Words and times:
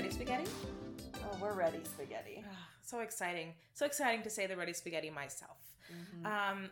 ready, 0.00 0.10
spaghetti? 0.14 0.50
Oh, 1.16 1.36
we're 1.42 1.52
ready, 1.52 1.80
spaghetti. 1.84 2.42
Ah, 2.50 2.68
so 2.82 3.00
exciting. 3.00 3.52
So 3.74 3.84
exciting 3.84 4.22
to 4.22 4.30
say 4.30 4.46
the 4.46 4.56
ready 4.56 4.72
spaghetti 4.72 5.10
myself. 5.10 5.58
Mhm. 5.90 6.24
Um, 6.26 6.70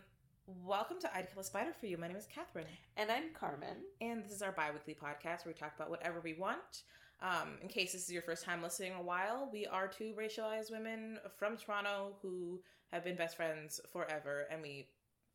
welcome 0.63 0.99
to 1.01 1.15
I'd 1.15 1.29
Kill 1.31 1.41
a 1.41 1.43
Spider 1.43 1.71
for 1.79 1.85
You. 1.85 1.97
My 1.99 2.07
name 2.07 2.17
is 2.17 2.25
Catherine. 2.25 2.65
and 2.97 3.11
I'm 3.11 3.31
Carmen. 3.35 3.85
And 4.01 4.23
this 4.23 4.31
is 4.31 4.41
our 4.41 4.51
bi 4.51 4.71
weekly 4.71 4.95
podcast 4.95 5.45
where 5.45 5.53
we 5.53 5.59
talk 5.59 5.75
about 5.75 5.91
whatever 5.91 6.21
we 6.21 6.33
want. 6.33 6.81
Um, 7.21 7.59
in 7.61 7.67
case 7.67 7.91
this 7.93 8.03
is 8.05 8.11
your 8.11 8.23
first 8.23 8.43
time 8.45 8.63
listening 8.63 8.93
a 8.93 9.01
while, 9.03 9.47
we 9.53 9.67
are 9.67 9.87
two 9.87 10.15
racialized 10.17 10.71
women 10.71 11.19
from 11.37 11.55
Toronto 11.55 12.15
who 12.23 12.63
have 12.91 13.03
been 13.03 13.15
best 13.15 13.35
friends 13.35 13.79
forever, 13.91 14.47
and 14.49 14.59
we 14.63 14.89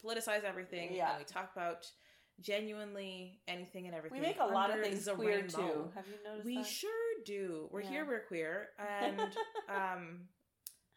politicize 0.05 0.43
everything. 0.43 0.93
Yeah. 0.95 1.11
And 1.11 1.19
we 1.21 1.25
talk 1.25 1.53
about 1.55 1.89
genuinely 2.41 3.39
anything 3.47 3.87
and 3.87 3.95
everything. 3.95 4.21
We 4.21 4.27
make 4.27 4.41
a 4.41 4.45
lot 4.47 4.71
of 4.77 4.81
things 4.83 5.09
queer 5.09 5.37
rainbow. 5.43 5.57
too. 5.57 5.93
Have 5.95 6.09
you 6.09 6.17
noticed 6.25 6.45
We 6.47 6.57
that? 6.57 6.67
sure 6.67 7.04
do. 7.25 7.69
We're 7.71 7.83
Yeah. 7.83 7.91
here, 7.91 8.05
we're 8.07 8.21
queer. 8.21 8.69
And 8.79 9.21
um, 9.69 10.29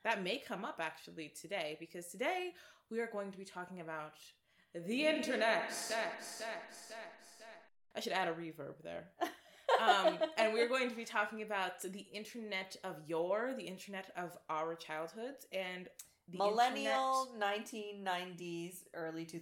that 0.04 0.24
may 0.24 0.38
come 0.40 0.66
up 0.66 0.80
actually 0.82 1.30
today 1.30 1.78
because 1.80 2.08
today 2.08 2.54
we 2.90 3.00
are 3.00 3.08
going 3.08 3.32
to 3.32 3.38
be 3.38 3.46
talking 3.46 3.82
about 3.82 4.14
the 4.74 5.06
internet. 5.06 5.72
I 7.96 8.00
should 8.00 8.14
add 8.14 8.28
a 8.28 8.34
reverb 8.34 8.82
there. 8.84 9.10
Um, 9.82 10.18
and 10.38 10.54
we're 10.54 10.70
going 10.70 10.90
to 10.90 10.96
be 10.96 11.04
talking 11.04 11.42
about 11.42 11.82
the 11.82 12.06
internet 12.14 12.78
of 12.86 12.96
your, 13.06 13.54
the 13.54 13.66
internet 13.66 14.12
of 14.16 14.38
our 14.50 14.76
childhoods, 14.76 15.46
and 15.52 15.90
the 16.30 16.38
Millennial, 16.38 17.36
1990s, 17.38 18.84
early 18.94 19.26
2000s 19.26 19.34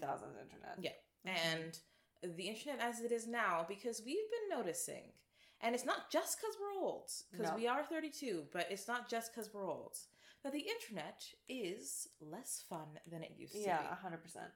internet. 0.42 0.78
Yeah. 0.80 0.90
internet 1.24 1.80
and 2.24 2.36
the 2.38 2.48
internet 2.48 2.80
as 2.82 3.02
it 3.02 3.12
is 3.12 3.28
now 3.28 3.66
because 3.68 4.02
we've 4.06 4.18
been 4.32 4.58
noticing. 4.58 5.12
And 5.66 5.74
it's 5.74 5.86
not 5.86 6.12
just 6.12 6.38
because 6.40 6.56
we're 6.62 6.80
old, 6.80 7.12
because 7.32 7.50
No. 7.50 7.56
we 7.56 7.68
are 7.68 7.84
32, 7.84 8.46
but 8.54 8.68
it's 8.72 8.88
not 8.88 9.10
just 9.10 9.34
because 9.34 9.52
we're 9.52 9.68
old. 9.68 9.98
That 10.44 10.54
the 10.54 10.60
internet 10.60 11.26
is 11.50 12.08
less 12.22 12.64
fun 12.70 13.00
than 13.08 13.24
it 13.24 13.32
used 13.36 13.56
Yeah, 13.56 13.78
to 13.78 13.84
be. 13.84 13.90
Yeah, 13.90 13.96
100%. 13.96 14.52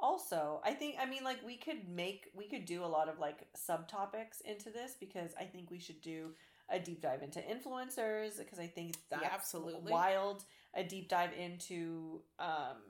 Also, 0.00 0.60
I 0.64 0.74
think 0.74 0.96
I 1.00 1.06
mean 1.06 1.24
like 1.24 1.42
we 1.46 1.56
could 1.56 1.88
make 1.88 2.26
we 2.34 2.48
could 2.48 2.66
do 2.66 2.84
a 2.84 2.86
lot 2.86 3.08
of 3.08 3.18
like 3.18 3.46
subtopics 3.56 4.42
into 4.44 4.68
this 4.70 4.94
because 4.98 5.30
I 5.40 5.44
think 5.44 5.70
we 5.70 5.78
should 5.78 6.02
do 6.02 6.34
a 6.68 6.78
deep 6.78 7.00
dive 7.00 7.22
into 7.22 7.40
influencers 7.40 8.36
because 8.36 8.58
I 8.58 8.66
think 8.66 8.96
that's 9.08 9.24
absolutely. 9.24 9.92
wild. 9.92 10.44
A 10.74 10.82
deep 10.84 11.08
dive 11.08 11.32
into 11.38 12.22
um 12.38 12.82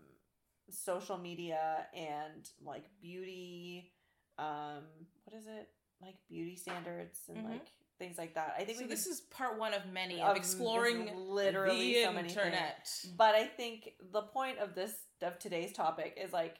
social 0.71 1.19
media 1.19 1.87
and 1.95 2.49
like 2.65 2.87
beauty 3.01 3.93
um 4.39 4.83
what 5.25 5.39
is 5.39 5.47
it? 5.47 5.69
Like 6.01 6.17
beauty 6.29 6.57
standards 6.57 7.19
and 7.29 7.39
Mhm. 7.39 7.51
like 7.51 7.67
things 7.99 8.19
like 8.19 8.35
that. 8.35 8.55
I 8.59 8.65
think 8.65 8.79
So 8.79 8.85
we 8.85 8.91
this 8.91 9.05
could 9.05 9.13
is 9.13 9.21
part 9.23 9.59
one 9.59 9.73
of 9.73 9.87
many 9.87 10.21
of 10.21 10.29
of 10.31 10.37
exploring 10.37 11.11
literally 11.17 11.95
the 11.95 12.03
so 12.03 12.13
many 12.13 12.29
things. 12.29 12.37
internet. 12.37 13.05
But 13.17 13.35
I 13.35 13.47
think 13.47 13.95
the 14.13 14.23
point 14.23 14.59
of 14.59 14.75
this 14.75 14.93
of 15.23 15.39
today's 15.39 15.73
topic 15.73 16.15
is 16.23 16.33
like 16.33 16.59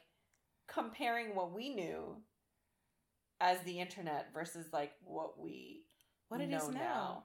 comparing 0.67 1.35
what 1.35 1.51
we 1.51 1.69
knew 1.73 2.23
as 3.39 3.59
the 3.61 3.79
internet 3.79 4.33
versus 4.33 4.73
like 4.73 4.93
what 5.03 5.39
we 5.39 5.83
What 6.29 6.41
it 6.41 6.51
is 6.51 6.67
now. 6.69 7.23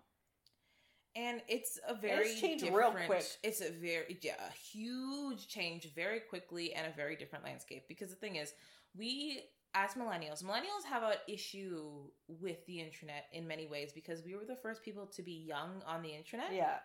And 1.14 1.42
it's 1.46 1.78
a 1.86 1.94
very 1.94 2.34
changed 2.36 2.64
different, 2.64 2.94
real 2.94 3.06
quick. 3.06 3.24
It's 3.42 3.60
a 3.60 3.70
very 3.70 4.18
yeah, 4.22 4.34
a 4.48 4.50
huge 4.52 5.46
change 5.48 5.92
very 5.94 6.20
quickly 6.20 6.72
and 6.74 6.86
a 6.86 6.96
very 6.96 7.16
different 7.16 7.44
landscape. 7.44 7.86
Because 7.86 8.08
the 8.10 8.16
thing 8.16 8.36
is, 8.36 8.54
we 8.94 9.42
as 9.74 9.94
millennials, 9.94 10.42
millennials 10.44 10.84
have 10.88 11.02
an 11.02 11.14
issue 11.26 12.04
with 12.28 12.64
the 12.66 12.80
internet 12.80 13.26
in 13.32 13.46
many 13.46 13.66
ways 13.66 13.92
because 13.92 14.22
we 14.24 14.34
were 14.34 14.44
the 14.44 14.56
first 14.56 14.82
people 14.82 15.06
to 15.06 15.22
be 15.22 15.32
young 15.32 15.82
on 15.86 16.02
the 16.02 16.10
internet. 16.10 16.52
Yeah. 16.52 16.78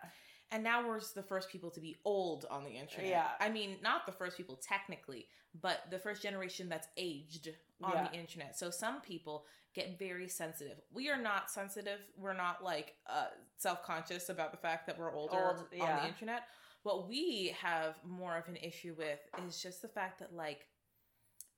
And 0.50 0.64
now 0.64 0.86
we're 0.86 1.00
the 1.14 1.22
first 1.22 1.50
people 1.50 1.70
to 1.70 1.80
be 1.80 1.96
old 2.06 2.46
on 2.50 2.64
the 2.64 2.70
internet. 2.70 3.10
Yeah. 3.10 3.28
I 3.38 3.50
mean, 3.50 3.76
not 3.82 4.06
the 4.06 4.12
first 4.12 4.36
people 4.36 4.56
technically, 4.56 5.26
but 5.60 5.82
the 5.90 5.98
first 5.98 6.22
generation 6.22 6.68
that's 6.70 6.88
aged 6.96 7.50
on 7.82 7.92
Yeah. 7.92 8.08
the 8.08 8.16
internet. 8.16 8.58
So 8.58 8.70
some 8.70 9.02
people 9.02 9.44
get 9.74 9.98
very 9.98 10.28
sensitive. 10.28 10.80
We 10.90 11.10
are 11.10 11.20
not 11.20 11.50
sensitive. 11.50 12.00
We're 12.16 12.32
not 12.32 12.64
like 12.64 12.94
uh, 13.06 13.26
self 13.58 13.82
conscious 13.82 14.30
about 14.30 14.50
the 14.50 14.56
fact 14.56 14.86
that 14.86 14.98
we're 14.98 15.12
older 15.12 15.36
Old, 15.36 15.58
on 15.58 15.96
the 16.00 16.06
internet. 16.06 16.44
What 16.84 17.08
we 17.08 17.54
have 17.60 17.96
more 18.02 18.36
of 18.38 18.48
an 18.48 18.56
issue 18.56 18.94
with 18.96 19.20
is 19.46 19.60
just 19.60 19.82
the 19.82 19.88
fact 19.88 20.20
that, 20.20 20.32
like, 20.32 20.66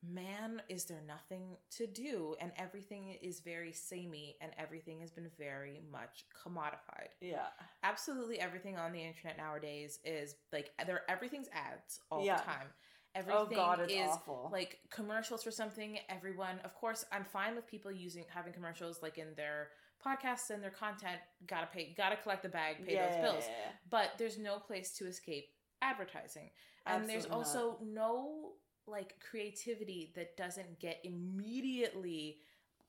man, 0.03 0.63
is 0.69 0.85
there 0.85 1.03
nothing 1.07 1.57
to 1.77 1.87
do? 1.87 2.35
And 2.41 2.53
everything 2.57 3.17
is 3.23 3.41
very 3.41 3.73
samey 3.73 4.37
and 4.41 4.53
everything 4.59 5.01
has 5.01 5.11
been 5.11 5.31
very 5.39 5.81
much 5.93 6.25
commodified 6.45 7.11
Yeah. 7.21 7.47
absolutely 7.83 8.41
everything 8.41 8.77
on 8.79 8.93
the 8.93 9.03
internet 9.03 9.37
nowadays 9.37 9.99
is 10.05 10.37
like 10.53 10.71
there 10.87 11.03
everything's 11.09 11.49
ads 11.53 12.01
all 12.11 12.25
Yeah. 12.25 12.37
the 12.39 12.43
time. 12.45 12.73
Everything 13.15 13.43
Oh 13.43 13.47
god, 13.55 13.81
it's 13.81 13.93
is 13.93 14.09
awful. 14.09 14.51
like 14.53 14.79
commercials 14.91 15.43
for 15.43 15.51
something. 15.51 15.99
Everyone, 16.09 16.61
of 16.61 16.75
course, 16.75 17.05
I'm 17.11 17.25
fine 17.25 17.57
with 17.57 17.67
people 17.67 17.91
using 17.91 18.25
having 18.33 18.53
commercials 18.53 19.03
like 19.03 19.19
in 19.19 19.35
their 19.35 19.71
podcasts 20.05 20.49
and 20.51 20.63
their 20.63 20.71
content. 20.71 21.21
Gotta 21.47 21.67
pay, 21.67 21.93
gotta 21.97 22.17
collect 22.17 22.43
the 22.43 22.49
bag, 22.49 22.87
pay 22.87 22.95
those 22.97 23.17
bills. 23.21 23.45
Yeah. 23.49 23.73
But 23.91 24.13
there's 24.17 24.39
no 24.39 24.59
place 24.61 24.93
to 24.99 25.07
escape 25.07 25.49
advertising, 25.83 26.51
and 26.87 27.09
there's 27.09 27.27
Absolutely 27.27 27.31
not. 27.31 27.37
also 27.67 27.79
no 27.85 28.53
like 28.91 29.15
creativity 29.31 30.13
that 30.17 30.37
doesn't 30.37 30.79
get 30.81 31.01
immediately 31.05 32.39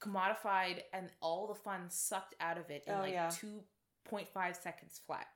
commodified 0.01 0.81
and 0.93 1.09
all 1.21 1.47
the 1.47 1.55
fun 1.55 1.81
sucked 1.89 2.35
out 2.39 2.57
of 2.57 2.69
it 2.69 2.83
in 2.87 2.93
Oh, 2.93 2.99
like 2.99 3.13
yeah. 3.13 3.29
2.5 4.09 4.61
seconds 4.61 4.99
flat. 5.05 5.27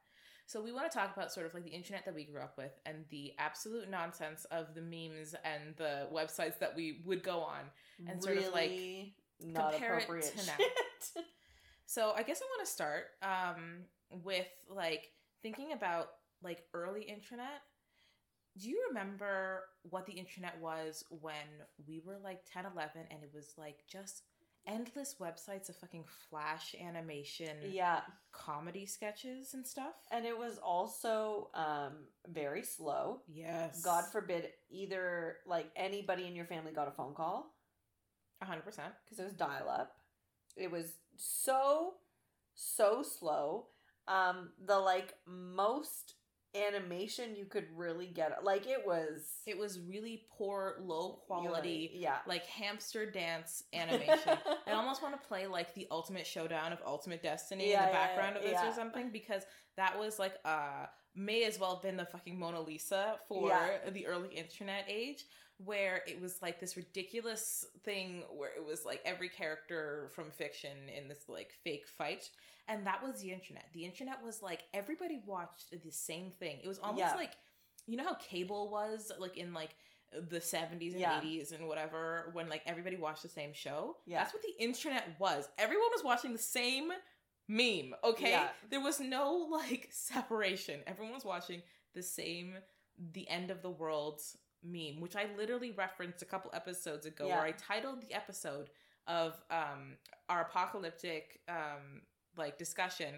So 0.48 0.62
we 0.62 0.72
want 0.72 0.92
to 0.92 0.96
talk 0.96 1.16
about 1.16 1.31
sort 1.31 1.46
of 1.48 1.54
like 1.54 1.64
the 1.64 1.72
internet 1.72 2.06
that 2.06 2.14
we 2.14 2.24
grew 2.24 2.42
up 2.42 2.58
with 2.58 2.72
and 2.86 3.06
the 3.09 3.34
absolute 3.40 3.90
nonsense 3.90 4.46
of 4.46 4.75
the 4.75 4.81
memes 4.81 5.34
and 5.44 5.75
the 5.78 6.08
websites 6.14 6.59
that 6.59 6.75
we 6.75 7.02
would 7.06 7.24
go 7.24 7.40
on. 7.40 7.62
and 8.08 8.22
sort 8.22 8.38
of, 8.38 8.54
like, 8.54 8.72
not 9.44 9.72
compare 9.74 9.98
it 9.98 10.04
appropriate 10.04 10.34
to 10.38 10.46
now. 10.46 10.54
So 11.88 12.14
I 12.16 12.24
guess 12.24 12.42
I 12.42 12.46
want 12.58 12.66
to 12.68 12.72
start 12.72 13.04
um, 13.22 13.84
with 14.24 14.48
like 14.70 15.12
thinking 15.44 15.72
about 15.72 16.08
like 16.42 16.64
early 16.74 17.04
internet. 17.04 17.62
Do 18.60 18.70
you 18.70 18.86
remember 18.88 19.64
what 19.90 20.06
the 20.06 20.14
internet 20.14 20.60
was 20.62 21.04
when 21.10 21.34
we 21.88 22.02
were 22.06 22.18
like 22.24 22.42
10, 22.52 22.66
11 22.74 23.02
and 23.12 23.24
it 23.24 23.32
was 23.34 23.54
like 23.58 23.80
just 23.88 24.24
endless 24.68 25.16
websites 25.20 25.70
of 25.70 25.76
fucking 25.76 26.04
flash 26.30 26.76
animation 26.82 27.56
yeah. 27.70 28.02
comedy 28.32 28.86
sketches 28.86 29.54
and 29.54 29.66
stuff? 29.66 29.94
And 30.12 30.26
it 30.26 30.38
was 30.38 30.58
also 30.58 31.50
um 31.54 31.94
very 32.28 32.64
slow. 32.64 33.22
Yes. 33.28 33.82
God 33.82 34.06
forbid 34.12 34.50
either 34.70 35.38
like 35.46 35.68
anybody 35.76 36.26
in 36.28 36.36
your 36.36 36.46
family 36.46 36.72
got 36.72 36.88
a 36.88 36.92
phone 36.92 37.14
call 37.14 37.54
100%. 38.44 38.64
because 38.64 39.20
it 39.20 39.24
was 39.24 39.34
dial 39.34 39.70
up. 39.70 39.94
It 40.56 40.72
was 40.72 40.94
so 41.18 41.94
so 42.54 43.04
slow. 43.04 43.68
Um 44.08 44.50
the 44.66 44.80
like 44.80 45.14
most 45.28 46.16
animation 46.56 47.36
you 47.36 47.46
could 47.46 47.66
really 47.76 48.08
get 48.08 48.44
like 48.44 48.68
it 48.68 48.86
was 48.86 49.42
It 49.46 49.58
was 49.58 49.80
really 49.80 50.24
poor, 50.38 50.78
low 50.82 51.22
quality, 51.28 51.92
yeah. 51.94 52.18
like 52.28 52.46
hamster 52.46 53.10
dance 53.10 53.64
animation. 53.74 54.38
I 54.68 54.72
almost 54.72 55.02
want 55.04 55.20
to 55.22 55.28
play 55.28 55.48
like 55.48 55.74
the 55.76 55.88
ultimate 55.92 56.26
showdown 56.26 56.72
of 56.74 56.80
Ultimate 56.86 57.22
Destiny 57.22 57.69
Yeah, 57.72 57.81
in 57.84 57.86
the 57.88 57.92
yeah, 57.94 58.07
background 58.07 58.38
of 58.38 58.44
this 58.44 58.52
yeah. 58.54 58.69
or 58.69 58.74
something 58.74 59.10
because 59.12 59.44
that 59.78 59.98
was 60.00 60.19
like 60.19 60.36
uh 60.46 60.86
may 61.16 61.44
as 61.46 61.60
well 61.60 61.75
have 61.75 61.81
been 61.84 61.96
the 61.98 62.06
fucking 62.06 62.38
Mona 62.38 62.60
Lisa 62.62 63.16
for 63.28 63.50
Yeah. 63.50 63.90
the 63.92 64.06
early 64.08 64.30
internet 64.30 64.86
age 64.90 65.25
where 65.63 66.02
it 66.07 66.19
was 66.22 66.42
like 66.42 66.60
this 66.60 66.75
ridiculous 66.75 67.66
thing 67.84 68.24
where 68.36 68.50
it 68.56 68.66
was 68.66 68.84
like 68.86 69.02
every 69.06 69.30
character 69.30 70.10
from 70.13 70.30
fiction 70.31 70.75
in 70.96 71.07
this 71.07 71.30
like 71.30 71.52
fake 71.63 71.88
fight 71.88 72.30
and 72.68 72.86
that 72.88 73.02
was 73.04 73.22
the 73.22 73.31
internet. 73.31 73.66
The 73.74 73.86
internet 73.86 74.24
was 74.24 74.42
like 74.42 74.63
everybody 74.74 75.22
watched 75.25 75.69
the 75.72 75.92
same 75.92 76.31
thing. 76.40 76.57
It 76.63 76.68
was 76.68 76.80
almost 76.80 77.00
Yeah. 77.00 77.16
like 77.16 77.31
you 77.88 77.96
know 77.98 78.04
how 78.04 78.16
cable 78.16 78.69
was 78.72 79.12
like 79.19 79.38
in 79.38 79.54
like 79.54 79.75
the 80.30 80.40
70s 80.40 80.92
and 80.94 81.00
Yeah. 81.02 81.22
80s 81.22 81.52
and 81.54 81.68
whatever 81.68 82.30
when 82.34 82.50
like 82.50 82.62
everybody 82.66 82.96
watched 82.98 83.24
the 83.24 83.30
same 83.30 83.54
show 83.54 83.98
Yeah. 84.06 84.19
that's 84.24 84.34
what 84.34 84.42
the 84.44 84.62
internet 84.63 85.16
was 85.19 85.48
everyone 85.58 85.90
was 85.94 86.04
watching 86.04 86.31
the 86.34 86.38
same 86.40 86.92
meme 87.48 87.94
okay 88.04 88.31
Yeah. 88.31 88.50
there 88.69 88.81
was 88.81 89.00
no 89.00 89.48
like 89.51 89.90
separation 89.92 90.80
everyone 90.88 91.13
was 91.13 91.25
watching 91.25 91.62
the 91.94 92.01
same 92.04 92.56
the 93.13 93.28
end 93.30 93.51
of 93.51 93.62
the 93.62 93.69
world 93.69 94.22
meme 94.65 95.00
which 95.00 95.15
i 95.15 95.25
literally 95.38 95.71
referenced 95.71 96.21
a 96.21 96.25
couple 96.25 96.51
episodes 96.53 97.06
ago 97.06 97.27
Yeah. 97.27 97.35
where 97.38 97.45
i 97.45 97.51
titled 97.51 98.01
the 98.01 98.13
episode 98.13 98.69
of 99.07 99.33
um 99.51 99.97
our 100.29 100.41
apocalyptic 100.41 101.39
um 101.47 102.01
like 102.38 102.57
discussion 102.57 103.15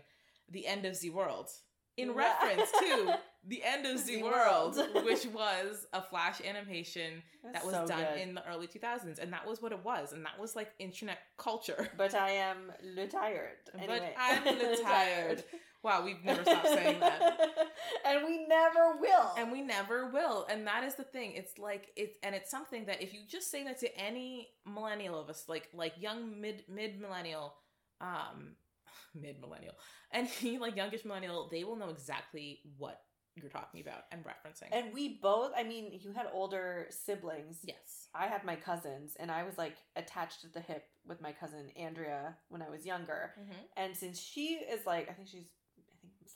the 0.50 0.68
end 0.68 0.86
of 0.86 1.00
the 1.00 1.10
world 1.10 1.50
in 1.98 2.10
Yeah. 2.10 2.16
reference 2.16 2.72
to 2.72 3.18
the 3.48 3.64
end 3.64 3.86
of 3.88 3.98
Z 3.98 4.18
Z 4.18 4.24
World, 4.24 4.76
which 5.04 5.26
was 5.28 5.88
a 5.94 6.02
flash 6.02 6.42
animation 6.42 7.24
that 7.54 7.66
was 7.66 7.74
so 7.74 7.88
done 7.88 8.04
good. 8.14 8.22
in 8.22 8.36
the 8.36 8.48
early 8.48 8.68
2000s, 8.68 9.18
and 9.20 9.32
that 9.34 9.48
was 9.48 9.62
what 9.64 9.72
it 9.72 9.84
was, 9.86 10.12
and 10.14 10.24
that 10.26 10.38
was 10.40 10.54
like 10.56 10.70
internet 10.80 11.18
culture. 11.38 11.88
But 11.98 12.14
I 12.14 12.32
am 12.32 12.72
retired. 12.96 13.58
But 13.74 13.82
Anyway. 13.82 14.14
But 14.16 14.22
I'm 14.22 14.60
retired. 14.70 15.44
Wow, 15.84 16.04
we've 16.04 16.24
never 16.24 16.44
stopped 16.44 16.68
saying 16.68 17.00
that. 17.00 17.50
and 18.06 18.26
we 18.26 18.46
never 18.48 18.98
will. 19.00 19.32
and 19.38 19.52
we 19.52 19.62
never 19.62 20.10
will 20.10 20.46
and 20.50 20.66
that 20.68 20.84
is 20.84 20.96
the 20.96 21.04
thing 21.04 21.34
it's 21.36 21.58
like 21.58 21.90
it's 21.96 22.18
and 22.24 22.34
it's 22.36 22.50
something 22.52 22.86
that 22.86 23.02
if 23.02 23.14
you 23.14 23.22
just 23.30 23.50
say 23.52 23.64
that 23.64 23.80
to 23.80 23.98
any 24.00 24.50
millennial 24.66 25.20
of 25.20 25.30
us 25.30 25.44
like 25.48 25.70
like 25.74 25.94
young 26.00 26.40
mid 26.42 26.64
mid 26.68 27.00
millennial 27.00 27.54
um 28.02 28.56
mid 29.16 29.40
millennial 29.40 29.74
any 30.14 30.58
like 30.58 30.76
youngish 30.76 31.06
millennial 31.06 31.48
they 31.52 31.64
will 31.64 31.76
know 31.76 31.90
exactly 31.90 32.60
what 32.78 33.02
you're 33.36 33.50
talking 33.52 33.82
about 33.82 34.04
and 34.12 34.24
referencing 34.24 34.68
And 34.72 34.92
we 34.92 35.20
both, 35.22 35.52
I 35.56 35.62
mean, 35.62 36.00
you 36.02 36.12
had 36.12 36.26
older 36.34 36.88
siblings. 36.90 37.60
yes 37.64 38.08
I 38.16 38.26
had 38.26 38.44
my 38.44 38.56
cousins, 38.56 39.16
and 39.20 39.30
I 39.30 39.44
was 39.44 39.60
like 39.60 39.76
attached 39.96 40.44
at 40.44 40.54
the 40.54 40.60
hip 40.60 40.86
with 41.06 41.22
my 41.22 41.32
cousin 41.34 41.70
Andrea 41.78 42.36
when 42.50 42.64
I 42.64 42.70
was 42.72 42.84
younger. 42.84 43.34
mm-hmm. 43.40 43.52
And 43.76 43.96
since 43.96 44.20
she 44.20 44.56
is 44.74 44.88
like, 44.88 45.08
I 45.08 45.14
think 45.14 45.28
she's, 45.28 45.50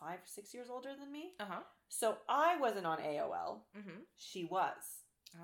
I 0.01 0.05
five, 0.05 0.19
six 0.25 0.53
years 0.53 0.67
older 0.69 0.89
than 0.99 1.11
me. 1.11 1.33
uh-huh 1.39 1.61
So 1.89 2.17
I 2.27 2.57
wasn't 2.57 2.85
on 2.85 2.97
AOL. 2.99 3.59
mm-hmm. 3.77 3.99
She 4.17 4.45
was. 4.45 4.75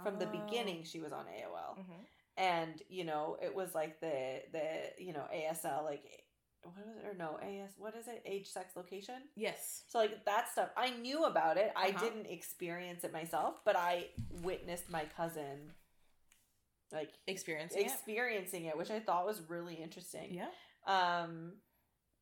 From 0.04 0.19
the 0.19 0.25
beginning, 0.25 0.83
she 0.83 1.00
was 1.00 1.13
on 1.13 1.25
AOL. 1.25 1.80
mm-hmm. 1.80 2.01
And, 2.36 2.81
you 2.89 3.04
know, 3.06 3.38
it 3.42 3.56
was 3.56 3.74
like 3.74 4.00
the, 4.01 4.42
the 4.51 4.68
you 5.04 5.13
know, 5.13 5.25
ASL, 5.33 5.83
like, 5.86 6.04
what 6.62 6.75
was 6.75 6.86
it? 6.88 7.07
Or 7.07 7.13
no, 7.18 7.38
AS, 7.42 7.71
what 7.77 7.95
is 7.95 8.07
it? 8.09 8.21
Age, 8.25 8.48
sex, 8.48 8.75
location? 8.75 9.15
yes 9.36 9.83
So 9.88 10.00
like 10.00 10.25
that 10.25 10.50
stuff, 10.51 10.69
I 10.75 10.89
knew 10.89 11.24
about 11.24 11.57
it. 11.57 11.71
I 11.75 11.89
Uh-huh. 11.89 12.03
didn't 12.03 12.25
experience 12.27 13.03
it 13.06 13.13
myself, 13.13 13.62
but 13.63 13.75
I 13.77 14.07
witnessed 14.30 14.89
my 14.89 15.06
cousin 15.15 15.71
like 16.92 17.12
experiencing 17.27 17.86
experiencing 17.86 18.65
it, 18.65 18.77
which 18.77 18.92
I 18.92 19.00
thought 19.00 19.25
was 19.25 19.42
really 19.50 19.75
interesting. 19.75 20.33
yeah 20.33 20.50
Um, 20.86 21.53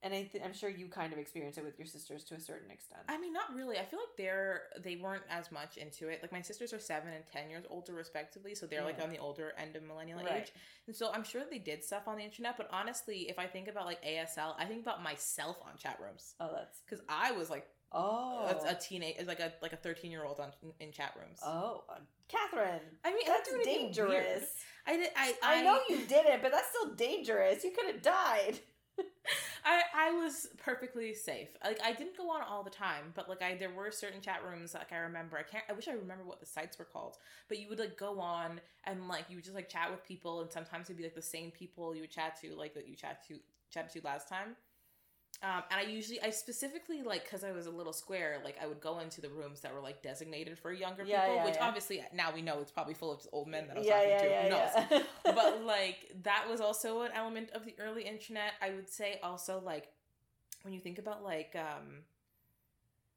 and 0.03 0.13
I 0.13 0.24
th- 0.24 0.44
I'm 0.44 0.53
sure 0.53 0.69
you 0.69 0.88
kind 0.88 1.12
of 1.13 1.19
experienced 1.19 1.57
it 1.57 1.65
with 1.65 1.80
your 1.80 1.86
sisters 1.88 2.24
to 2.25 2.36
a 2.36 2.39
certain 2.39 2.69
extent. 2.71 3.01
I 3.09 3.18
mean, 3.18 3.33
not 3.33 3.53
really. 3.56 3.77
I 3.77 3.86
feel 3.86 4.00
like 4.00 4.18
they're 4.18 4.63
they 4.81 4.95
weren't 4.97 5.24
as 5.30 5.51
much 5.51 5.77
into 5.77 6.09
it. 6.09 6.19
Like 6.21 6.31
my 6.31 6.42
sisters 6.42 6.74
are 6.74 6.80
seven 6.80 7.13
and 7.13 7.24
ten 7.31 7.50
years 7.50 7.65
older, 7.69 7.94
respectively, 7.94 8.53
so 8.56 8.65
they're 8.65 8.83
like 8.83 9.01
on 9.01 9.09
the 9.09 9.18
older 9.18 9.53
end 9.57 9.75
of 9.75 9.83
millennial 9.83 10.19
Right. 10.19 10.44
age. 10.44 10.51
And 10.88 10.95
so 10.95 11.12
I'm 11.13 11.24
sure 11.24 11.42
they 11.50 11.57
did 11.59 11.83
stuff 11.83 12.07
on 12.07 12.18
the 12.18 12.24
internet. 12.24 12.57
But 12.57 12.69
honestly, 12.71 13.30
if 13.30 13.39
I 13.39 13.47
think 13.47 13.68
about 13.68 13.86
like 13.86 14.03
ASL, 14.03 14.53
I 14.59 14.65
think 14.65 14.81
about 14.81 15.01
myself 15.01 15.57
on 15.65 15.77
chat 15.77 15.97
rooms 16.01 16.36
oh, 16.39 16.50
that's 16.53 16.81
because 16.88 17.03
I 17.09 17.31
was 17.31 17.50
like 17.50 17.65
oh 17.92 18.45
a, 18.65 18.71
a 18.71 18.75
teenage, 18.75 19.15
like 19.25 19.39
a 19.39 19.53
like 19.62 19.74
a 19.74 19.77
thirteen 19.77 20.12
year 20.12 20.25
old 20.25 20.39
on 20.39 20.51
in 20.80 20.92
chat 20.92 21.13
rooms. 21.19 21.39
oh, 21.45 21.83
uh, 21.89 22.00
Catherine. 22.27 22.81
I 23.03 23.12
mean, 23.13 23.21
That's 23.27 23.50
I 23.50 23.57
didn't 23.63 23.63
do 23.63 23.69
anything 23.69 23.86
dangerous. 23.86 24.44
I 24.88 24.97
did. 24.97 25.09
I 25.15 25.33
I 25.44 25.62
know 25.63 25.80
you 25.89 26.06
didn't, 26.06 26.42
but 26.42 26.51
that's 26.51 26.68
still 26.69 26.94
dangerous. 26.95 27.63
You 27.63 27.71
could 27.71 27.88
have 27.94 28.01
died. 28.01 28.59
I 29.65 29.81
I 29.95 30.12
was 30.12 30.47
perfectly 30.63 31.13
safe. 31.13 31.50
Like 31.63 31.80
I 31.83 31.94
didn't 31.94 32.18
go 32.18 32.30
on 32.30 32.42
all 32.42 32.63
the 32.63 32.69
time, 32.69 33.12
but 33.15 33.27
like 33.30 33.42
I 33.42 33.56
there 33.56 33.71
were 33.71 33.92
certain 33.92 34.21
chat 34.21 34.42
rooms 34.47 34.74
like 34.74 34.92
I 34.94 34.97
remember. 34.97 35.38
I 35.38 35.44
can't. 35.44 35.63
I 35.69 35.74
wish 35.74 35.88
I 35.88 35.94
remember 35.94 36.24
what 36.24 36.39
the 36.39 36.45
sites 36.45 36.77
were 36.77 36.86
called. 36.86 37.18
But 37.47 37.59
you 37.59 37.68
would 37.69 37.80
like 37.80 37.97
go 37.97 38.19
on 38.19 38.62
and 38.86 39.07
like 39.07 39.25
you 39.30 39.38
would 39.38 39.45
just 39.45 39.56
like 39.56 39.69
chat 39.69 39.89
with 39.92 40.03
people, 40.06 40.42
and 40.42 40.51
sometimes 40.51 40.88
it'd 40.88 40.97
be 40.97 41.03
like 41.03 41.15
the 41.15 41.21
same 41.21 41.51
people 41.51 41.95
you 41.95 42.01
would 42.01 42.12
chat 42.12 42.39
to, 42.42 42.56
like 42.56 42.74
that 42.75 42.88
you 42.88 42.95
chat 42.95 43.25
to 43.27 43.36
chat 43.71 43.92
to 43.94 44.01
last 44.03 44.30
time. 44.30 44.56
Um, 45.45 45.62
and 45.69 45.80
I 45.80 45.92
usually, 45.92 46.19
I 46.21 46.31
specifically 46.31 47.03
like 47.03 47.24
because 47.25 47.44
I 47.44 47.51
was 47.51 47.68
a 47.68 47.71
little 47.71 47.94
square, 47.94 48.42
like 48.44 48.56
I 48.59 48.65
would 48.65 48.81
go 48.81 48.97
into 49.00 49.21
the 49.21 49.30
rooms 49.30 49.59
that 49.62 49.75
were 49.75 49.81
like 49.81 50.01
designated 50.01 50.57
for 50.57 50.74
younger 50.74 51.03
Yeah, 51.03 51.21
people, 51.21 51.36
yeah, 51.36 51.45
which 51.45 51.56
yeah. 51.56 51.68
obviously 51.68 52.03
now 52.13 52.33
we 52.33 52.42
know 52.42 52.59
it's 52.62 52.71
probably 52.71 52.95
full 52.95 53.12
of 53.12 53.19
just 53.19 53.30
old 53.31 53.47
men 53.47 53.68
that 53.68 53.77
I 53.77 53.80
was 53.80 53.88
talking 53.88 54.09
to. 54.09 54.42
Who 54.42 54.50
knows? 54.50 55.03
but 55.36 55.63
like 55.63 56.12
that 56.24 56.45
was 56.50 56.62
also 56.62 57.01
an 57.01 57.12
element 57.13 57.51
of 57.51 57.65
the 57.65 57.75
early 57.80 58.03
internet 58.03 58.53
i 58.62 58.69
would 58.71 58.89
say 58.89 59.19
also 59.24 59.62
like 59.63 59.88
when 60.63 60.74
you 60.74 60.80
think 60.80 60.97
about 60.97 61.24
like 61.24 61.56
um 61.56 62.00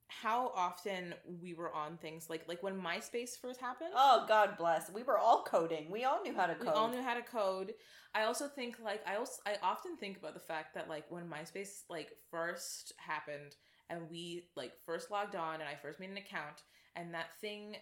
how 0.09 0.51
often 0.57 1.15
we 1.43 1.53
were 1.55 1.73
on 1.75 1.97
things 1.99 2.29
like 2.31 2.43
like 2.49 2.63
when 2.63 2.81
myspace 2.81 3.39
first 3.41 3.61
happened 3.61 3.91
oh 3.95 4.25
God 4.27 4.57
bless. 4.59 4.91
We 4.91 5.03
were 5.03 5.19
all 5.19 5.45
coding. 5.45 5.91
We 5.91 6.05
all 6.05 6.23
knew 6.23 6.35
how 6.35 6.47
to 6.47 6.55
code. 6.55 6.63
we 6.67 6.69
all 6.73 6.89
knew 6.89 7.03
how 7.03 7.15
to 7.15 7.23
code 7.23 7.75
i 8.15 8.25
also 8.25 8.49
think 8.49 8.79
like 8.83 9.03
i 9.07 9.17
also 9.17 9.41
i 9.47 9.57
often 9.63 9.97
think 9.97 10.17
about 10.17 10.33
the 10.35 10.41
fact 10.41 10.75
that 10.75 10.89
like 10.89 11.05
when 11.11 11.29
myspace 11.29 11.83
like 11.91 12.09
first 12.31 12.93
happened 12.97 13.55
and 13.91 14.09
we 14.11 14.45
like 14.57 14.73
first 14.87 15.11
logged 15.11 15.37
on 15.37 15.55
and 15.61 15.65
i 15.69 15.75
first 15.75 16.01
made 16.01 16.09
an 16.11 16.17
account 16.17 16.63
and 16.97 17.13
that 17.13 17.27
thing 17.43 17.77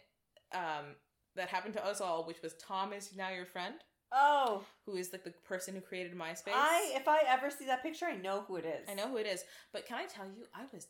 um 0.53 0.97
that 1.37 1.49
happened 1.49 1.75
to 1.75 1.87
us 1.87 2.01
all 2.01 2.27
which 2.27 2.43
was 2.43 2.55
tom 2.55 2.93
is 2.93 3.15
now 3.17 3.31
your 3.31 3.47
friend 3.47 3.75
Oh, 4.13 4.65
who 4.87 4.95
is 4.95 5.13
like 5.13 5.25
the 5.25 5.33
person 5.45 5.75
who 5.75 5.81
created 5.81 6.15
myspace 6.17 6.53
I 6.55 6.93
if 6.95 7.09
I 7.09 7.23
ever 7.27 7.51
see 7.51 7.67
that 7.67 7.83
picture, 7.83 8.07
I 8.07 8.15
know 8.17 8.45
who 8.47 8.55
it 8.55 8.65
is. 8.65 8.89
I 8.89 8.95
know 8.95 9.09
who 9.09 9.17
it 9.17 9.27
is, 9.27 9.43
but 9.73 9.85
can 9.85 9.99
I 9.99 10.05
tell 10.07 10.27
you, 10.27 10.45
I 10.55 10.63
was 10.73 10.87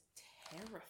terrified 0.50 0.82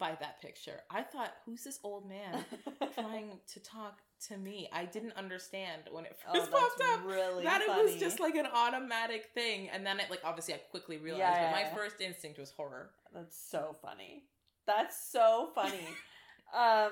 by 0.00 0.16
that 0.18 0.40
picture. 0.42 0.80
I 0.90 1.02
thought, 1.02 1.32
who's 1.46 1.62
this 1.62 1.78
old 1.84 2.08
man 2.08 2.44
trying 2.94 3.38
to 3.52 3.60
talk 3.60 3.98
to 4.28 4.36
me? 4.36 4.68
I 4.72 4.86
didn't 4.86 5.12
understand 5.12 5.82
when 5.92 6.06
it 6.06 6.16
oh, 6.28 6.32
first 6.34 6.50
that's 6.50 6.62
popped 6.62 6.82
up. 6.92 7.06
really 7.06 7.44
That 7.44 7.62
funny. 7.62 7.80
it 7.80 7.84
was 7.84 7.94
just 8.00 8.18
like 8.18 8.34
an 8.34 8.46
automatic 8.52 9.26
thing, 9.34 9.68
and 9.68 9.86
then 9.86 10.00
it 10.00 10.10
like 10.10 10.22
obviously 10.24 10.54
I 10.54 10.58
quickly 10.70 10.96
realized, 10.96 11.20
Yeah, 11.20 11.46
but 11.46 11.52
my 11.52 11.60
yeah. 11.62 11.74
first 11.76 12.00
instinct 12.00 12.40
was 12.40 12.50
horror. 12.50 12.90
That's 13.14 13.38
so 13.38 13.76
funny. 13.80 14.24
That's 14.66 14.96
so 15.12 15.50
funny. 15.54 15.86
um, 16.54 16.90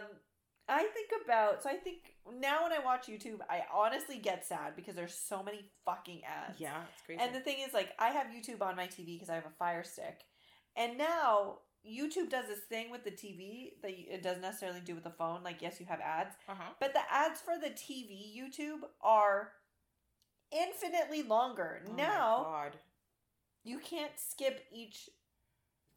I 0.69 0.83
think 0.93 1.11
about 1.25 1.63
so 1.63 1.71
I 1.71 1.77
think 1.77 1.99
now 2.39 2.65
when 2.65 2.73
I 2.73 2.79
watch 2.85 3.07
YouTube, 3.07 3.39
I 3.49 3.63
honestly 3.75 4.19
get 4.19 4.45
sad 4.47 4.77
because 4.77 4.95
there's 4.95 5.15
so 5.15 5.43
many 5.43 5.71
fucking 5.87 6.21
ads. 6.25 6.61
Yeah, 6.61 6.83
it's 6.93 7.03
crazy. 7.07 7.21
And 7.23 7.35
the 7.35 7.41
thing 7.41 7.57
is, 7.67 7.73
like, 7.73 7.91
I 7.99 8.09
have 8.11 8.27
YouTube 8.27 8.61
on 8.61 8.77
my 8.77 8.87
TV 8.87 9.15
because 9.15 9.31
I 9.31 9.35
have 9.35 9.47
a 9.47 9.57
Fire 9.59 9.83
Stick, 9.83 10.21
and 10.77 10.99
now 10.99 11.59
YouTube 11.87 12.31
does 12.31 12.47
this 12.47 12.61
thing 12.69 12.91
with 12.91 13.05
the 13.05 13.11
TV 13.11 13.73
that 13.83 13.91
it 13.91 14.23
doesn't 14.23 14.43
necessarily 14.43 14.81
do 14.81 14.95
with 14.95 15.05
the 15.05 15.11
phone. 15.11 15.43
Like, 15.43 15.61
yes, 15.63 15.81
you 15.81 15.87
have 15.87 16.01
ads, 16.01 16.35
uh 16.49 16.55
huh. 16.57 16.73
but 16.81 16.93
the 16.93 17.01
ads 17.11 17.41
for 17.41 17.55
the 17.59 17.71
TV 17.71 18.35
YouTube 18.37 18.81
are 19.03 19.53
infinitely 20.51 21.23
longer. 21.23 21.83
Oh 21.89 21.93
now 21.95 22.63
you 23.65 23.79
can't 23.79 24.13
skip 24.17 24.65
each 24.73 25.09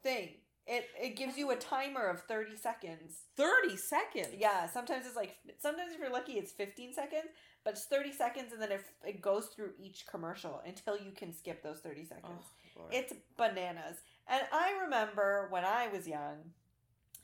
thing. 0.02 0.30
It 0.66 0.84
it 1.00 1.16
gives 1.16 1.36
you 1.36 1.50
a 1.50 1.56
timer 1.56 2.06
of 2.08 2.22
30 2.22 2.56
seconds. 2.56 3.16
thirty 3.36 3.76
seconds. 3.76 4.28
Yeah, 4.38 4.68
sometimes 4.70 5.06
it's 5.06 5.16
like 5.16 5.36
sometimes 5.60 5.92
if 5.92 5.98
you're 5.98 6.12
lucky 6.12 6.34
it's 6.34 6.52
15 6.52 6.94
seconds, 6.94 7.26
but 7.64 7.72
it's 7.74 7.86
30 7.86 8.12
seconds 8.12 8.52
and 8.52 8.62
then 8.62 8.70
it, 8.72 8.84
it 9.04 9.20
goes 9.20 9.46
through 9.46 9.70
each 9.80 10.06
commercial 10.06 10.62
until 10.66 10.96
you 10.96 11.10
can 11.16 11.32
skip 11.34 11.62
those 11.62 11.80
30 11.80 12.02
Oh, 12.02 12.06
seconds. 12.14 12.44
Lord. 12.78 12.94
It's 12.94 13.12
bananas. 13.36 13.96
And 14.28 14.42
I 14.52 14.78
remember 14.84 15.48
when 15.50 15.64
I 15.64 15.88
was 15.88 16.06
young, 16.06 16.52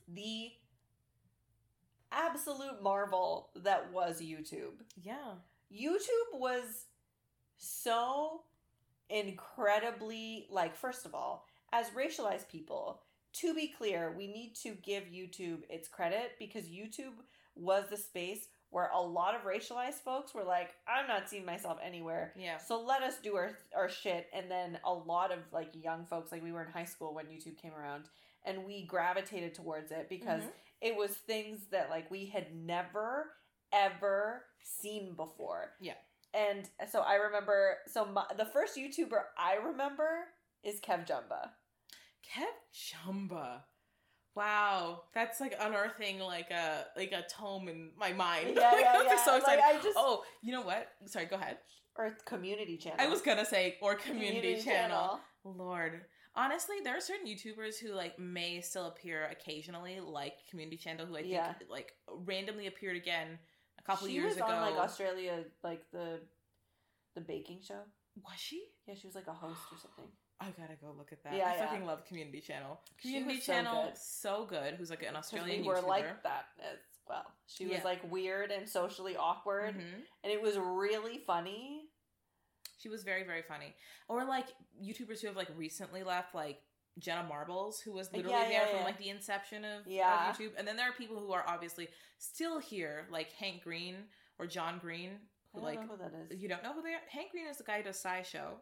the 0.06 0.50
absolute 2.10 2.82
marvel 2.82 3.50
that 3.56 3.92
was 3.92 4.20
YouTube. 4.20 4.82
yeah. 5.02 5.34
YouTube 5.70 6.38
was 6.38 6.86
so 7.58 8.42
incredibly 9.10 10.46
like 10.50 10.74
first 10.76 11.04
of 11.04 11.14
all, 11.14 11.46
as 11.72 11.90
racialized 11.90 12.48
people, 12.48 13.02
to 13.34 13.54
be 13.54 13.68
clear, 13.68 14.14
we 14.16 14.26
need 14.26 14.54
to 14.62 14.70
give 14.82 15.04
YouTube 15.04 15.60
its 15.68 15.86
credit 15.88 16.32
because 16.38 16.64
YouTube 16.64 17.12
was 17.54 17.84
the 17.90 17.96
space 17.96 18.48
where 18.70 18.90
a 18.94 19.00
lot 19.00 19.34
of 19.34 19.42
racialized 19.42 20.02
folks 20.04 20.34
were 20.34 20.44
like, 20.44 20.70
I'm 20.86 21.06
not 21.06 21.28
seeing 21.28 21.44
myself 21.46 21.78
anywhere. 21.84 22.32
Yeah. 22.36 22.58
So 22.58 22.80
let 22.82 23.02
us 23.02 23.14
do 23.22 23.34
our 23.36 23.52
our 23.76 23.88
shit 23.88 24.26
and 24.34 24.50
then 24.50 24.78
a 24.84 24.92
lot 24.92 25.32
of 25.32 25.38
like 25.52 25.70
young 25.74 26.04
folks 26.06 26.30
like 26.32 26.42
we 26.42 26.52
were 26.52 26.62
in 26.62 26.70
high 26.70 26.84
school 26.84 27.14
when 27.14 27.26
YouTube 27.26 27.56
came 27.60 27.72
around 27.74 28.04
and 28.44 28.64
we 28.64 28.84
gravitated 28.86 29.54
towards 29.54 29.90
it 29.90 30.08
because 30.08 30.42
Mhm. 30.42 30.52
it 30.82 30.96
was 30.96 31.10
things 31.12 31.66
that 31.70 31.90
like 31.90 32.10
we 32.10 32.26
had 32.26 32.54
never 32.54 33.32
ever 33.72 34.44
seen 34.62 35.14
before. 35.14 35.72
Yeah. 35.80 35.94
And 36.34 36.68
so 36.90 37.00
I 37.00 37.14
remember 37.14 37.78
so 37.86 38.04
my, 38.04 38.24
the 38.36 38.44
first 38.46 38.76
YouTuber 38.76 39.20
I 39.38 39.54
remember 39.54 40.26
is 40.62 40.80
Kev 40.80 41.06
Jumba. 41.06 41.50
Kev 42.22 42.46
Jumba. 42.74 43.62
Wow, 44.38 45.02
that's 45.14 45.40
like 45.40 45.54
unearthing 45.60 46.20
like 46.20 46.50
a 46.52 46.86
like 46.96 47.10
a 47.12 47.24
tome 47.28 47.68
in 47.68 47.90
my 47.98 48.12
mind. 48.12 48.52
Yeah, 48.54 48.72
yeah, 48.78 49.02
yeah. 49.02 49.24
so 49.24 49.32
Like. 49.44 49.58
I 49.58 49.74
just 49.82 49.96
oh, 49.96 50.22
you 50.42 50.52
know 50.52 50.62
what? 50.62 50.88
Sorry, 51.06 51.26
go 51.26 51.34
ahead. 51.36 51.58
or 51.96 52.16
community 52.24 52.76
channel. 52.76 52.98
I 53.00 53.08
was 53.08 53.20
gonna 53.20 53.44
say 53.44 53.76
or 53.82 53.96
community, 53.96 54.60
channel. 54.62 55.18
Lord, 55.44 56.02
honestly, 56.36 56.76
there 56.84 56.96
are 56.96 57.00
certain 57.00 57.26
YouTubers 57.26 57.78
who 57.82 57.92
like 57.94 58.16
may 58.18 58.60
still 58.60 58.86
appear 58.86 59.26
occasionally, 59.30 59.98
like 60.00 60.34
community 60.48 60.76
channel, 60.76 61.04
who 61.06 61.16
I 61.16 61.22
think 61.22 61.32
Yeah. 61.32 61.54
like 61.68 61.92
randomly 62.08 62.68
appeared 62.68 62.96
again 62.96 63.38
a 63.78 63.82
couple 63.82 64.06
she 64.06 64.14
years 64.14 64.34
was 64.34 64.36
ago. 64.36 64.46
on 64.46 64.70
like 64.70 64.80
Australia, 64.80 65.44
like 65.64 65.82
the 65.92 66.20
the 67.16 67.20
baking 67.22 67.60
show. 67.66 67.80
Was 68.24 68.38
she? 68.38 68.62
Yeah, 68.86 68.94
she 68.94 69.06
was 69.08 69.16
like 69.16 69.26
a 69.26 69.32
host 69.32 69.60
or 69.72 69.78
something. 69.78 70.12
I 70.40 70.46
gotta 70.58 70.74
go 70.80 70.94
look 70.96 71.12
at 71.12 71.22
that. 71.24 71.34
Yeah, 71.34 71.48
I 71.48 71.54
yeah. 71.56 71.66
fucking 71.66 71.84
love 71.86 72.04
Community 72.06 72.40
Channel. 72.40 72.80
Community 73.00 73.36
was 73.36 73.44
so 73.44 73.52
Channel, 73.52 73.84
good. 73.86 73.98
so 73.98 74.46
good. 74.48 74.74
Who's 74.74 74.90
like 74.90 75.02
an 75.02 75.16
Australian 75.16 75.62
we 75.62 75.66
were 75.68 75.76
YouTuber. 75.76 75.88
like 75.88 76.22
that 76.22 76.46
as 76.60 76.78
well. 77.08 77.24
She 77.46 77.66
was 77.66 77.82
like 77.84 78.00
weird 78.10 78.50
and 78.52 78.68
socially 78.68 79.16
awkward, 79.16 79.74
Mhm. 79.74 80.04
and 80.22 80.32
it 80.32 80.40
was 80.40 80.56
really 80.56 81.18
funny. 81.26 81.88
She 82.78 82.88
was 82.88 83.02
very, 83.02 83.24
very 83.24 83.42
funny. 83.42 83.74
Or 84.08 84.24
like 84.24 84.46
YouTubers 84.80 85.20
who 85.20 85.26
have 85.26 85.36
like 85.36 85.48
recently 85.56 86.04
left, 86.04 86.34
like 86.34 86.60
Jenna 87.00 87.24
Marbles, 87.24 87.80
who 87.80 87.92
was 87.92 88.12
literally 88.12 88.36
Yeah, 88.36 88.44
there 88.44 88.52
yeah, 88.62 88.66
from 88.68 88.78
yeah. 88.78 88.84
like 88.84 88.98
the 88.98 89.08
inception 89.08 89.64
of, 89.64 89.80
of 89.80 89.86
YouTube. 89.86 90.52
And 90.56 90.66
then 90.68 90.76
there 90.76 90.88
are 90.88 90.92
people 90.92 91.18
who 91.18 91.32
are 91.32 91.44
obviously 91.48 91.88
still 92.18 92.60
here, 92.60 93.06
like 93.10 93.32
Hank 93.32 93.62
Green 93.64 93.96
or 94.38 94.46
John 94.46 94.78
Green, 94.78 95.18
I 95.54 95.58
don't 95.58 95.64
like 95.64 95.80
know 95.80 95.96
who 95.96 95.96
that 95.96 96.12
is. 96.30 96.40
you 96.40 96.48
don't 96.48 96.62
know 96.62 96.72
who 96.72 96.82
they 96.82 96.90
are. 96.90 97.00
Hank 97.10 97.32
Green 97.32 97.46
is 97.48 97.56
the 97.58 97.64
guy 97.64 97.78
who 97.78 97.82
does 97.84 98.00
SciShow. 98.00 98.60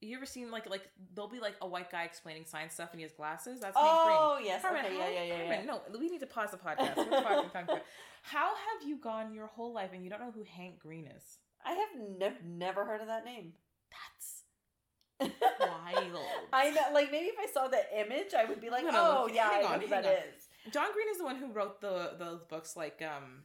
You 0.00 0.16
ever 0.16 0.24
seen 0.26 0.50
like 0.50 0.68
like 0.68 0.88
there'll 1.14 1.28
be 1.30 1.40
like 1.40 1.56
a 1.60 1.66
white 1.68 1.90
guy 1.90 2.04
explaining 2.04 2.44
science 2.46 2.72
stuff 2.74 2.90
and 2.92 3.00
he 3.00 3.02
has 3.02 3.12
glasses? 3.12 3.60
That's 3.60 3.76
Hank 3.76 3.86
Green. 4.06 4.16
Oh 4.18 4.38
yes, 4.42 4.64
okay, 4.64 4.76
how- 4.76 4.88
yeah, 4.88 5.08
yeah, 5.10 5.22
yeah, 5.24 5.42
yeah. 5.60 5.64
No, 5.64 5.80
we 5.98 6.08
need 6.08 6.20
to 6.20 6.26
pause 6.26 6.50
the 6.52 6.56
podcast. 6.56 6.96
We're 6.96 7.04
talking 7.22 7.50
about- 7.64 7.82
How 8.22 8.48
have 8.54 8.86
you 8.88 8.96
gone 8.96 9.32
your 9.34 9.46
whole 9.46 9.72
life 9.72 9.90
and 9.94 10.02
you 10.04 10.10
don't 10.10 10.20
know 10.20 10.30
who 10.30 10.42
Hank 10.44 10.78
Green 10.78 11.06
is? 11.06 11.38
I 11.64 11.72
have 11.72 11.88
nev- 12.18 12.44
never 12.44 12.84
heard 12.84 13.00
of 13.02 13.06
that 13.08 13.24
name. 13.24 13.52
That's 13.90 15.30
wild. 15.60 16.24
I 16.52 16.70
know, 16.70 16.82
like 16.94 17.10
maybe 17.12 17.26
if 17.26 17.34
I 17.38 17.46
saw 17.52 17.68
the 17.68 17.80
image, 17.98 18.32
I 18.36 18.44
would 18.46 18.60
be 18.60 18.70
like, 18.70 18.84
No, 18.84 18.90
no, 18.92 19.24
"Oh 19.24 19.30
yeah, 19.32 19.50
hang 19.50 19.66
I 19.66 19.76
know 19.76 19.78
who 19.82 19.86
that 19.88 20.04
on. 20.06 20.12
is." 20.12 20.48
John 20.72 20.92
Green 20.94 21.08
is 21.10 21.18
the 21.18 21.24
one 21.24 21.36
who 21.36 21.52
wrote 21.52 21.80
the 21.82 22.12
those 22.18 22.44
books 22.44 22.76
like 22.76 23.02
um 23.02 23.42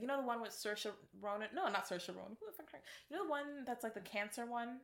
you 0.00 0.06
know 0.06 0.20
the 0.20 0.26
one 0.26 0.40
with 0.40 0.50
Saoirse 0.50 0.86
Ronan? 1.20 1.48
No, 1.54 1.68
not 1.68 1.88
Saoirse 1.88 2.08
Ronan. 2.08 2.36
Who 2.40 2.46
the 2.46 2.52
fuck? 2.56 2.68
You 3.10 3.16
know 3.16 3.24
the 3.24 3.30
one 3.30 3.64
that's 3.66 3.82
like 3.84 3.94
the 3.94 4.00
cancer 4.00 4.46
one 4.46 4.78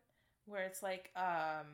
where 0.47 0.65
it's 0.65 0.83
like 0.83 1.11
um 1.17 1.67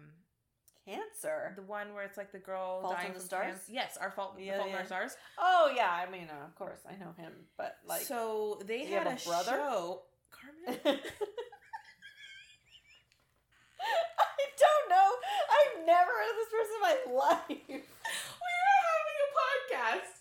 Cancer. 0.85 1.52
the 1.56 1.62
one 1.62 1.95
where 1.95 2.04
it's 2.04 2.16
like 2.16 2.30
the 2.30 2.38
girl 2.38 2.80
Fault 2.83 2.92
in 2.95 2.99
dying 2.99 3.12
the 3.12 3.18
from 3.18 3.26
Stars? 3.26 3.47
cancer. 3.47 3.73
Yes, 3.73 3.97
our 4.00 4.11
fault. 4.12 4.37
Yeah, 4.38 4.52
the 4.52 4.59
fault 4.59 4.68
in 4.68 4.73
yeah. 4.75 4.78
our 4.80 4.87
stars. 4.87 5.16
Oh 5.38 5.73
yeah, 5.75 5.90
I 5.90 6.09
mean, 6.11 6.28
uh, 6.30 6.45
of 6.47 6.54
course, 6.54 6.80
I 6.88 6.92
know 6.97 7.12
him, 7.18 7.33
but 7.59 7.76
like, 7.87 8.02
so 8.02 8.61
they 8.64 8.85
had 8.85 9.06
have 9.09 9.18
a, 9.18 9.23
a 9.23 9.28
brother? 9.28 9.50
show. 9.56 10.02
Carmen, 10.30 11.00
I 13.80 14.45
don't 14.59 14.88
know. 14.90 15.09
I've 15.50 15.87
never 15.87 16.11
heard 16.11 16.30
of 16.30 16.37
this 16.38 16.50
person 16.54 16.75
in 16.76 16.83
my 16.83 16.97
life. 17.18 17.49
we 17.66 18.52
are 18.62 18.80
having 18.87 19.18
a 19.26 19.30
podcast 19.42 20.15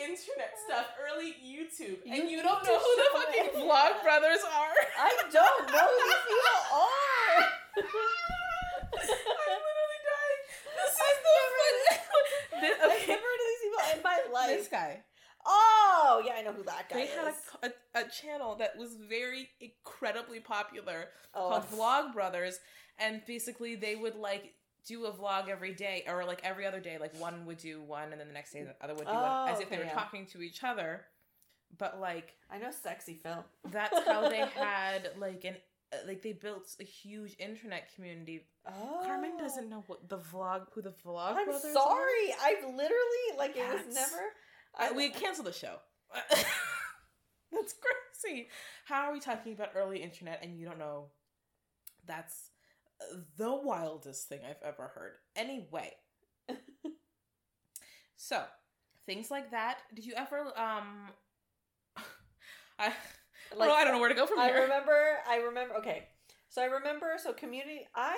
internet 0.00 0.56
stuff, 0.66 0.86
early 0.98 1.36
YouTube, 1.44 1.98
and 2.06 2.16
You 2.16 2.38
you, 2.38 2.42
don't 2.42 2.64
know 2.64 2.78
who 2.78 2.92
the 2.96 3.08
fucking 3.12 3.60
me. 3.60 3.66
Vlog 3.68 4.02
Brothers 4.02 4.40
are. 4.44 4.74
I 4.98 5.10
don't 5.30 5.66
know 5.72 5.86
who 5.86 6.02
these 6.08 6.24
people 6.26 6.60
are. 6.80 7.44
I'm 7.80 9.60
literally 9.66 10.00
dying. 10.08 10.42
This 10.76 10.92
is 10.92 11.00
I've 11.00 11.20
the 11.22 11.32
never- 11.36 11.58
fun. 11.60 12.60
This, 12.60 12.76
I've 12.82 12.90
okay, 12.90 13.06
never 13.12 13.22
heard 13.22 13.40
of 13.40 13.46
these 13.48 13.62
people 13.62 13.82
in 13.96 14.02
my 14.02 14.18
life. 14.32 14.58
this 14.58 14.68
guy. 14.68 15.02
Oh 15.46 16.22
yeah, 16.24 16.34
I 16.38 16.42
know 16.42 16.52
who 16.52 16.62
that 16.64 16.88
guy 16.90 16.96
They 16.96 17.02
is. 17.04 17.10
had 17.14 17.32
a, 17.62 17.66
a, 17.66 18.00
a 18.04 18.08
channel 18.10 18.56
that 18.56 18.76
was 18.76 18.96
very 19.08 19.48
incredibly 19.60 20.40
popular 20.40 21.06
oh, 21.34 21.48
called 21.48 21.70
Vlog 21.70 22.12
Brothers, 22.14 22.58
and 22.98 23.22
basically 23.26 23.74
they 23.74 23.96
would 23.96 24.16
like 24.16 24.52
do 24.86 25.04
a 25.06 25.12
vlog 25.12 25.48
every 25.48 25.74
day 25.74 26.04
or 26.08 26.24
like 26.24 26.40
every 26.44 26.66
other 26.66 26.80
day. 26.80 26.98
Like 26.98 27.18
one 27.20 27.46
would 27.46 27.58
do 27.58 27.82
one, 27.82 28.12
and 28.12 28.20
then 28.20 28.28
the 28.28 28.34
next 28.34 28.52
day 28.52 28.62
the 28.64 28.74
other 28.84 28.94
would 28.94 29.06
do 29.06 29.12
Oh, 29.12 29.44
one, 29.44 29.52
as 29.52 29.60
if 29.60 29.70
they 29.70 29.78
were 29.78 29.84
yeah. 29.84 29.92
talking 29.94 30.26
to 30.26 30.42
each 30.42 30.62
other. 30.64 31.02
But 31.78 32.00
like 32.00 32.34
I 32.50 32.58
know 32.58 32.70
sexy 32.70 33.14
Phil. 33.14 33.44
that's 33.70 33.98
how 34.06 34.28
they 34.28 34.38
had 34.56 35.10
like 35.18 35.44
an 35.44 35.56
uh, 35.92 35.96
like 36.06 36.22
they 36.22 36.32
built 36.32 36.74
a 36.80 36.84
huge 36.84 37.36
internet 37.38 37.94
community. 37.94 38.46
Oh, 38.66 39.02
Carmen 39.04 39.36
doesn't 39.38 39.68
know 39.70 39.84
what 39.86 40.08
the 40.08 40.18
vlog 40.18 40.66
who 40.74 40.82
the 40.82 40.90
Vlog 41.04 41.34
I'm 41.36 41.44
Brothers. 41.46 41.64
are. 41.64 41.72
sorry. 41.72 42.34
I've 42.42 42.64
literally 42.64 43.26
like 43.38 43.56
it 43.56 43.66
was 43.72 43.82
That's- 43.94 43.94
never. 43.94 44.22
Uh, 44.92 44.94
we 44.96 45.08
canceled 45.22 45.46
the 45.46 45.52
show. 45.52 45.76
That's 47.52 47.74
crazy. 48.22 48.48
How 48.84 49.02
are 49.08 49.12
we 49.12 49.20
talking 49.20 49.52
about 49.52 49.70
early 49.74 49.98
internet 50.02 50.40
and 50.42 50.56
you 50.58 50.66
don't 50.66 50.78
know? 50.78 51.06
That's 52.06 52.49
the 53.36 53.54
wildest 53.54 54.28
thing 54.28 54.40
I've 54.48 54.62
ever 54.64 54.90
heard. 54.94 55.12
Anyway, 55.36 55.92
so 58.16 58.42
things 59.06 59.30
like 59.30 59.50
that. 59.50 59.78
Did 59.94 60.04
you 60.04 60.14
ever? 60.16 60.38
Um, 60.56 61.08
I 62.78 62.92
like 63.56 63.68
oh, 63.70 63.72
I 63.72 63.84
don't 63.84 63.94
know 63.94 64.00
where 64.00 64.08
to 64.08 64.14
go 64.14 64.26
from 64.26 64.38
I 64.38 64.46
here. 64.46 64.62
remember. 64.62 65.18
I 65.28 65.36
remember. 65.36 65.74
Okay, 65.76 66.08
so 66.48 66.62
I 66.62 66.66
remember. 66.66 67.12
So 67.22 67.32
community. 67.32 67.86
I 67.94 68.16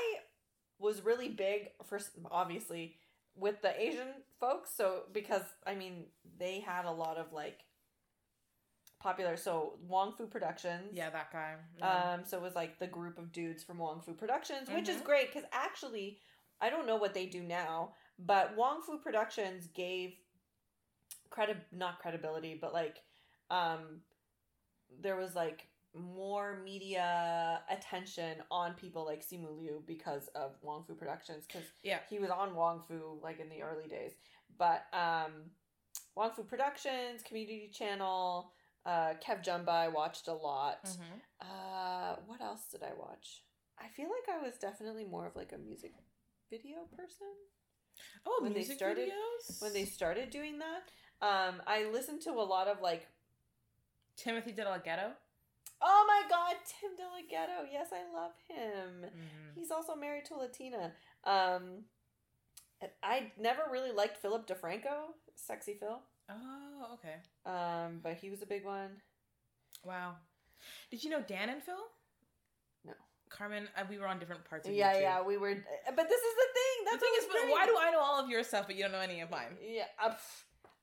was 0.78 1.04
really 1.04 1.28
big 1.28 1.68
for 1.84 2.00
obviously 2.30 2.96
with 3.36 3.62
the 3.62 3.80
Asian 3.80 4.08
folks. 4.40 4.70
So 4.76 5.04
because 5.12 5.42
I 5.66 5.74
mean 5.74 6.06
they 6.38 6.60
had 6.60 6.84
a 6.84 6.92
lot 6.92 7.16
of 7.16 7.32
like 7.32 7.60
popular. 9.02 9.36
So 9.36 9.74
Wong 9.86 10.12
Fu 10.16 10.26
Productions. 10.26 10.90
Yeah, 10.92 11.10
that 11.10 11.32
guy. 11.32 11.56
Yeah. 11.76 12.12
Um, 12.14 12.24
so 12.24 12.36
it 12.36 12.42
was 12.42 12.54
like 12.54 12.78
the 12.78 12.86
group 12.86 13.18
of 13.18 13.32
dudes 13.32 13.62
from 13.64 13.78
Wong 13.78 14.00
Fu 14.00 14.14
Productions, 14.14 14.70
which 14.70 14.88
is 14.88 15.00
Mhm. 15.00 15.04
great 15.04 15.32
because 15.32 15.48
actually, 15.52 16.20
I 16.60 16.70
don't 16.70 16.86
know 16.86 16.96
what 16.96 17.12
they 17.14 17.26
do 17.26 17.42
now, 17.42 17.94
but 18.18 18.56
Wong 18.56 18.82
Fu 18.82 18.98
Productions 18.98 19.66
gave 19.68 20.16
credit, 21.30 21.56
not 21.72 21.98
credibility, 21.98 22.54
but 22.54 22.72
like, 22.72 23.02
um, 23.50 24.02
there 25.00 25.16
was 25.16 25.34
like 25.34 25.66
more 25.94 26.58
media 26.64 27.62
attention 27.68 28.42
on 28.50 28.74
people 28.74 29.04
like 29.04 29.20
Simu 29.22 29.58
Liu 29.58 29.82
because 29.86 30.28
of 30.28 30.56
Wong 30.62 30.84
Fu 30.84 30.94
Productions 30.94 31.46
because 31.46 31.64
yeah. 31.82 31.98
he 32.08 32.18
was 32.18 32.30
on 32.30 32.54
Wong 32.54 32.80
Fu 32.80 33.18
like 33.22 33.40
in 33.40 33.48
the 33.48 33.62
early 33.62 33.88
days. 33.88 34.12
But 34.56 34.86
um, 34.92 35.50
Wong 36.14 36.30
Fu 36.30 36.44
Productions, 36.44 37.22
Community 37.22 37.70
Channel, 37.72 38.52
uh, 38.84 39.14
Kev 39.24 39.44
Jumba, 39.44 39.68
I 39.68 39.88
watched 39.88 40.28
a 40.28 40.34
lot. 40.34 40.84
Mhm. 40.84 41.20
Uh, 41.40 42.16
what 42.26 42.40
else 42.40 42.66
did 42.70 42.82
I 42.82 42.92
watch? 42.94 43.44
I 43.78 43.88
feel 43.88 44.08
like 44.08 44.28
I 44.28 44.40
was 44.42 44.58
definitely 44.58 45.04
more 45.04 45.26
of 45.26 45.34
like 45.36 45.52
a 45.52 45.58
music 45.58 45.92
video 46.50 46.84
person 46.96 47.26
Oh, 48.26 48.38
When 48.42 48.52
they 48.52 48.60
music 48.60 48.76
started- 48.78 49.10
videos. 49.12 49.60
when 49.62 49.72
they 49.72 49.84
started 49.84 50.30
doing 50.30 50.58
that. 50.58 50.90
Um, 51.20 51.62
I 51.66 51.84
listened 51.84 52.22
to 52.22 52.30
a 52.30 52.42
lot 52.42 52.66
of 52.68 52.80
like, 52.80 53.08
Timothy 54.16 54.52
DeLaGhetto. 54.52 55.12
oh 55.80 56.04
my 56.06 56.22
god, 56.28 56.56
Tim 56.66 56.96
Delgado. 56.96 57.64
Yes, 57.70 57.88
I 57.92 58.04
love 58.12 58.32
him. 58.48 59.04
Mhm. 59.04 59.54
He's 59.54 59.70
also 59.70 59.94
married 59.94 60.24
to 60.26 60.36
Latina. 60.36 60.94
Um, 61.24 61.84
I 63.02 63.32
never 63.38 63.62
really 63.70 63.92
liked 63.92 64.16
Philip 64.18 64.46
DeFranco, 64.46 65.12
Sexy 65.34 65.74
Phil. 65.78 66.00
Oh, 66.30 66.86
okay. 66.94 67.16
Um, 67.44 68.00
but 68.02 68.14
he 68.14 68.30
was 68.30 68.42
a 68.42 68.46
big 68.46 68.64
one. 68.64 68.90
Wow. 69.84 70.14
Did 70.90 71.02
you 71.04 71.10
know 71.10 71.20
Dan 71.26 71.48
and 71.50 71.62
Phil? 71.62 71.74
No. 72.84 72.92
Carmen, 73.30 73.68
uh, 73.76 73.82
we 73.90 73.98
were 73.98 74.06
on 74.06 74.18
different 74.18 74.44
parts 74.44 74.68
of 74.68 74.74
Yeah, 74.74 74.92
YouTube. 74.92 75.00
yeah, 75.00 75.18
yeah, 75.18 75.22
we 75.22 75.36
were. 75.36 75.54
But 75.54 76.08
this 76.08 76.20
is 76.20 76.34
the 76.34 76.48
thing. 76.54 76.92
The 76.92 76.98
thing 76.98 77.10
is, 77.18 77.24
but 77.26 77.50
why 77.50 77.66
do 77.66 77.76
I 77.78 77.90
know 77.90 78.00
all 78.00 78.20
of 78.22 78.28
your 78.30 78.42
stuff, 78.44 78.66
but 78.66 78.76
you 78.76 78.82
don't 78.82 78.92
know 78.92 79.00
any 79.00 79.20
of 79.20 79.30
mine? 79.30 79.56
Yeah, 79.60 79.84
I, 79.98 80.14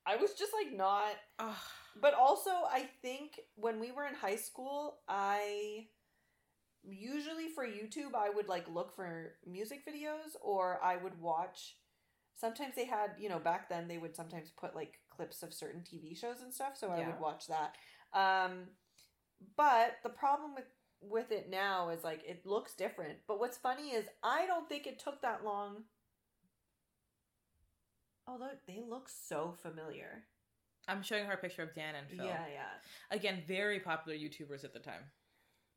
I 0.05 0.15
was 0.17 0.33
just 0.33 0.51
like 0.53 0.75
not. 0.75 1.13
Oh, 1.39 1.57
But 2.01 2.13
also, 2.13 2.49
I 2.49 2.87
think 3.01 3.39
when 3.55 3.79
we 3.79 3.91
were 3.91 4.05
in 4.05 4.13
high 4.15 4.35
school, 4.37 4.99
I 5.07 5.87
usually 6.83 7.49
for 7.49 7.65
YouTube, 7.65 8.15
I 8.15 8.29
would 8.29 8.47
like 8.47 8.67
look 8.69 8.95
for 8.95 9.33
music 9.45 9.85
videos 9.87 10.35
or 10.41 10.79
I 10.83 10.97
would 10.97 11.19
watch. 11.19 11.75
Sometimes 12.39 12.75
they 12.75 12.85
had, 12.85 13.11
you 13.19 13.27
know, 13.27 13.39
back 13.39 13.67
then 13.67 13.87
they 13.87 13.97
would 13.97 14.15
sometimes 14.15 14.51
put 14.57 14.73
like 14.75 14.99
clips 15.09 15.43
of 15.43 15.53
certain 15.53 15.81
TV 15.81 16.17
shows 16.17 16.37
and 16.41 16.53
stuff, 16.53 16.77
so 16.77 16.89
I 16.89 17.05
would 17.05 17.19
watch 17.19 17.47
that. 17.47 17.75
Um, 18.13 18.69
but 19.57 19.97
the 20.03 20.09
problem 20.09 20.55
with 20.55 20.65
with 21.01 21.31
it 21.31 21.49
now 21.49 21.89
is 21.89 22.03
like 22.03 22.21
it 22.25 22.45
looks 22.45 22.73
different. 22.73 23.17
But 23.27 23.39
what's 23.39 23.57
funny 23.57 23.89
is 23.89 24.05
I 24.23 24.45
don't 24.45 24.69
think 24.69 24.87
it 24.87 24.99
took 24.99 25.21
that 25.21 25.43
long. 25.43 25.83
Although 28.27 28.51
they 28.67 28.81
look 28.87 29.09
so 29.09 29.55
familiar. 29.61 30.23
I'm 30.87 31.03
showing 31.03 31.25
her 31.25 31.33
a 31.33 31.37
picture 31.37 31.63
of 31.63 31.75
Dan 31.75 31.95
and 31.95 32.07
Phil. 32.09 32.25
Yeah, 32.25 32.45
yeah. 32.51 33.15
Again, 33.15 33.43
very 33.47 33.79
popular 33.79 34.17
YouTubers 34.17 34.63
at 34.63 34.73
the 34.73 34.79
time. 34.79 35.01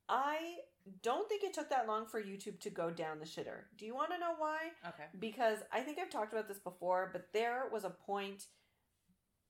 I 0.09 0.57
don't 1.03 1.29
think 1.29 1.45
it 1.45 1.55
took 1.55 1.71
that 1.71 1.87
long 1.87 2.07
for 2.07 2.21
YouTube 2.21 2.59
to 2.61 2.71
go 2.71 2.91
down 2.91 3.19
the 3.19 3.25
shitter. 3.25 3.61
Do 3.79 3.87
you 3.87 3.95
want 3.95 4.11
to 4.12 4.19
know 4.19 4.35
why? 4.39 4.71
Okay. 4.89 5.05
Because 5.19 5.59
I 5.73 5.81
think 5.81 5.99
I've 5.99 6.11
talked 6.11 6.33
about 6.33 6.49
this 6.49 6.59
before, 6.59 7.11
but 7.12 7.29
there 7.33 7.65
was 7.73 7.85
a 7.85 7.91
point 7.91 8.47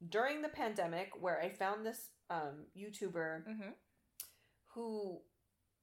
during 0.08 0.42
the 0.42 0.48
pandemic 0.48 1.10
where 1.20 1.40
I 1.40 1.48
found 1.48 1.86
this 1.86 2.08
um, 2.30 2.66
YouTuber 2.76 3.46
Mm-hmm. 3.48 3.70
who 4.74 5.20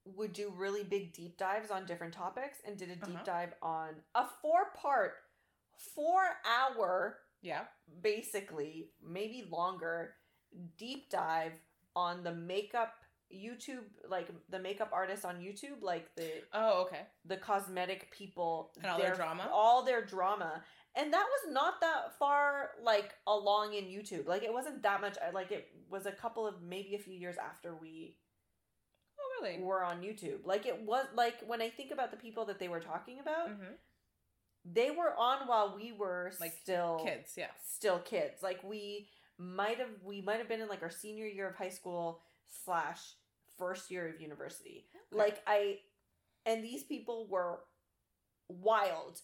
would 0.06 0.34
do 0.34 0.52
really 0.56 0.84
big 0.84 1.14
deep 1.14 1.38
dives 1.38 1.70
on 1.72 1.86
different 1.86 2.14
topics 2.14 2.58
and 2.66 2.78
did 2.78 2.90
a 2.90 2.96
deep 2.96 3.16
Uh-huh. 3.16 3.24
dive 3.26 3.54
on 3.62 3.90
a 4.16 4.26
four 4.42 4.72
part, 4.76 5.14
four 5.96 6.22
hour, 6.46 7.20
Yeah. 7.42 7.66
basically, 8.02 8.92
maybe 9.02 9.48
longer, 9.50 10.16
deep 10.78 11.10
dive 11.10 11.54
on 11.96 12.24
the 12.24 12.34
makeup 12.34 12.94
YouTube, 13.34 13.84
like 14.10 14.28
the 14.50 14.60
makeup 14.60 14.90
artists 14.92 15.26
on 15.26 15.38
YouTube, 15.38 15.82
like 15.82 16.14
the 16.16 16.30
Oh, 16.54 16.82
okay. 16.84 17.02
the 17.26 17.38
cosmetic 17.38 18.12
people 18.12 18.72
And 18.82 18.86
all 18.92 18.98
their 19.00 19.16
drama? 19.16 19.50
all 19.52 19.84
their 19.86 20.06
drama 20.06 20.64
and 20.96 21.14
that 21.14 21.26
was 21.30 21.54
not 21.54 21.80
that 21.82 22.18
far 22.18 22.72
like 22.84 23.14
along 23.28 23.74
in 23.76 23.84
youtube 23.86 24.26
like 24.28 24.42
it 24.42 24.52
wasn't 24.52 24.82
that 24.82 25.00
much 25.00 25.18
I- 25.24 25.30
like 25.30 25.52
it 25.52 25.68
was 25.88 26.08
a 26.08 26.12
couple 26.12 26.48
of 26.48 26.64
maybe 26.64 26.96
a 26.96 26.98
few 27.00 27.14
years 27.14 27.36
after 27.38 27.76
we 27.76 28.16
Oh, 29.20 29.44
really? 29.44 29.62
were 29.62 29.84
on 29.84 30.02
youtube 30.02 30.40
like 30.46 30.66
it 30.66 30.82
was 30.82 31.06
like 31.16 31.36
when 31.46 31.62
i 31.62 31.70
think 31.70 31.92
about 31.92 32.10
the 32.10 32.18
people 32.18 32.46
that 32.46 32.58
they 32.58 32.68
were 32.70 32.80
talking 32.80 33.20
about 33.20 33.50
hmm 33.50 33.74
they 34.66 34.90
were 34.92 35.14
on 35.16 35.48
while 35.48 35.74
we 35.76 35.92
were 35.94 36.32
Like 36.40 36.54
still 36.62 37.00
Kids, 37.06 37.34
yeah. 37.38 37.48
still 37.66 38.00
kids 38.00 38.42
like 38.42 38.62
we 38.64 39.10
might 39.38 39.78
have 39.78 39.90
we 40.04 40.22
might 40.22 40.38
have 40.40 40.50
been 40.50 40.60
in 40.62 40.68
like 40.68 40.82
our 40.82 40.90
senior 40.92 41.28
year 41.28 41.48
of 41.48 41.56
high 41.56 41.70
school 41.70 42.22
slash 42.66 43.00
first 43.58 43.92
year 43.92 44.08
of 44.08 44.22
university 44.22 44.86
Okay. 45.14 45.20
like 45.24 45.42
i 45.48 45.78
and 46.46 46.64
these 46.64 46.84
people 46.84 47.28
were 47.30 47.60
wild 48.48 49.22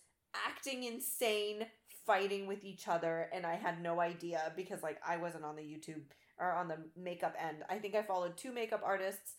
acting 0.47 0.83
insane 0.83 1.65
fighting 2.05 2.45
with 2.47 2.63
each 2.63 2.87
other 2.87 3.29
and 3.33 3.45
i 3.45 3.55
had 3.55 3.81
no 3.81 3.99
idea 3.99 4.51
because 4.55 4.83
like 4.83 4.99
i 5.07 5.17
wasn't 5.17 5.43
on 5.43 5.55
the 5.55 5.61
youtube 5.63 6.01
or 6.37 6.51
on 6.51 6.67
the 6.67 6.77
makeup 6.97 7.33
end 7.39 7.63
i 7.69 7.77
think 7.77 7.95
i 7.95 8.01
followed 8.03 8.35
two 8.37 8.51
makeup 8.51 8.81
artists 8.85 9.35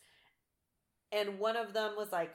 and 1.11 1.39
one 1.39 1.55
of 1.55 1.73
them 1.73 1.91
was 1.95 2.11
like 2.11 2.33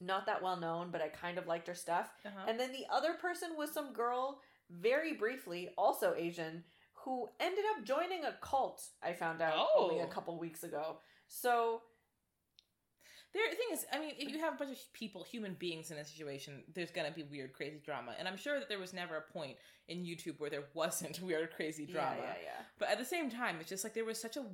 not 0.00 0.26
that 0.26 0.42
well 0.42 0.56
known 0.56 0.90
but 0.90 1.00
i 1.02 1.08
kind 1.08 1.38
of 1.38 1.46
liked 1.46 1.68
her 1.68 1.74
stuff 1.74 2.10
Uh-huh. 2.24 2.46
and 2.48 2.58
then 2.58 2.72
the 2.72 2.86
other 2.92 3.12
person 3.14 3.50
was 3.56 3.70
some 3.72 3.92
girl, 3.92 4.40
very 4.70 5.14
briefly, 5.14 5.70
also 5.78 6.14
Asian, 6.16 6.62
who 7.08 7.28
ended 7.40 7.64
up 7.76 7.84
joining 7.84 8.24
a 8.24 8.34
cult. 8.42 8.82
I 9.02 9.14
found 9.14 9.40
out 9.40 9.66
only 9.76 10.00
a 10.00 10.04
Oh. 10.04 10.08
couple 10.08 10.38
weeks 10.38 10.62
ago. 10.62 10.98
So 11.26 11.82
There, 13.34 13.42
the 13.50 13.56
thing 13.56 13.68
is, 13.72 13.84
I 13.92 13.98
mean, 13.98 14.14
if 14.18 14.30
you 14.32 14.38
have 14.40 14.54
a 14.54 14.56
bunch 14.56 14.70
of 14.72 14.92
people, 14.94 15.22
human 15.22 15.52
beings 15.54 15.90
in 15.90 15.98
a 15.98 16.04
situation, 16.04 16.64
there's 16.74 16.90
gonna 16.90 17.10
be 17.10 17.24
weird, 17.24 17.52
crazy 17.52 17.78
drama, 17.84 18.14
and 18.18 18.26
I'm 18.26 18.38
sure 18.38 18.58
that 18.58 18.70
there 18.70 18.78
was 18.78 18.94
never 18.94 19.16
a 19.16 19.20
point 19.32 19.58
in 19.86 19.98
YouTube 19.98 20.40
where 20.40 20.48
there 20.48 20.64
wasn't 20.74 21.20
weird, 21.20 21.52
crazy 21.54 21.84
drama. 21.84 22.16
yeah, 22.22 22.34
yeah, 22.42 22.62
But 22.78 22.88
at 22.88 22.98
the 22.98 23.04
same 23.04 23.28
time, 23.30 23.58
it's 23.60 23.68
just 23.68 23.84
like 23.84 23.92
there 23.92 24.06
was 24.06 24.18
such 24.20 24.36
a 24.38 24.46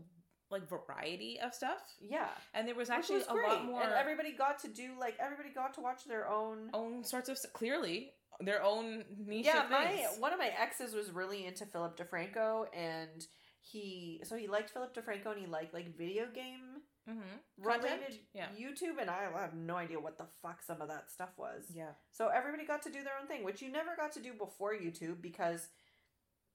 like 0.51 0.69
variety 0.69 1.39
of 1.41 1.55
stuff, 1.55 1.83
yeah, 2.01 2.19
yeah. 2.19 2.29
and 2.53 2.67
there 2.69 2.75
was 2.75 2.91
actually 2.91 3.19
was 3.19 3.29
a 3.29 3.35
lot 3.35 3.65
more 3.65 3.83
and 3.83 3.93
everybody 3.93 4.33
got 4.33 4.59
to 4.61 4.69
do 4.69 4.91
like 4.99 5.17
everybody 5.21 5.51
got 5.51 5.75
to 5.75 5.81
watch 5.81 6.05
their 6.05 6.29
own. 6.29 6.71
own 6.75 7.03
sorts 7.05 7.29
of 7.29 7.39
clearly 7.53 8.13
their 8.41 8.63
own 8.63 9.05
niche 9.27 9.47
yeah, 9.47 9.67
my 9.71 9.87
things. 9.87 10.19
one 10.19 10.33
of 10.33 10.39
my 10.39 10.51
exes 10.59 10.95
was 10.95 11.11
really 11.11 11.47
into 11.47 11.67
Philip 11.67 11.97
DeFranco, 11.97 12.67
and 12.75 13.27
he 13.61 14.21
so 14.25 14.37
he 14.37 14.47
liked 14.47 14.71
Philip 14.71 14.95
DeFranco, 14.95 15.33
and 15.33 15.41
he 15.41 15.47
liked 15.47 15.73
like 15.73 15.97
video 15.97 16.27
game 16.35 16.83
mm-hmm. 17.09 17.67
related 17.67 18.19
Yeah. 18.35 18.47
YouTube, 18.59 19.01
and 19.01 19.11
I 19.11 19.29
have 19.35 19.55
no 19.55 19.77
idea 19.77 19.99
what 20.01 20.19
the 20.19 20.27
fuck 20.43 20.63
some 20.63 20.81
of 20.81 20.89
that 20.89 21.11
stuff 21.11 21.31
was. 21.37 21.65
Yeah. 21.75 21.91
So 22.11 22.29
everybody 22.29 22.67
got 22.67 22.83
to 22.83 22.91
do 22.91 23.03
their 23.03 23.15
own 23.21 23.27
thing, 23.27 23.45
which 23.45 23.63
you 23.63 23.71
never 23.71 23.97
got 23.97 24.13
to 24.13 24.21
do 24.21 24.33
before 24.33 24.75
YouTube 24.75 25.21
because 25.23 25.69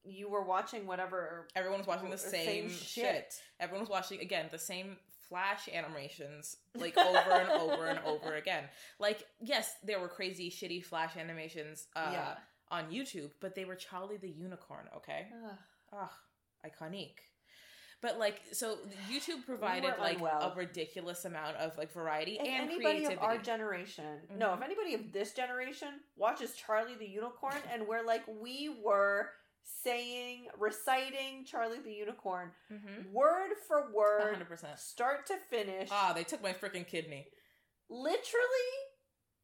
you 0.04 0.30
were 0.30 0.44
watching 0.44 0.86
whatever. 0.88 1.48
Everyone 1.56 1.80
was 1.80 1.88
watching 1.88 2.10
the 2.10 2.18
Same 2.18 2.46
same, 2.46 2.70
shit. 2.70 3.04
shit. 3.04 3.34
Everyone 3.60 3.82
was 3.82 3.90
watching 3.90 4.22
again 4.22 4.48
the 4.52 4.60
same 4.60 4.98
flash 5.30 5.70
animations 5.74 6.58
like 6.76 6.98
over 6.98 7.32
and 7.32 7.50
over 7.50 7.86
and 7.86 8.00
over 8.06 8.36
again. 8.36 8.64
Like 9.00 9.24
yes, 9.40 9.72
there 9.84 10.00
were 10.00 10.10
crazy 10.10 10.50
shitty 10.50 10.84
flash 10.84 11.16
animations 11.16 11.88
uh, 11.96 12.10
yeah. 12.12 12.34
on 12.70 12.92
YouTube, 12.92 13.32
but 13.40 13.56
they 13.56 13.66
were 13.66 13.76
Charlie 13.76 14.18
the 14.18 14.30
Unicorn. 14.30 14.88
Okay. 14.98 15.28
Ugh. 15.46 15.58
Ugh, 15.94 16.10
iconic. 16.66 17.14
But 18.02 18.18
like, 18.18 18.42
so 18.54 18.78
YouTube 19.12 19.46
provided 19.46 19.94
like 20.00 20.22
a 20.22 20.54
ridiculous 20.56 21.26
amount 21.26 21.58
of 21.58 21.78
like 21.78 21.92
variety 21.92 22.38
If 22.40 22.48
and 22.48 22.70
anybody 22.70 23.00
creativity. 23.00 23.16
of 23.16 23.24
our 23.24 23.38
generation, 23.38 24.06
no, 24.38 24.54
if 24.54 24.62
anybody 24.62 24.94
of 24.94 25.12
this 25.12 25.34
generation 25.34 25.90
watches 26.16 26.54
Charlie 26.54 26.96
the 26.98 27.06
Unicorn, 27.08 27.58
and 27.74 27.86
we're 27.88 28.06
like 28.06 28.24
we 28.42 28.74
were 28.84 29.28
saying, 29.64 30.48
reciting 30.58 31.46
Charlie 31.46 31.80
the 31.84 31.92
Unicorn 31.94 32.52
mm-hmm. 32.72 33.12
word 33.14 33.52
for 33.68 33.92
word, 33.94 34.32
hundred 34.34 34.48
percent. 34.48 34.78
start 34.80 35.26
to 35.28 35.36
finish, 35.50 35.90
Ah, 35.92 36.14
they 36.14 36.24
took 36.24 36.42
my 36.44 36.54
freaking 36.54 36.88
kidney. 36.88 37.28
literally 37.90 38.70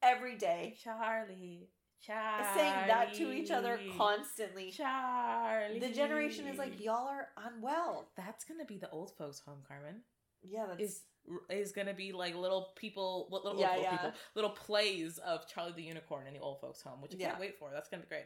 every 0.04 0.36
day, 0.38 0.76
Charlie, 0.84 1.70
Charlie, 2.02 2.48
saying 2.56 2.88
that 2.88 3.14
to 3.16 3.32
each 3.32 3.52
other 3.52 3.80
constantly. 3.98 4.72
Charlie. 4.72 5.80
The 5.80 5.90
generation 5.90 6.48
is 6.48 6.58
like, 6.58 6.80
y'all 6.84 7.08
are 7.08 7.30
unwell. 7.38 8.08
That's 8.16 8.44
gonna 8.46 8.66
be 8.66 8.78
the 8.78 8.90
old 8.90 9.12
folks' 9.18 9.40
home, 9.40 9.60
Carmen. 9.68 10.02
Yeah, 10.44 10.66
that's 10.68 10.82
Is 10.82 11.02
is 11.50 11.72
gonna 11.72 11.94
be 11.94 12.12
like 12.12 12.36
little 12.36 12.74
people, 12.76 13.28
little, 13.32 13.60
Yeah, 13.60 13.70
little 13.70 13.84
yeah. 13.84 13.98
people, 13.98 14.12
little 14.36 14.52
plays 14.52 15.18
of 15.20 15.48
Charlie 15.48 15.72
the 15.76 15.82
Unicorn 15.82 16.28
in 16.28 16.34
the 16.36 16.40
old 16.40 16.62
folks' 16.62 16.82
home, 16.84 17.02
which 17.02 17.14
I 17.14 17.18
Yeah. 17.18 17.30
can't 17.30 17.40
wait 17.40 17.58
for. 17.58 17.72
That's 17.74 17.90
gonna 17.90 18.04
be 18.04 18.10
great. 18.10 18.26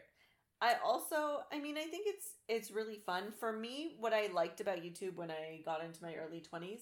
I 0.62 0.74
also, 0.84 1.40
I 1.52 1.58
mean, 1.58 1.78
I 1.78 1.84
think 1.84 2.04
it's 2.06 2.34
it's 2.48 2.70
really 2.70 3.00
fun 3.06 3.32
for 3.38 3.52
me. 3.52 3.96
What 3.98 4.12
I 4.12 4.28
liked 4.32 4.60
about 4.60 4.78
YouTube 4.78 5.16
when 5.16 5.30
I 5.30 5.62
got 5.64 5.82
into 5.82 6.02
my 6.02 6.14
early 6.14 6.40
twenties 6.40 6.80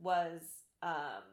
was 0.00 0.42
um, 0.82 1.24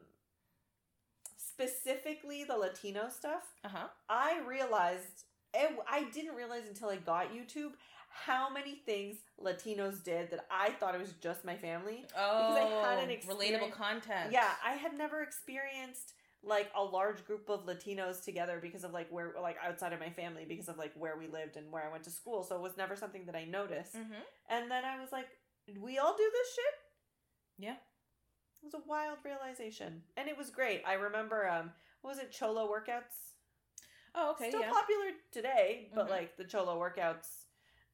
specifically 1.37 2.43
the 2.43 2.57
Latino 2.57 3.09
stuff. 3.09 3.43
Uh 3.63 3.69
huh. 3.69 3.87
I 4.09 4.41
realized, 4.45 5.23
it, 5.53 5.71
I 5.89 6.05
didn't 6.13 6.35
realize 6.35 6.67
until 6.67 6.89
I 6.89 6.97
got 6.97 7.33
YouTube 7.33 7.71
how 8.09 8.49
many 8.49 8.75
things 8.85 9.17
Latinos 9.41 10.03
did 10.03 10.31
that 10.31 10.45
I 10.49 10.71
thought 10.71 10.95
it 10.95 11.01
was 11.01 11.13
just 11.21 11.43
my 11.43 11.55
family. 11.55 12.05
Oh, 12.17 12.53
because 12.53 12.57
I 12.57 12.97
had 12.97 13.09
an 13.09 13.17
relatable 13.27 13.71
content. 13.71 14.31
Yeah, 14.31 14.51
I 14.65 14.73
had 14.73 14.97
never 14.97 15.21
experienced 15.21 16.13
like 16.45 16.69
a 16.75 16.83
large 16.83 17.25
group 17.25 17.49
of 17.49 17.65
Latinos 17.65 18.23
together 18.23 18.59
because 18.61 18.83
of 18.83 18.93
like 18.93 19.09
where 19.11 19.33
like 19.41 19.57
outside 19.65 19.93
of 19.93 19.99
my 19.99 20.09
family 20.09 20.45
because 20.47 20.69
of 20.69 20.77
like 20.77 20.93
where 20.95 21.17
we 21.17 21.27
lived 21.27 21.57
and 21.57 21.71
where 21.71 21.83
I 21.83 21.91
went 21.91 22.03
to 22.03 22.11
school. 22.11 22.43
So 22.43 22.55
it 22.55 22.61
was 22.61 22.77
never 22.77 22.95
something 22.95 23.25
that 23.25 23.35
I 23.35 23.45
noticed. 23.45 23.95
Mm-hmm. 23.95 24.21
And 24.49 24.69
then 24.69 24.85
I 24.85 24.99
was 24.99 25.11
like, 25.11 25.27
we 25.81 25.97
all 25.97 26.15
do 26.15 26.29
this 26.31 26.53
shit?" 26.55 26.75
Yeah. 27.57 27.75
It 28.61 28.63
was 28.63 28.73
a 28.75 28.87
wild 28.87 29.17
realization. 29.25 30.03
And 30.17 30.27
it 30.29 30.37
was 30.37 30.49
great. 30.49 30.83
I 30.87 30.93
remember 30.93 31.47
um 31.49 31.71
what 32.01 32.11
was 32.11 32.19
it 32.19 32.31
Cholo 32.31 32.69
workouts? 32.69 33.33
Oh, 34.13 34.31
okay. 34.31 34.49
Still 34.49 34.61
yeah. 34.61 34.71
popular 34.71 35.11
today, 35.31 35.89
but 35.93 36.07
Mhm. 36.07 36.11
like 36.11 36.37
the 36.37 36.45
Cholo 36.45 36.79
workouts 36.79 37.45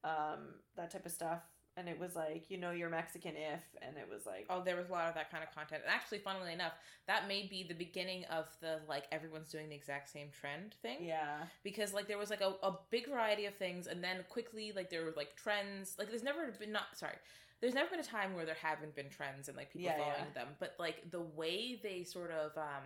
um 0.04 0.56
that 0.76 0.92
type 0.92 1.06
of 1.06 1.12
stuff 1.12 1.42
and 1.78 1.88
it 1.88 2.00
was 2.00 2.16
like, 2.16 2.50
you 2.50 2.58
know, 2.58 2.72
you're 2.72 2.90
Mexican 2.90 3.34
if 3.36 3.64
and 3.82 3.98
it 3.98 4.08
was 4.10 4.26
like 4.26 4.46
Oh, 4.50 4.62
there 4.64 4.76
was 4.76 4.90
a 4.90 4.92
lot 4.92 5.08
of 5.08 5.16
that 5.16 5.32
kind 5.32 5.44
of 5.44 5.54
content. 5.56 5.82
And 5.86 5.94
actually, 5.94 6.20
funnily 6.20 6.54
enough, 6.54 6.74
that 7.08 7.28
may 7.28 7.48
be 7.48 7.64
the 7.68 7.74
beginning 7.74 8.26
of 8.26 8.46
the 8.62 8.80
like 8.90 9.06
everyone's 9.12 9.50
doing 9.52 9.70
the 9.70 9.76
exact 9.76 10.10
same 10.10 10.28
trend 10.40 10.76
thing. 10.82 10.98
yeah. 11.02 11.44
Because 11.64 11.94
like 11.94 12.08
there 12.08 12.18
was 12.18 12.30
like 12.30 12.42
a, 12.42 12.54
a 12.64 12.78
big 12.90 13.08
variety 13.10 13.46
of 13.46 13.56
things, 13.56 13.88
and 13.88 14.04
then 14.04 14.18
quickly 14.30 14.74
like 14.76 14.90
there 14.90 15.06
were 15.06 15.14
like 15.16 15.36
trends. 15.36 15.96
Like 15.98 16.10
there's 16.10 16.24
never 16.24 16.52
been 16.60 16.72
not 16.72 16.96
sorry. 16.96 17.16
There's 17.62 17.76
never 17.76 17.90
been 17.92 18.00
a 18.00 18.04
time 18.04 18.34
where 18.36 18.46
there 18.46 18.58
haven't 18.62 18.96
been 18.96 19.10
trends 19.10 19.48
and 19.48 19.56
like 19.56 19.72
people 19.72 19.92
Yeah, 19.92 19.98
following 19.98 20.32
yeah. 20.34 20.44
them. 20.44 20.48
But 20.60 20.76
like 20.80 21.12
the 21.12 21.22
way 21.22 21.80
they 21.82 22.04
sort 22.04 22.32
of 22.32 22.58
um 22.58 22.84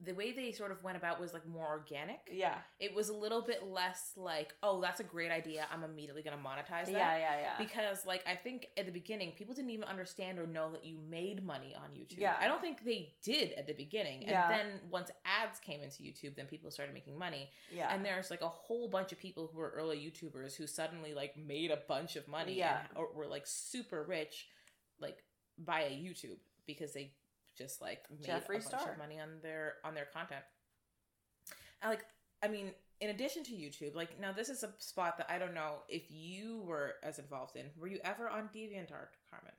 the 0.00 0.12
way 0.12 0.30
they 0.30 0.52
sort 0.52 0.70
of 0.70 0.80
went 0.84 0.96
about 0.96 1.20
was 1.20 1.32
like 1.32 1.44
more 1.48 1.66
organic. 1.66 2.20
Yeah. 2.30 2.54
It 2.78 2.94
was 2.94 3.08
a 3.08 3.12
little 3.14 3.42
bit 3.42 3.64
less 3.66 4.12
like, 4.16 4.54
oh, 4.62 4.80
that's 4.80 5.00
a 5.00 5.04
great 5.04 5.32
idea. 5.32 5.66
I'm 5.72 5.82
immediately 5.82 6.22
gonna 6.22 6.36
monetize 6.36 6.84
that 6.86 6.92
Yeah, 6.92 7.16
yeah, 7.18 7.40
yeah. 7.40 7.52
because 7.58 8.06
like 8.06 8.22
i 8.26 8.34
think 8.36 8.68
at 8.76 8.86
the 8.86 8.92
beginning 8.92 9.32
people 9.36 9.54
didn't 9.54 9.70
even 9.70 9.84
understand 9.88 10.38
or 10.38 10.46
know 10.46 10.70
that 10.70 10.84
you 10.84 10.96
made 11.10 11.44
money 11.44 11.74
on 11.76 11.90
youtube 11.90 12.18
Yeah. 12.18 12.36
i 12.40 12.46
don't 12.46 12.60
think 12.60 12.84
they 12.84 13.12
did 13.24 13.52
at 13.54 13.66
the 13.66 13.72
beginning 13.72 14.20
and 14.22 14.30
Yeah. 14.30 14.48
then 14.48 14.66
once 14.90 15.10
ads 15.24 15.58
came 15.58 15.82
into 15.82 16.02
youtube 16.02 16.36
then 16.36 16.46
people 16.46 16.70
started 16.70 16.94
making 16.94 17.18
money 17.18 17.50
yeah. 17.74 17.92
and 17.92 18.04
there's 18.04 18.30
like 18.30 18.42
a 18.42 18.48
whole 18.48 18.88
bunch 18.88 19.10
of 19.12 19.18
people 19.18 19.48
who 19.52 19.58
were 19.58 19.70
early 19.76 19.96
youtubers 19.98 20.54
who 20.56 20.66
suddenly 20.66 21.12
like 21.14 21.36
made 21.36 21.70
a 21.72 21.78
bunch 21.88 22.14
of 22.16 22.28
money 22.28 22.54
Yeah. 22.58 22.78
and, 22.88 22.88
or 22.96 23.08
were 23.14 23.26
like 23.26 23.46
super 23.46 24.04
rich 24.04 24.46
like 25.00 25.24
via 25.58 25.90
youtube 25.90 26.38
because 26.66 26.92
they 26.92 27.12
just 27.58 27.82
like 27.82 28.04
made 28.10 28.28
Jeffree 28.30 28.64
a 28.66 28.70
bunch 28.70 28.88
of 28.88 28.98
money 28.98 29.18
on 29.20 29.40
their 29.42 29.74
on 29.84 29.94
their 29.94 30.06
content 30.06 30.44
and 31.82 31.90
like 31.90 32.04
i 32.42 32.48
mean 32.48 32.70
in 33.00 33.10
addition 33.10 33.42
to 33.44 33.50
youtube 33.52 33.94
like 33.94 34.18
now 34.20 34.32
this 34.32 34.48
is 34.48 34.62
a 34.62 34.72
spot 34.78 35.18
that 35.18 35.26
i 35.30 35.38
don't 35.38 35.54
know 35.54 35.78
if 35.88 36.04
you 36.10 36.62
were 36.64 36.94
as 37.02 37.18
involved 37.18 37.56
in 37.56 37.66
were 37.78 37.88
you 37.88 37.98
ever 38.04 38.28
on 38.28 38.48
deviantart 38.54 39.10
carmen 39.28 39.52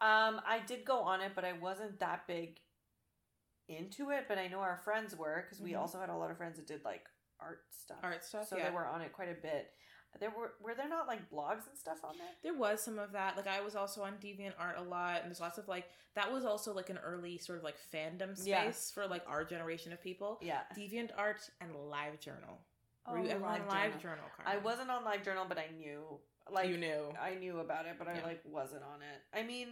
Um, 0.00 0.40
I 0.44 0.58
did 0.66 0.84
go 0.84 0.98
on 1.02 1.20
it, 1.20 1.30
but 1.36 1.44
I 1.44 1.52
wasn't 1.52 2.00
that 2.00 2.26
big 2.26 2.58
into 3.68 4.10
it. 4.10 4.24
But 4.26 4.36
I 4.38 4.48
know 4.48 4.58
our 4.58 4.78
friends 4.78 5.14
were 5.14 5.42
because 5.42 5.60
we 5.62 5.72
Mhm. 5.72 5.78
also 5.78 6.00
had 6.00 6.08
a 6.08 6.16
lot 6.16 6.30
of 6.32 6.36
friends 6.38 6.56
that 6.56 6.66
did 6.66 6.84
like 6.84 7.06
art 7.38 7.64
stuff. 7.70 7.98
art 8.02 8.24
stuff 8.24 8.48
so 8.48 8.56
yeah 8.56 8.68
they 8.68 8.74
were 8.74 8.84
on 8.86 9.00
it 9.00 9.12
quite 9.12 9.28
a 9.28 9.34
bit. 9.40 9.72
There 10.20 10.30
were 10.30 10.52
were 10.62 10.74
there 10.74 10.88
not 10.88 11.06
like 11.08 11.30
blogs 11.30 11.66
and 11.68 11.76
stuff 11.76 11.98
on 12.04 12.14
there? 12.18 12.28
there 12.42 12.54
was 12.54 12.82
some 12.82 12.98
of 12.98 13.12
that 13.12 13.36
like 13.36 13.46
i 13.46 13.60
was 13.60 13.74
also 13.74 14.02
on 14.02 14.12
deviantart 14.22 14.78
a 14.78 14.82
lot 14.82 15.16
and 15.22 15.26
there's 15.26 15.40
lots 15.40 15.58
of 15.58 15.66
like 15.68 15.88
that 16.14 16.30
was 16.32 16.44
also 16.44 16.72
like 16.72 16.90
an 16.90 16.98
early 17.04 17.38
sort 17.38 17.58
of 17.58 17.64
like 17.64 17.76
fandom 17.92 18.36
space 18.36 18.46
Yeah. 18.46 18.70
for 18.94 19.06
like 19.08 19.22
our 19.26 19.44
generation 19.44 19.92
of 19.92 20.00
people 20.02 20.38
Yeah. 20.42 20.60
deviantart 20.76 21.50
and 21.60 21.72
livejournal 21.74 22.58
were 23.10 23.18
Oh, 23.18 23.22
you 23.22 23.30
ever 23.30 23.44
on 23.44 23.60
LiveJournal. 23.62 23.98
livejournal 24.00 24.46
I 24.46 24.58
wasn't 24.58 24.90
on 24.90 25.04
Live 25.04 25.24
Journal, 25.24 25.44
but 25.48 25.58
I 25.58 25.66
knew 25.76 26.20
like 26.50 26.68
you 26.68 26.76
knew 26.78 27.12
I 27.20 27.34
knew 27.34 27.58
about 27.60 27.86
it, 27.86 27.96
but 27.98 28.06
I 28.06 28.14
Yeah. 28.18 28.24
like 28.26 28.42
wasn't 28.44 28.82
on 28.84 29.00
it. 29.02 29.22
I 29.36 29.42
mean, 29.42 29.68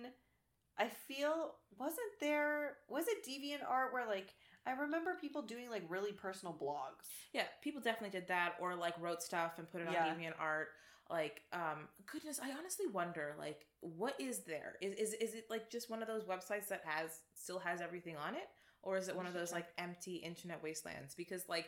I 0.79 0.89
feel 0.89 1.55
wasn't 1.79 2.11
there 2.21 2.79
was 2.89 3.07
it 3.07 3.25
deviant 3.25 3.63
art 3.69 3.93
where 3.93 4.07
like 4.07 4.35
I 4.67 4.73
remember 4.73 5.17
people 5.21 5.43
doing 5.43 5.71
like 5.71 5.83
really 5.89 6.13
personal 6.13 6.55
blogs. 6.55 7.09
Yeah, 7.33 7.45
people 7.63 7.81
definitely 7.81 8.19
did 8.19 8.29
that 8.29 8.55
or 8.61 8.75
like 8.75 8.95
wrote 9.01 9.23
stuff 9.23 9.53
and 9.59 9.71
put 9.71 9.81
it 9.81 9.89
on 9.89 9.95
Yeah. 9.95 10.15
DeviantArt. 10.15 10.67
Like, 11.09 11.43
um, 11.53 11.89
goodness, 12.07 12.39
I 12.41 12.53
honestly 12.53 12.87
wonder, 12.87 13.35
like, 13.37 13.67
what 13.81 14.15
is 14.21 14.41
there? 14.45 14.77
Is 14.81 14.95
is 14.95 15.15
is 15.15 15.35
it 15.35 15.47
like 15.51 15.69
just 15.71 15.91
one 15.91 16.03
of 16.03 16.09
those 16.09 16.25
websites 16.25 16.69
that 16.69 16.83
has 16.85 17.21
still 17.35 17.59
has 17.59 17.81
everything 17.81 18.17
on 18.17 18.35
it, 18.35 18.49
or 18.83 18.97
is 18.97 19.09
it 19.09 19.17
one 19.17 19.27
of 19.27 19.35
those 19.35 19.51
like 19.51 19.67
empty 19.77 20.17
internet 20.17 20.63
wastelands? 20.63 21.15
Because 21.17 21.49
like 21.49 21.67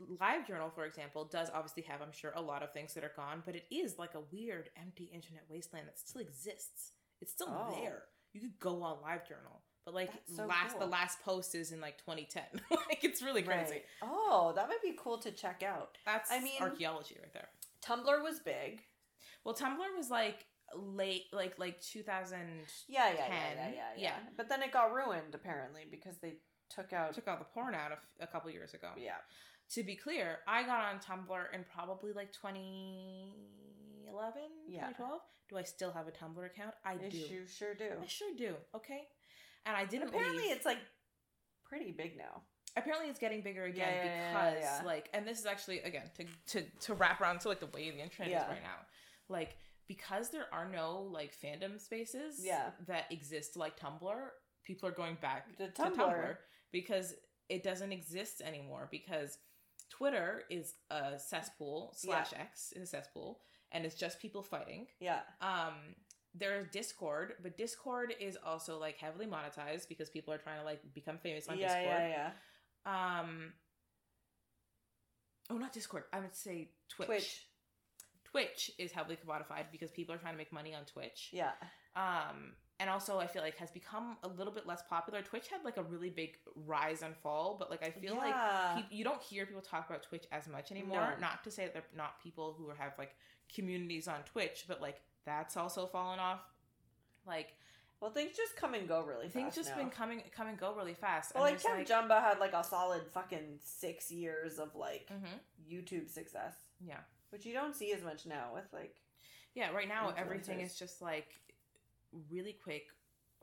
LiveJournal, 0.00 0.74
for 0.74 0.86
example, 0.86 1.26
does 1.26 1.50
obviously 1.54 1.82
have, 1.84 2.00
I'm 2.00 2.10
sure, 2.12 2.32
a 2.34 2.40
lot 2.40 2.62
of 2.62 2.72
things 2.72 2.94
that 2.94 3.04
are 3.04 3.12
gone, 3.14 3.42
but 3.44 3.54
it 3.54 3.66
is 3.70 3.98
like 3.98 4.14
a 4.14 4.22
weird 4.32 4.70
empty 4.80 5.04
internet 5.04 5.44
wasteland 5.48 5.86
that 5.86 5.98
still 5.98 6.22
exists. 6.22 6.92
It's 7.20 7.32
still 7.32 7.48
Oh. 7.50 7.70
there. 7.80 8.04
You 8.32 8.40
could 8.40 8.58
go 8.58 8.82
on 8.82 8.96
LiveJournal, 9.04 9.60
but 9.84 9.94
like 9.94 10.10
so 10.36 10.46
last 10.46 10.78
the 10.78 10.86
last 10.86 11.20
post 11.22 11.54
is 11.54 11.72
in 11.72 11.80
like 11.80 11.98
2010. 11.98 12.42
like 12.88 13.04
it's 13.04 13.22
really 13.22 13.42
crazy. 13.42 13.72
Right. 13.72 13.84
Oh, 14.02 14.52
that 14.56 14.68
might 14.68 14.82
be 14.82 14.94
cool 14.98 15.18
to 15.18 15.30
check 15.30 15.62
out. 15.62 15.96
That's 16.06 16.30
I 16.30 16.40
mean- 16.40 16.60
archaeology 16.60 17.16
right 17.20 17.32
there. 17.32 17.48
Tumblr 17.84 18.22
was 18.22 18.40
big. 18.40 18.82
Well, 19.44 19.54
Tumblr 19.54 19.78
was 19.96 20.10
like 20.10 20.44
late, 20.76 21.24
like 21.32 21.58
like 21.58 21.80
2000. 21.80 22.38
Yeah, 22.88 23.08
yeah, 23.08 23.14
yeah, 23.16 23.28
yeah, 23.28 23.70
yeah, 23.74 23.82
yeah. 23.96 24.14
But 24.36 24.48
then 24.50 24.62
it 24.62 24.70
got 24.72 24.92
ruined 24.92 25.34
apparently 25.34 25.86
because 25.90 26.18
they 26.18 26.34
took 26.68 26.92
out. 26.92 27.14
Took 27.14 27.26
all 27.28 27.38
the 27.38 27.44
porn 27.44 27.74
out 27.74 27.92
of 27.92 27.98
a 28.20 28.26
couple 28.26 28.50
years 28.50 28.74
ago. 28.74 28.88
yeah. 28.98 29.16
To 29.74 29.84
be 29.84 29.94
clear, 29.94 30.40
I 30.48 30.64
got 30.64 30.80
on 30.84 30.98
Tumblr 30.98 31.54
in 31.54 31.64
probably 31.72 32.12
like 32.12 32.32
2011, 32.32 34.42
Yeah. 34.68 34.88
2012. 34.88 35.20
Do 35.48 35.56
I 35.58 35.62
still 35.62 35.92
have 35.92 36.06
a 36.06 36.10
Tumblr 36.12 36.44
account? 36.44 36.74
I 36.84 36.96
do. 36.96 37.16
You 37.16 37.46
sure 37.46 37.74
do. 37.74 37.90
I 38.02 38.06
sure 38.06 38.30
do. 38.36 38.54
Okay. 38.74 39.02
And 39.66 39.76
I 39.76 39.84
didn't 39.84 40.08
Apparently, 40.08 40.44
it's 40.44 40.64
like 40.66 40.78
pretty 41.64 41.92
big 41.92 42.16
now. 42.16 42.42
apparently 42.76 43.08
it's 43.08 43.18
getting 43.20 43.42
bigger 43.42 43.64
again 43.64 43.88
Yeah, 43.88 44.04
yeah, 44.04 44.14
yeah, 44.32 44.50
because 44.50 44.62
yeah. 44.80 44.86
like 44.86 45.08
and 45.14 45.26
this 45.26 45.38
is 45.38 45.46
actually 45.46 45.80
again 45.80 46.10
to 46.16 46.24
to 46.52 46.66
to 46.86 46.94
wrap 46.94 47.20
around 47.20 47.40
to 47.40 47.48
like 47.48 47.60
the 47.60 47.66
way 47.66 47.90
the 47.90 48.00
internet 48.00 48.28
is 48.30 48.48
right 48.48 48.62
now 48.62 48.78
like 49.28 49.56
because 49.88 50.30
there 50.30 50.46
are 50.52 50.68
no 50.70 51.08
like 51.12 51.32
fandom 51.44 51.80
spaces 51.80 52.40
Yeah. 52.40 52.70
that 52.86 53.04
exist 53.10 53.56
like 53.56 53.78
tumblr 53.78 54.20
people 54.64 54.88
are 54.88 54.92
going 54.92 55.16
back 55.20 55.56
to 55.58 55.68
Tumblr. 55.68 55.96
tumblr 55.96 56.36
because 56.72 57.14
it 57.48 57.62
doesn't 57.62 57.92
exist 57.92 58.40
anymore 58.40 58.88
because 58.90 59.38
twitter 59.90 60.42
is 60.50 60.74
a 60.90 61.18
cesspool 61.18 61.92
slash 61.96 62.32
x 62.36 62.72
is 62.74 62.82
a 62.82 62.86
cesspool 62.86 63.40
and 63.72 63.84
it's 63.84 63.94
just 63.94 64.20
people 64.20 64.42
fighting 64.42 64.86
Yeah. 65.00 65.20
um 65.40 65.74
there's 66.34 66.68
discord 66.68 67.32
but 67.42 67.56
discord 67.58 68.14
is 68.20 68.36
also 68.44 68.78
like 68.78 68.96
heavily 68.96 69.26
monetized 69.26 69.88
because 69.88 70.08
people 70.08 70.32
are 70.32 70.38
trying 70.38 70.58
to 70.58 70.64
like 70.64 70.80
become 70.94 71.18
famous 71.18 71.48
on 71.48 71.58
yeah, 71.58 71.66
discord 71.66 71.86
yeah, 72.10 72.30
yeah. 72.86 73.20
um 73.20 73.52
oh 75.50 75.56
not 75.56 75.72
discord 75.72 76.04
i 76.12 76.20
would 76.20 76.34
say 76.34 76.70
twitch. 76.88 77.06
Twitch. 77.08 77.46
twitch 78.24 78.70
is 78.78 78.92
heavily 78.92 79.16
commodified 79.16 79.64
because 79.72 79.90
people 79.90 80.14
are 80.14 80.18
trying 80.18 80.34
to 80.34 80.38
make 80.38 80.52
money 80.52 80.74
on 80.74 80.84
twitch 80.84 81.30
Yeah. 81.32 81.50
um 81.96 82.52
and 82.78 82.88
also 82.88 83.18
i 83.18 83.26
feel 83.26 83.42
like 83.42 83.56
has 83.56 83.70
become 83.72 84.16
a 84.22 84.28
little 84.28 84.52
bit 84.52 84.66
less 84.66 84.82
popular 84.88 85.22
twitch 85.22 85.48
had 85.48 85.64
like 85.64 85.76
a 85.78 85.82
really 85.82 86.10
big 86.10 86.36
rise 86.54 87.02
and 87.02 87.16
fall 87.16 87.56
but 87.58 87.70
like 87.70 87.82
i 87.82 87.90
feel 87.90 88.14
like 88.16 88.34
Yeah. 88.34 88.76
peop- 88.76 88.92
you 88.92 89.04
don't 89.04 89.20
hear 89.20 89.46
people 89.46 89.62
talk 89.62 89.88
about 89.90 90.04
twitch 90.04 90.26
as 90.30 90.46
much 90.48 90.70
anymore 90.70 91.14
No. 91.16 91.20
not 91.20 91.42
to 91.44 91.50
say 91.50 91.64
that 91.64 91.72
they're 91.74 91.82
not 91.96 92.22
people 92.22 92.54
who 92.56 92.68
have 92.70 92.92
like 92.98 93.16
communities 93.54 94.06
on 94.06 94.20
twitch 94.32 94.64
but 94.68 94.80
like 94.80 95.00
that's 95.24 95.56
also 95.56 95.86
fallen 95.86 96.18
off 96.18 96.40
like 97.26 97.54
well, 98.00 98.10
things 98.10 98.34
just 98.34 98.56
come 98.56 98.72
and 98.72 98.88
go 98.88 99.02
really 99.04 99.24
fast. 99.26 99.34
things 99.34 99.54
just 99.54 99.68
now. 99.70 99.76
been 99.76 99.90
coming 99.90 100.22
come 100.34 100.46
and 100.48 100.58
go 100.58 100.74
really 100.74 100.94
fast 100.94 101.34
Well, 101.34 101.44
like 101.44 101.60
there's, 101.62 101.86
Kev 101.86 102.08
Jumba 102.08 102.22
had 102.22 102.38
like 102.38 102.54
a 102.54 102.64
solid 102.64 103.02
fucking 103.12 103.58
six 103.62 104.10
years 104.10 104.58
of 104.58 104.74
like 104.74 105.10
Mhm. 105.12 105.38
YouTube 105.70 106.08
success, 106.08 106.54
yeah 106.84 107.00
which 107.30 107.44
you 107.46 107.52
don't 107.52 107.76
see 107.76 107.92
as 107.92 108.02
much 108.02 108.26
now 108.26 108.50
with 108.54 108.64
like. 108.72 108.96
Yeah, 109.54 109.70
right 109.72 109.86
now 109.88 110.12
everything 110.16 110.60
is 110.60 110.76
just 110.78 111.00
like 111.02 111.28
really 112.30 112.52
quick, 112.52 112.86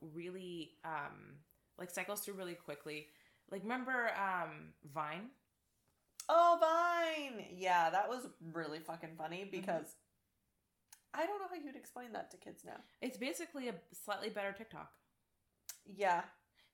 really 0.02 0.72
um 0.84 1.36
like 1.78 1.90
cycles 1.92 2.22
through 2.22 2.34
really 2.36 2.56
quickly. 2.56 3.10
Like 3.52 3.62
remember 3.63 4.10
um 4.18 4.74
Vine? 4.94 5.30
Oh, 6.30 6.58
Vine! 6.60 7.46
Yeah, 7.56 7.90
that 7.92 8.10
was 8.10 8.28
really 8.54 8.80
fucking 8.80 9.16
funny 9.18 9.42
Mm-hmm. 9.44 9.52
because 9.52 9.96
I 11.18 11.26
don't 11.26 11.40
know 11.40 11.48
how 11.50 11.56
you'd 11.56 11.76
explain 11.76 12.14
that 12.14 12.32
to 12.32 12.38
kids 12.38 12.64
now. 12.66 12.78
It's 13.02 13.18
basically 13.18 13.70
a 13.70 13.74
slightly 14.06 14.30
better 14.30 14.52
TikTok 14.52 14.92
Yeah, 15.86 16.22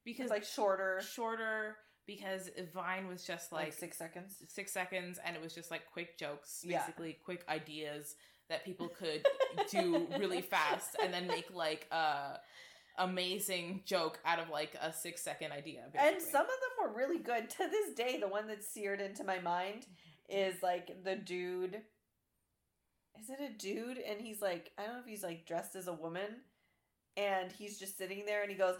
because 0.04 0.26
it's 0.26 0.32
like 0.32 0.44
shorter, 0.44 1.02
shorter 1.02 1.78
because 2.06 2.50
Vine 2.74 3.08
was 3.08 3.24
just 3.24 3.52
like, 3.52 3.66
like, 3.66 3.74
six 3.74 3.98
seconds. 3.98 4.36
six 4.50 4.74
seconds 4.74 5.20
and 5.26 5.36
it 5.36 5.42
was 5.42 5.56
just 5.56 5.72
like 5.72 5.84
quick 5.92 6.20
jokes, 6.20 6.62
Yeah. 6.64 6.80
basically 6.80 7.18
quick 7.24 7.46
ideas 7.48 8.16
that 8.50 8.66
people 8.66 8.90
could 8.90 9.26
do 9.72 10.08
really 10.20 10.42
fast 10.56 10.98
and 11.02 11.14
then 11.14 11.28
make 11.28 11.54
like 11.54 11.88
a 11.92 12.40
amazing 12.98 13.82
joke 13.86 14.20
out 14.26 14.40
of 14.40 14.50
like 14.50 14.76
a 14.82 14.92
six 14.94 15.24
second 15.24 15.52
idea. 15.52 15.84
And 15.98 16.22
some 16.22 16.42
of 16.42 16.48
them 16.48 16.72
were 16.82 16.96
really 16.96 17.20
good. 17.20 17.50
To 17.50 17.70
this 17.70 17.96
day, 17.96 18.20
the 18.20 18.28
one 18.28 18.48
that's 18.48 18.68
seared 18.68 19.02
into 19.02 19.24
my 19.24 19.40
mind 19.40 19.86
mm-hmm. 19.86 20.38
is 20.38 20.62
like 20.62 21.04
the 21.04 21.16
dude. 21.16 21.82
Is 23.19 23.30
it 23.30 23.39
a 23.39 23.58
dude? 23.58 23.97
And 23.97 24.19
he's 24.21 24.41
like, 24.41 24.71
I 24.78 24.84
don't 24.84 24.93
know 24.93 24.99
if 24.99 25.06
he's 25.06 25.23
like 25.23 25.45
dressed 25.45 25.76
as 25.76 25.88
a 25.88 25.93
woman, 25.93 26.41
and 27.17 27.52
he's 27.52 27.78
just 27.80 27.97
sitting 27.97 28.26
there, 28.26 28.41
and 28.41 28.52
he 28.52 28.58
goes, 28.58 28.76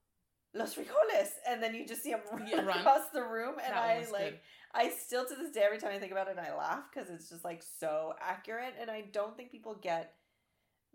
"Los 0.54 0.74
frijoles," 0.74 1.30
and 1.48 1.62
then 1.62 1.74
you 1.74 1.86
just 1.86 2.02
see 2.02 2.10
him 2.10 2.20
run, 2.30 2.46
Yeah, 2.46 2.62
run. 2.62 2.78
across 2.78 3.08
the 3.12 3.22
room, 3.22 3.54
and 3.64 3.74
I 3.74 4.04
like, 4.12 4.30
good. 4.30 4.38
I 4.74 4.90
still 4.90 5.24
to 5.26 5.34
this 5.34 5.50
day, 5.52 5.62
every 5.64 5.78
time 5.78 5.92
I 5.94 5.98
think 5.98 6.12
about 6.12 6.28
it, 6.28 6.38
I 6.38 6.54
laugh 6.56 6.84
because 6.92 7.08
it's 7.10 7.28
just 7.28 7.44
like 7.44 7.62
so 7.78 8.14
accurate, 8.20 8.74
and 8.80 8.90
I 8.90 9.02
don't 9.12 9.36
think 9.36 9.50
people 9.50 9.76
get 9.80 10.14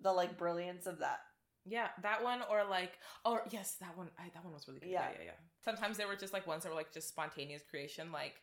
the 0.01 0.11
like 0.11 0.37
brilliance 0.37 0.85
of 0.85 0.99
that. 0.99 1.19
Yeah, 1.65 1.87
that 2.01 2.21
one 2.23 2.41
or 2.51 2.65
like 2.65 2.99
or 3.23 3.43
yes, 3.49 3.75
that 3.79 3.97
one 3.97 4.09
I, 4.19 4.23
that 4.33 4.43
one 4.43 4.53
was 4.53 4.67
really 4.67 4.81
good. 4.81 4.89
Yeah. 4.89 5.03
Yeah. 5.11 5.17
yeah, 5.19 5.25
yeah, 5.25 5.31
Sometimes 5.63 5.97
they 5.97 6.05
were 6.05 6.17
just 6.17 6.33
like 6.33 6.45
ones 6.45 6.63
that 6.63 6.69
were 6.69 6.75
like 6.75 6.91
just 6.93 7.07
spontaneous 7.07 7.61
creation, 7.69 8.11
like 8.11 8.35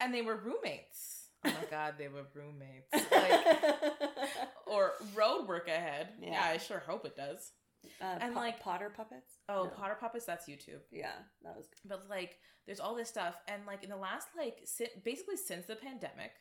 and 0.00 0.12
they 0.12 0.20
were 0.22 0.36
roommates. 0.36 1.21
Oh 1.44 1.50
my 1.50 1.64
god, 1.70 1.94
they 1.98 2.08
were 2.08 2.24
roommates. 2.34 2.88
Like 3.12 3.46
or 4.66 4.92
road 5.14 5.46
work 5.48 5.68
ahead. 5.68 6.08
Yeah. 6.20 6.30
Yeah. 6.32 6.44
I 6.44 6.56
sure 6.58 6.82
hope 6.86 7.04
it 7.04 7.16
does. 7.16 7.52
uh, 8.00 8.18
and, 8.20 8.34
Po- 8.34 8.40
like- 8.40 8.60
Potter 8.60 8.90
puppets. 8.96 9.38
Oh, 9.48 9.64
No. 9.64 9.70
Potter 9.70 9.96
Puppets, 10.00 10.24
that's 10.24 10.48
YouTube. 10.48 10.80
Yeah, 10.90 11.12
that 11.42 11.56
was 11.56 11.66
Good. 11.66 11.88
But 11.88 12.08
like 12.08 12.38
there's 12.66 12.80
all 12.80 12.94
this 12.94 13.08
stuff 13.08 13.34
and 13.48 13.62
like 13.66 13.82
in 13.84 13.90
the 13.90 13.96
last 13.96 14.28
like 14.36 14.58
si- 14.64 14.86
basically 15.04 15.36
since 15.36 15.66
the 15.66 15.76
pandemic, 15.76 16.32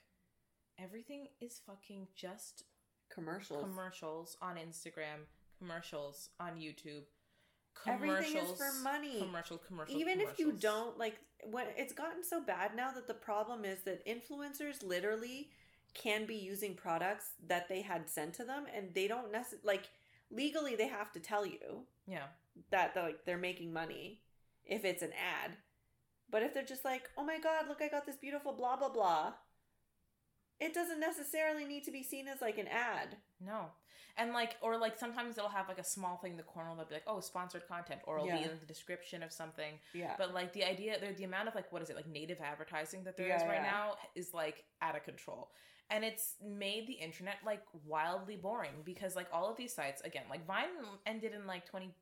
everything 0.79 1.27
is 1.41 1.59
fucking 1.65 2.07
just 2.15 2.63
commercials. 3.13 3.63
commercials 3.63 4.37
on 4.41 4.55
Instagram, 4.55 5.25
commercials 5.59 6.29
on 6.39 6.51
YouTube. 6.57 7.03
Everything 7.87 8.37
is 8.37 8.51
for 8.51 8.71
money. 8.83 9.19
Commercial, 9.19 9.57
commercial. 9.57 9.97
Even 9.97 10.21
if 10.21 10.37
you 10.37 10.51
don't 10.51 10.97
like, 10.97 11.17
when 11.49 11.65
it's 11.75 11.93
gotten 11.93 12.23
so 12.23 12.41
bad 12.41 12.75
now 12.75 12.91
that 12.91 13.07
the 13.07 13.13
problem 13.13 13.65
is 13.65 13.81
that 13.83 14.05
influencers 14.05 14.83
literally 14.83 15.49
can 15.93 16.25
be 16.25 16.35
using 16.35 16.75
products 16.75 17.31
that 17.47 17.67
they 17.67 17.81
had 17.81 18.09
sent 18.09 18.33
to 18.35 18.43
them, 18.43 18.65
and 18.75 18.93
they 18.93 19.07
don't 19.07 19.31
necessarily 19.31 19.65
like 19.65 19.89
legally 20.29 20.75
they 20.75 20.87
have 20.87 21.11
to 21.11 21.19
tell 21.19 21.45
you 21.45 21.85
yeah, 22.07 22.27
that 22.69 22.93
they're, 22.93 23.03
like 23.03 23.25
they're 23.25 23.37
making 23.37 23.73
money 23.73 24.21
if 24.65 24.85
it's 24.85 25.01
an 25.01 25.11
ad. 25.11 25.51
But 26.29 26.43
if 26.43 26.53
they're 26.53 26.63
just 26.63 26.85
like, 26.85 27.09
oh 27.17 27.25
my 27.25 27.39
god, 27.39 27.67
look, 27.67 27.81
I 27.81 27.89
got 27.89 28.05
this 28.05 28.15
beautiful 28.15 28.53
blah 28.53 28.77
blah 28.77 28.89
blah, 28.89 29.33
it 30.61 30.73
doesn't 30.73 30.99
necessarily 31.01 31.65
need 31.65 31.83
to 31.85 31.91
be 31.91 32.03
seen 32.03 32.27
as 32.29 32.39
like 32.41 32.57
an 32.57 32.67
ad. 32.67 33.17
no, 33.39 33.65
and 34.17 34.31
like 34.33 34.55
or 34.61 34.77
like 34.77 34.97
sometimes 34.99 35.35
they'll 35.35 35.49
have 35.49 35.67
like 35.67 35.79
a 35.79 35.83
small 35.83 36.17
thing 36.17 36.31
in 36.31 36.37
the 36.37 36.43
corner. 36.43 36.69
They'll 36.75 36.85
be 36.85 36.93
like, 36.93 37.03
oh, 37.07 37.19
sponsored 37.19 37.67
content, 37.67 38.01
or 38.05 38.17
it'll 38.17 38.27
be 38.27 38.43
in 38.43 38.59
the 38.59 38.65
description 38.65 39.23
of 39.23 39.31
something. 39.33 39.73
Yeah. 39.93 40.15
But 40.17 40.33
like 40.33 40.53
the 40.53 40.63
idea, 40.63 40.97
the, 40.99 41.13
the 41.13 41.23
amount 41.23 41.47
of 41.49 41.55
like 41.55 41.71
what 41.73 41.81
is 41.81 41.89
it 41.89 41.95
like 41.95 42.07
native 42.07 42.39
advertising 42.41 43.03
that 43.05 43.17
there 43.17 43.27
is 43.35 43.41
Yeah, 43.41 43.47
right 43.49 43.61
yeah. 43.63 43.71
now 43.71 43.93
is 44.15 44.33
like 44.33 44.63
out 44.81 44.95
of 44.95 45.03
control, 45.03 45.51
and 45.89 46.03
it's 46.03 46.35
made 46.45 46.87
the 46.87 46.93
internet 46.93 47.37
like 47.45 47.63
wildly 47.85 48.35
boring 48.35 48.83
because 48.85 49.15
like 49.15 49.27
all 49.33 49.49
of 49.49 49.57
these 49.57 49.73
sites 49.73 50.01
again, 50.01 50.23
like 50.29 50.45
Vine 50.45 50.67
ended 51.05 51.33
in 51.33 51.47
like 51.47 51.65
twenty. 51.65 51.93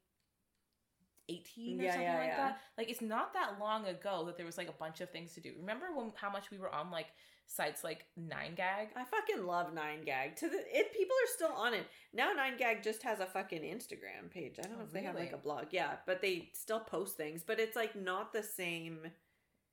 18 1.32 1.80
or 1.80 1.84
Yeah, 1.84 1.92
something 1.92 2.08
yeah, 2.08 2.18
like 2.18 2.28
yeah. 2.30 2.38
that. 2.38 2.60
Like 2.78 2.90
it's 2.90 3.02
not 3.02 3.34
that 3.34 3.60
long 3.60 3.86
ago 3.86 4.24
that 4.26 4.36
there 4.36 4.48
was 4.48 4.58
like 4.58 4.68
a 4.68 4.72
bunch 4.74 5.00
of 5.00 5.12
things 5.12 5.34
to 5.34 5.42
do. 5.42 5.54
Remember 5.60 5.86
when 5.94 6.12
how 6.16 6.32
much 6.32 6.50
we 6.50 6.58
were 6.58 6.74
on 6.74 6.90
like 6.90 7.06
sites 7.52 7.84
like 7.84 8.06
9gag? 8.18 8.90
I 8.96 9.04
fucking 9.10 9.46
love 9.46 9.74
Nine 9.74 10.04
Gag. 10.06 10.36
To 10.38 10.48
the 10.48 10.58
it, 10.72 10.94
people 10.94 11.16
are 11.24 11.34
still 11.36 11.52
on 11.58 11.74
it 11.74 11.88
now. 12.14 12.32
Nine 12.32 12.58
Gag 12.58 12.84
just 12.84 13.02
has 13.04 13.20
a 13.20 13.26
fucking 13.26 13.64
Instagram 13.64 14.30
page. 14.32 14.58
I 14.60 14.68
don't 14.68 14.74
know 14.74 14.78
Oh, 14.82 14.86
if 14.86 14.94
they 14.94 15.02
have 15.02 15.16
like 15.16 15.34
a 15.34 15.38
blog. 15.38 15.66
Yeah, 15.72 15.96
but 16.06 16.22
they 16.22 16.50
still 16.54 16.80
post 16.80 17.18
things. 17.18 17.44
But 17.46 17.60
it's 17.60 17.76
like 17.76 17.96
not 17.96 18.32
the 18.34 18.44
same. 18.44 19.00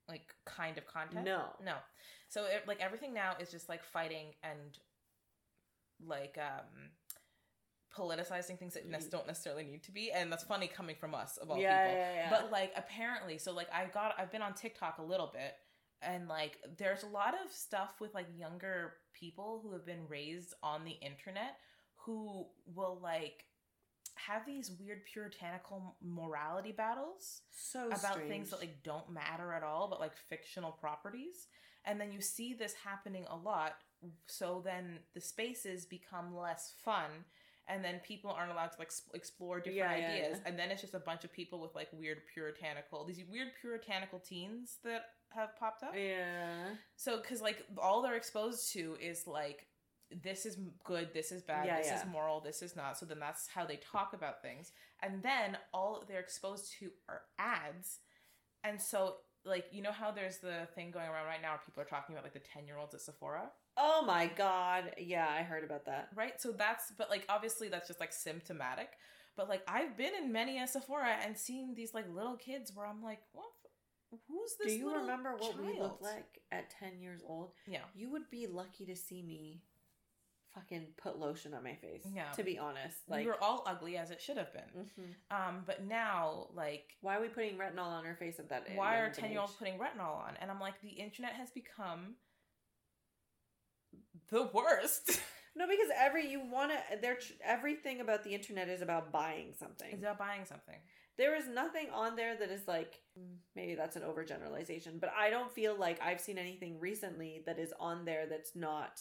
like 0.09 0.33
kind 0.45 0.77
of 0.77 0.87
content. 0.87 1.23
No. 1.25 1.43
no. 1.63 1.75
So 2.29 2.45
it, 2.45 2.63
like 2.67 2.81
everything 2.81 3.13
now 3.13 3.33
is 3.39 3.51
just 3.51 3.69
like 3.69 3.83
fighting 3.83 4.33
and 4.43 4.77
like 6.05 6.37
um 6.39 6.89
politicizing 7.95 8.59
things 8.59 8.73
that 8.75 8.87
ne- 8.87 8.99
don't 9.09 9.25
necessarily 9.27 9.63
need 9.63 9.83
to 9.83 9.91
be, 9.91 10.11
and 10.11 10.31
that's 10.31 10.43
funny 10.43 10.67
coming 10.67 10.95
from 10.99 11.15
us 11.15 11.37
of 11.37 11.49
all 11.49 11.57
yeah, 11.57 11.85
people. 11.87 11.99
yeah, 11.99 12.13
yeah. 12.15 12.29
But 12.29 12.51
like 12.51 12.71
apparently, 12.75 13.37
so 13.37 13.53
like 13.53 13.67
I 13.73 13.85
got 13.85 14.13
I've 14.17 14.31
been 14.31 14.41
on 14.41 14.53
TikTok 14.53 14.97
a 14.99 15.03
little 15.03 15.29
bit 15.33 15.53
and 16.01 16.27
like 16.27 16.57
there's 16.77 17.03
a 17.03 17.07
lot 17.07 17.33
of 17.33 17.51
stuff 17.51 17.95
with 17.99 18.13
like 18.13 18.27
younger 18.37 18.93
people 19.13 19.59
who 19.63 19.71
have 19.73 19.85
been 19.85 20.07
raised 20.07 20.53
on 20.61 20.83
the 20.85 20.91
internet 21.01 21.57
who 21.95 22.45
will 22.75 22.99
like 23.01 23.45
have 24.15 24.45
these 24.45 24.71
weird 24.79 25.05
puritanical 25.05 25.95
morality 26.03 26.71
battles 26.71 27.41
so 27.51 27.87
about 27.87 28.19
things 28.27 28.49
that 28.49 28.59
like 28.59 28.81
don't 28.83 29.09
matter 29.11 29.53
at 29.53 29.63
all 29.63 29.87
but 29.89 29.99
like 29.99 30.13
fictional 30.29 30.71
properties. 30.71 31.47
And 31.85 32.01
then 32.01 32.11
you 32.11 32.19
see 32.19 32.53
this 32.53 32.73
happening 32.83 33.25
a 33.29 33.35
lot 33.37 33.75
so 34.27 34.61
then 34.63 34.99
the 35.13 35.21
spaces 35.21 35.85
become 35.85 36.35
less 36.35 36.73
fun 36.83 37.09
and 37.69 37.83
then 37.83 37.99
people 38.05 38.29
aren't 38.31 38.51
allowed 38.51 38.71
to 38.73 38.79
like 38.79 38.91
explore 39.13 39.59
different 39.59 39.77
Yeah, 39.77 39.97
yeah, 39.97 40.07
ideas. 40.13 40.37
yeah. 40.41 40.49
and 40.49 40.59
then 40.59 40.69
it's 40.71 40.81
just 40.81 40.93
a 40.93 40.99
bunch 40.99 41.23
of 41.23 41.31
people 41.33 41.59
with 41.59 41.73
like 41.75 41.87
weird 41.93 42.19
puritanical 42.33 43.05
these 43.05 43.21
weird 43.29 43.49
puritanical 43.61 44.19
teens 44.19 44.77
that 44.83 45.05
have 45.35 45.55
popped 45.59 45.83
up 45.83 45.93
yeah. 45.95 46.69
so 46.95 47.17
because 47.17 47.41
like 47.41 47.63
all 47.77 48.01
they're 48.01 48.15
exposed 48.15 48.71
to 48.73 48.95
is 49.01 49.27
like 49.27 49.67
this 50.23 50.45
is 50.45 50.57
good 50.85 51.09
this 51.13 51.31
is 51.31 51.41
bad 51.41 51.65
Yeah, 51.65 51.77
this 51.77 51.87
yeah. 51.87 51.99
is 51.99 52.05
moral 52.07 52.39
this 52.39 52.61
is 52.61 52.75
not 52.75 52.97
so 52.97 53.05
then 53.05 53.19
that's 53.19 53.47
how 53.47 53.65
they 53.65 53.77
talk 53.77 54.13
about 54.13 54.41
things 54.41 54.71
and 55.03 55.21
then 55.21 55.57
all 55.73 56.03
they're 56.07 56.19
exposed 56.21 56.73
to 56.79 56.89
are 57.09 57.21
ads 57.37 57.99
and 58.63 58.81
so 58.81 59.15
like 59.45 59.65
you 59.71 59.81
know 59.81 59.91
how 59.91 60.11
there's 60.11 60.37
the 60.37 60.67
thing 60.75 60.91
going 60.91 61.07
around 61.07 61.25
right 61.25 61.41
now 61.41 61.49
where 61.51 61.61
people 61.65 61.81
are 61.81 61.85
talking 61.85 62.15
about 62.15 62.23
like 62.23 62.33
the 62.33 62.39
10 62.39 62.65
year 62.65 62.77
olds 62.77 62.93
at 62.93 63.01
sephora 63.01 63.49
Oh 63.79 64.03
my 64.07 64.25
god. 64.35 64.93
Yeah, 64.97 65.27
I 65.29 65.43
heard 65.43 65.63
about 65.63 65.85
that. 65.85 66.09
right 66.15 66.41
so 66.41 66.51
that's 66.51 66.91
but 66.97 67.11
like 67.11 67.25
obviously 67.29 67.69
that's 67.69 67.87
just 67.87 67.99
like 67.99 68.11
symptomatic 68.11 68.89
but 69.35 69.47
like 69.47 69.61
i've 69.67 69.95
been 69.95 70.13
in 70.19 70.31
many 70.31 70.59
a 70.59 70.65
sephora 70.67 71.15
and 71.23 71.37
seen 71.37 71.75
these 71.75 71.93
like 71.93 72.05
little 72.11 72.37
kids 72.37 72.71
where 72.73 72.87
i'm 72.87 73.03
like 73.03 73.19
what 73.33 73.45
who's 74.27 74.55
this 74.59 74.73
Do 74.73 74.79
you 74.79 74.95
remember 74.95 75.35
what 75.37 75.59
we 75.59 75.79
looked 75.79 76.01
like 76.01 76.39
at 76.51 76.69
10 76.69 76.99
years 76.99 77.21
old? 77.27 77.51
yeah 77.67 77.79
You 77.95 78.09
would 78.11 78.29
be 78.29 78.47
lucky 78.47 78.85
to 78.85 78.95
see 78.95 79.21
me 79.21 79.61
fucking 80.55 80.87
put 80.97 81.19
lotion 81.19 81.53
on 81.53 81.63
my 81.63 81.75
face. 81.75 82.03
Yeah. 82.15 82.31
To 82.31 82.43
be 82.43 82.57
honest. 82.57 82.97
Like, 83.07 83.19
we 83.21 83.27
were 83.27 83.41
all 83.43 83.63
ugly 83.67 83.95
as 83.97 84.09
it 84.09 84.21
should 84.21 84.37
have 84.37 84.51
been 84.53 84.85
Mhm. 84.85 85.35
um 85.37 85.63
but 85.65 85.83
now 85.83 86.47
like 86.55 86.95
why 87.01 87.17
are 87.17 87.21
we 87.21 87.27
putting 87.27 87.57
retinol 87.57 87.85
on 87.87 88.05
our 88.05 88.15
face 88.15 88.39
at 88.39 88.49
that 88.49 88.63
age? 88.69 88.77
why 88.77 88.97
are 88.97 89.09
10 89.11 89.29
year 89.31 89.39
olds 89.41 89.53
putting 89.53 89.77
retinol 89.77 90.15
on 90.17 90.35
and 90.41 90.49
i'm 90.49 90.59
like 90.59 90.79
the 90.81 90.89
internet 90.89 91.33
has 91.33 91.49
become 91.51 92.15
the 94.29 94.43
worst 94.53 95.19
No, 95.55 95.65
because 95.67 95.89
every 95.97 96.29
you 96.29 96.39
want 96.39 96.71
to. 96.71 96.77
There, 97.01 97.17
everything 97.43 97.99
about 97.99 98.23
the 98.23 98.29
internet 98.35 98.69
is 98.69 98.83
about 98.83 99.11
buying 99.11 99.55
something. 99.57 99.89
it's 99.91 100.03
about 100.03 100.19
buying 100.19 100.45
something 100.45 100.77
there 101.17 101.35
is 101.35 101.47
nothing 101.47 101.87
on 101.93 102.15
there 102.15 102.35
that 102.37 102.49
is 102.51 102.67
like 102.67 103.01
maybe 103.55 103.75
that's 103.75 103.95
an 103.95 104.03
overgeneralization, 104.03 104.99
but 104.99 105.11
I 105.17 105.29
don't 105.29 105.51
feel 105.51 105.75
like 105.77 105.99
I've 106.01 106.21
seen 106.21 106.37
anything 106.37 106.79
recently 106.79 107.41
that 107.45 107.57
is 107.59 107.73
on 107.79 108.05
there 108.05 108.25
that's 108.27 108.55
not 108.55 108.99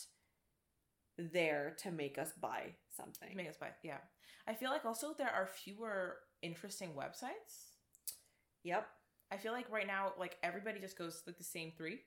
there 1.19 1.75
to 1.83 1.91
make 1.91 2.19
us 2.19 2.33
buy 2.41 2.75
something. 2.95 3.35
make 3.35 3.49
us 3.49 3.57
buy 3.57 3.69
yeah 3.83 3.97
i 4.47 4.53
feel 4.55 4.71
like 4.71 4.85
also 4.85 5.15
there 5.17 5.31
are 5.31 5.47
fewer 5.47 6.17
interesting 6.43 6.91
websites 6.91 7.73
Yep. 8.65 8.87
i 9.33 9.37
feel 9.39 9.53
like 9.53 9.71
right 9.71 9.87
now 9.87 10.13
like 10.19 10.37
everybody 10.43 10.79
just 10.79 10.99
goes 10.99 11.15
to 11.23 11.31
like 11.31 11.39
the 11.39 11.45
same 11.45 11.73
three 11.77 12.01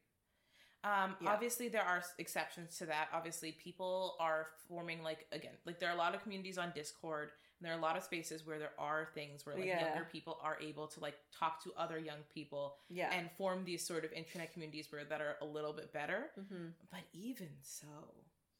um 0.84 1.16
Yeah. 1.22 1.32
obviously 1.32 1.70
there 1.70 1.82
are 1.84 2.04
exceptions 2.20 2.78
to 2.78 2.86
that 2.86 3.08
obviously 3.12 3.52
people 3.54 4.16
are 4.20 4.48
forming 4.68 5.02
like 5.02 5.26
again 5.32 5.54
like 5.66 5.80
there 5.80 5.90
are 5.90 5.96
a 5.96 5.98
lot 5.98 6.14
of 6.14 6.22
communities 6.22 6.60
on 6.60 6.72
discord 6.76 7.32
and 7.60 7.66
there 7.66 7.74
are 7.76 7.78
a 7.78 7.82
lot 7.82 7.98
of 7.98 8.04
spaces 8.04 8.46
where 8.46 8.58
there 8.60 8.72
are 8.80 9.10
things 9.14 9.46
where 9.46 9.56
like 9.56 9.66
Yeah. 9.66 9.86
younger 9.88 10.08
people 10.12 10.40
are 10.42 10.58
able 10.62 10.88
to 10.88 11.00
like 11.00 11.16
talk 11.38 11.62
to 11.64 11.74
other 11.78 11.98
young 11.98 12.20
people 12.34 12.78
Yeah. 12.90 13.12
and 13.14 13.30
form 13.38 13.66
these 13.66 13.86
sort 13.86 14.06
of 14.06 14.14
internet 14.14 14.54
communities 14.54 14.92
where 14.92 15.04
that 15.06 15.22
are 15.22 15.36
a 15.42 15.46
little 15.46 15.74
bit 15.74 15.92
better. 15.94 16.32
hmm 16.36 16.68
But 16.92 17.02
even 17.14 17.50
so, 17.62 17.88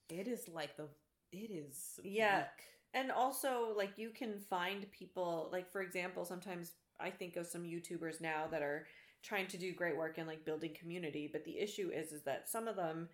it 0.10 0.28
is 0.28 0.48
like 0.48 0.76
the 0.78 0.88
it 1.32 1.52
is 1.52 2.00
Yeah. 2.04 2.40
weak. 2.40 2.66
And 2.96 3.12
also, 3.12 3.72
like, 3.78 4.00
you 4.00 4.10
can 4.10 4.40
find 4.40 4.92
people, 4.92 5.50
like, 5.52 5.72
for 5.72 5.82
example, 5.82 6.26
sometimes 6.26 6.72
I 7.00 7.12
think 7.12 7.36
of 7.36 7.46
some 7.46 7.64
YouTubers 7.64 8.20
now 8.20 8.48
that 8.48 8.64
are 8.64 8.88
trying 9.22 9.46
to 9.48 9.58
do 9.58 9.74
great 9.74 9.96
work 9.96 10.18
in 10.18 10.26
like 10.26 10.44
building 10.44 10.74
community, 10.74 11.30
but 11.32 11.44
the 11.46 11.60
issue 11.60 11.92
is 11.94 12.12
is 12.12 12.24
that 12.24 12.50
some 12.50 12.68
of 12.68 12.76
them 12.76 13.10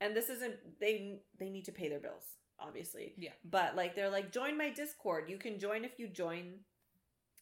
and 0.00 0.14
this 0.14 0.28
isn't 0.28 0.78
they 0.80 1.20
they 1.38 1.48
need 1.48 1.64
to 1.64 1.72
pay 1.72 1.88
their 1.88 2.00
bills, 2.00 2.24
obviously. 2.60 3.14
Yeah. 3.16 3.30
But 3.44 3.76
like 3.76 3.94
they're 3.94 4.10
like 4.10 4.32
join 4.32 4.56
my 4.58 4.70
Discord. 4.70 5.28
You 5.28 5.36
can 5.38 5.58
join 5.58 5.84
if 5.84 5.98
you 5.98 6.08
join 6.08 6.60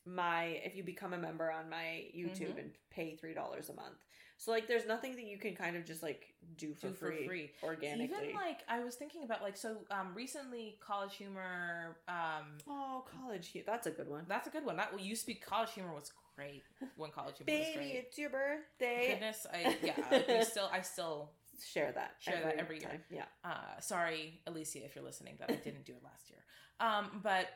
my 0.04 0.60
if 0.64 0.74
you 0.76 0.82
become 0.82 1.12
a 1.12 1.18
member 1.18 1.50
on 1.50 1.70
my 1.70 2.06
YouTube 2.16 2.54
Mhm. 2.54 2.58
and 2.58 2.70
pay 2.90 3.16
$3 3.22 3.68
a 3.68 3.72
month. 3.74 4.04
So 4.36 4.50
like 4.50 4.66
there's 4.66 4.86
nothing 4.86 5.12
that 5.14 5.22
you 5.24 5.38
can 5.38 5.54
kind 5.54 5.76
of 5.76 5.84
just 5.84 6.02
like 6.02 6.34
do 6.56 6.74
for 6.74 6.88
Do 6.88 6.94
for 6.94 7.06
free, 7.12 7.26
free. 7.28 7.50
organically. 7.62 8.28
Even 8.30 8.34
like 8.34 8.60
I 8.68 8.82
was 8.82 8.96
thinking 8.96 9.22
about 9.22 9.40
like 9.42 9.56
so 9.56 9.76
um 9.90 10.12
recently 10.14 10.78
College 10.80 11.14
Humor 11.16 11.96
um 12.08 12.58
oh, 12.68 13.04
college 13.20 13.52
hu- 13.52 13.62
that's 13.64 13.86
a 13.86 13.90
good 13.92 14.08
one. 14.08 14.24
that's 14.28 14.48
a 14.48 14.50
good 14.50 14.64
one. 14.64 14.76
That 14.76 14.98
used 15.00 15.22
to 15.22 15.26
be 15.28 15.34
College 15.34 15.72
Humor 15.74 15.94
was 15.94 16.10
great 16.34 16.64
when 16.96 17.12
College 17.12 17.36
Humor 17.38 17.52
was 17.58 17.66
Baby, 17.68 17.76
great. 17.78 17.94
it's 17.94 18.18
your 18.18 18.30
birthday. 18.30 19.10
Goodness, 19.12 19.46
I 19.52 19.76
yeah, 19.80 20.22
we 20.38 20.44
still 20.54 20.68
I 20.72 20.80
still 20.80 21.30
Share 21.70 21.92
that. 21.92 22.12
Share 22.20 22.40
that 22.42 22.56
every 22.56 22.78
year. 22.80 22.88
time. 22.88 23.02
Yeah. 23.10 23.24
uh 23.44 23.80
sorry 23.80 24.40
alicia 24.46 24.84
if 24.84 24.94
you're 24.94 25.04
listening 25.04 25.34
that 25.40 25.50
i 25.50 25.54
didn't 25.54 25.84
do 25.84 25.92
it 25.92 26.02
last 26.04 26.30
year 26.30 26.40
um 26.80 27.20
but 27.22 27.46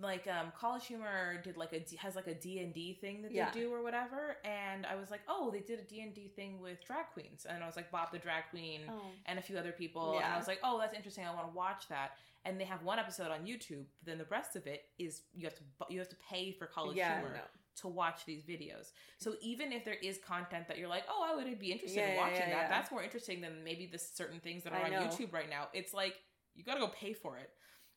like 0.00 0.26
um 0.26 0.50
college 0.58 0.86
humor 0.86 1.38
did 1.44 1.56
like 1.58 1.72
a 1.74 1.96
has 1.98 2.16
like 2.16 2.26
a 2.26 2.34
d&d 2.34 2.98
thing 3.02 3.20
that 3.22 3.30
Yeah. 3.32 3.50
they 3.50 3.60
do 3.60 3.72
or 3.74 3.82
whatever 3.82 4.36
and 4.44 4.86
i 4.86 4.94
was 4.94 5.10
like 5.10 5.20
oh 5.28 5.50
they 5.50 5.60
did 5.60 5.78
a 5.80 5.82
d&d 5.82 6.32
thing 6.34 6.60
with 6.60 6.82
drag 6.86 7.06
queens 7.12 7.44
and 7.48 7.62
i 7.62 7.66
was 7.66 7.76
like 7.76 7.90
bob 7.90 8.10
the 8.10 8.18
drag 8.18 8.44
queen 8.50 8.80
Oh. 8.88 9.02
and 9.26 9.38
a 9.38 9.42
few 9.42 9.58
other 9.58 9.72
people 9.72 10.16
and 10.16 10.24
i 10.24 10.38
was 10.38 10.48
like 10.48 10.60
oh 10.64 10.78
that's 10.78 10.94
interesting 10.96 11.26
i 11.26 11.34
want 11.34 11.46
to 11.50 11.54
watch 11.54 11.88
that 11.88 12.12
and 12.46 12.58
they 12.58 12.64
have 12.64 12.82
one 12.82 12.98
episode 12.98 13.30
on 13.30 13.40
youtube 13.40 13.84
but 14.02 14.06
then 14.06 14.18
the 14.18 14.26
rest 14.30 14.56
of 14.56 14.66
it 14.66 14.84
is 14.98 15.22
you 15.34 15.44
have 15.44 15.54
to 15.56 15.62
you 15.90 15.98
have 15.98 16.08
to 16.08 16.16
pay 16.28 16.52
for 16.52 16.66
college 16.66 16.96
yeah, 16.96 17.18
humor 17.20 17.34
no. 17.34 17.42
To 17.76 17.88
watch 17.88 18.24
these 18.26 18.42
videos. 18.42 18.90
So 19.18 19.34
even 19.40 19.72
if 19.72 19.84
there 19.84 19.94
is 20.02 20.18
content 20.18 20.68
that 20.68 20.78
you're 20.78 20.88
like, 20.88 21.04
oh, 21.08 21.26
I 21.28 21.34
would 21.34 21.58
be 21.58 21.72
interested 21.72 22.00
Yeah, 22.00 22.08
in 22.12 22.16
watching 22.18 22.36
yeah, 22.40 22.48
that, 22.50 22.62
yeah. 22.62 22.68
that's 22.68 22.90
more 22.90 23.02
interesting 23.02 23.40
than 23.40 23.64
maybe 23.64 23.86
the 23.86 23.98
certain 23.98 24.40
things 24.40 24.64
that 24.64 24.72
are 24.72 24.80
I 24.80 24.84
on 24.84 24.90
know. 24.90 25.00
YouTube 25.00 25.32
right 25.32 25.48
now. 25.48 25.68
It's 25.72 25.94
like 25.94 26.14
you 26.54 26.64
gotta 26.64 26.80
go 26.80 26.88
pay 26.88 27.12
for 27.14 27.36
it. 27.38 27.50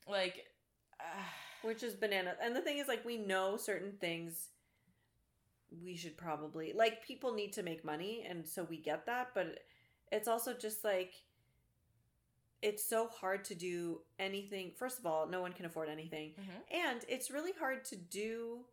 Like, 0.08 0.44
uh, 1.00 1.04
Which 1.62 1.82
is 1.82 1.94
banana. 1.94 2.34
And 2.42 2.54
the 2.54 2.60
thing 2.60 2.78
is, 2.78 2.86
like, 2.88 3.04
we 3.04 3.16
know 3.16 3.56
certain 3.56 3.92
things 4.00 4.48
we 5.82 5.96
should 5.96 6.16
probably, 6.16 6.72
like, 6.72 7.04
people 7.04 7.34
need 7.34 7.52
to 7.54 7.62
make 7.62 7.84
money, 7.84 8.24
and 8.28 8.46
so 8.46 8.64
we 8.64 8.76
get 8.78 9.04
that, 9.06 9.30
but 9.34 9.58
it's 10.12 10.28
also 10.28 10.54
just 10.54 10.84
like, 10.84 11.12
it's 12.62 12.84
so 12.84 13.08
hard 13.08 13.44
to 13.44 13.54
do 13.54 14.00
anything. 14.18 14.70
First 14.76 14.98
of 14.98 15.06
all, 15.06 15.26
no 15.26 15.40
one 15.40 15.52
can 15.52 15.66
afford 15.66 15.88
anything. 15.88 16.32
mhm. 16.38 16.74
And 16.88 17.04
it's 17.08 17.30
really 17.30 17.52
hard 17.58 17.84
to 17.86 17.96
do 17.96 18.64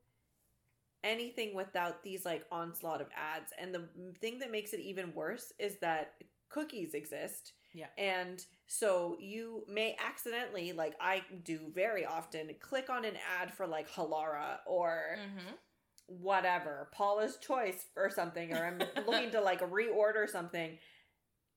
anything 1.03 1.53
without 1.55 2.03
these 2.03 2.25
like 2.25 2.45
onslaught 2.51 3.01
of 3.01 3.07
ads. 3.15 3.51
And 3.57 3.73
the 3.73 3.87
thing 4.21 4.39
that 4.39 4.51
makes 4.51 4.73
it 4.73 4.79
even 4.79 5.13
worse 5.13 5.51
is 5.59 5.77
that 5.79 6.13
cookies 6.49 6.93
exist. 6.93 7.53
Yeah. 7.73 7.87
And 7.97 8.43
so 8.67 9.17
you 9.19 9.65
may 9.67 9.97
accidentally, 10.03 10.73
like 10.73 10.93
I 11.01 11.23
do 11.43 11.71
very 11.73 12.05
often, 12.05 12.51
click 12.59 12.89
on 12.89 13.03
an 13.05 13.15
ad 13.39 13.51
for 13.53 13.65
like 13.67 13.89
Halara 13.89 14.57
or 14.67 15.17
Mhm. 15.19 15.57
whatever, 16.07 16.89
Paula's 16.93 17.37
Choice 17.37 17.87
or 17.95 18.09
something, 18.09 18.53
or 18.53 18.65
I'm 18.65 18.77
looking 19.07 19.31
to 19.31 19.41
like 19.41 19.61
reorder 19.61 20.29
something. 20.29 20.77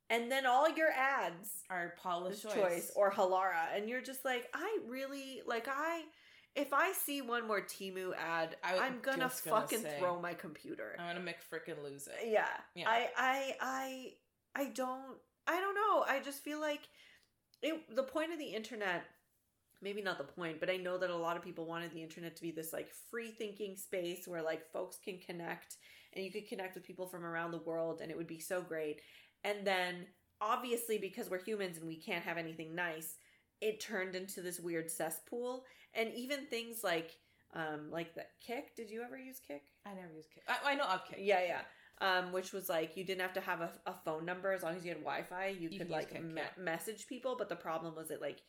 And 0.08 0.30
then 0.30 0.46
all 0.46 0.68
your 0.70 0.90
ads 0.92 1.64
are 1.68 1.94
Paula's 1.98 2.40
choice. 2.40 2.54
choice. 2.54 2.92
or 2.94 3.10
Halara, 3.10 3.74
and 3.74 3.88
you're 3.88 4.00
just 4.00 4.24
like, 4.24 4.48
I 4.54 4.78
really 4.86 5.42
like 5.46 5.66
I. 5.68 6.04
If 6.56 6.72
I 6.72 6.92
see 6.92 7.20
one 7.20 7.46
more 7.46 7.60
Temu 7.60 8.12
ad, 8.16 8.56
I 8.64 8.78
I'm 8.78 9.00
gonna 9.02 9.18
just 9.18 9.44
gonna 9.44 9.60
fucking 9.60 9.82
say. 9.82 9.96
throw 9.98 10.20
my 10.20 10.34
computer. 10.34 10.96
I'm 10.98 11.06
gonna 11.06 11.24
make 11.24 11.36
frickin' 11.38 11.82
lose 11.84 12.08
it. 12.08 12.28
yeah. 12.28 12.46
Yeah. 12.74 12.88
I 12.88 13.08
I 13.16 13.56
I 13.60 14.12
I 14.54 14.64
don't 14.70 15.18
I 15.46 15.60
don't 15.60 15.74
know. 15.74 16.04
I 16.08 16.20
just 16.24 16.42
feel 16.42 16.60
like 16.60 16.80
it 17.62 17.94
the 17.94 18.02
point 18.02 18.32
of 18.32 18.38
the 18.38 18.46
internet 18.46 19.04
maybe 19.82 20.02
not 20.02 20.18
the 20.18 20.24
point, 20.24 20.58
but 20.58 20.70
I 20.70 20.76
know 20.76 20.98
that 20.98 21.10
a 21.10 21.16
lot 21.16 21.36
of 21.36 21.44
people 21.44 21.66
wanted 21.66 21.92
the 21.92 22.02
internet 22.02 22.34
to 22.36 22.42
be 22.42 22.50
this 22.50 22.72
like 22.72 22.88
free 23.10 23.30
thinking 23.30 23.76
space 23.76 24.26
where 24.26 24.42
like 24.42 24.70
folks 24.72 24.98
can 25.04 25.18
connect 25.18 25.76
and 26.14 26.24
you 26.24 26.32
could 26.32 26.48
connect 26.48 26.74
with 26.74 26.84
people 26.84 27.06
from 27.06 27.24
around 27.24 27.50
the 27.50 27.58
world 27.58 28.00
and 28.00 28.10
it 28.10 28.16
would 28.16 28.26
be 28.26 28.40
so 28.40 28.62
great. 28.62 29.00
And 29.44 29.66
then 29.66 30.06
obviously 30.40 30.98
because 30.98 31.30
we're 31.30 31.42
humans 31.42 31.76
and 31.76 31.86
we 31.86 31.96
can't 31.96 32.24
have 32.24 32.38
anything 32.38 32.74
nice, 32.74 33.16
it 33.60 33.80
turned 33.80 34.14
into 34.14 34.40
this 34.42 34.60
weird 34.60 34.90
cesspool 34.90 35.64
and 35.94 36.12
even 36.14 36.46
things 36.46 36.82
like 36.84 37.12
um 37.54 37.90
like 37.90 38.14
the 38.14 38.24
Kik 38.46 38.74
did 38.76 38.90
you 38.90 39.02
ever 39.02 39.16
use 39.18 39.40
Kik 39.46 39.62
I 39.84 39.94
never 39.94 40.12
use 40.14 40.26
Kik. 40.32 40.42
I, 40.48 40.72
I 40.72 40.74
know 40.74 40.84
of 40.84 41.04
Kik. 41.08 41.18
yeah, 41.20 41.40
yeah. 41.46 41.60
Um, 41.98 42.30
which 42.32 42.52
was 42.52 42.68
like 42.68 42.96
you 42.96 43.04
didn't 43.04 43.22
have 43.22 43.32
to 43.34 43.40
have 43.40 43.60
a, 43.62 43.70
a 43.86 43.94
phone 44.04 44.24
number 44.26 44.52
as 44.52 44.62
long 44.62 44.76
as 44.76 44.84
you 44.84 44.90
had 44.90 45.00
Wi-Fi. 45.00 45.56
You, 45.58 45.70
You 45.70 45.78
could 45.78 45.88
like 45.90 46.12
Kik, 46.12 46.22
me- 46.22 46.34
yeah. 46.42 46.62
message 46.62 47.06
people, 47.06 47.36
but 47.38 47.48
the 47.48 47.56
problem 47.56 47.94
was 47.94 48.10
it 48.10 48.20
like 48.20 48.42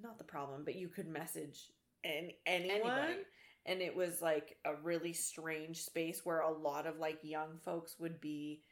not 0.00 0.16
the 0.16 0.24
problem, 0.24 0.62
but 0.64 0.76
you 0.76 0.88
could 0.88 1.06
message 1.08 1.70
an, 2.04 2.30
anyone. 2.46 2.70
Anybody. 2.90 3.18
And 3.66 3.80
it 3.82 3.94
was 3.94 4.22
like 4.22 4.56
a 4.64 4.74
really 4.74 5.12
strange 5.12 5.82
space 5.84 6.22
where 6.24 6.40
a 6.40 6.50
lot 6.50 6.86
of 6.86 6.98
like 6.98 7.18
young 7.22 7.58
folks 7.64 7.96
would 8.00 8.20
be 8.20 8.62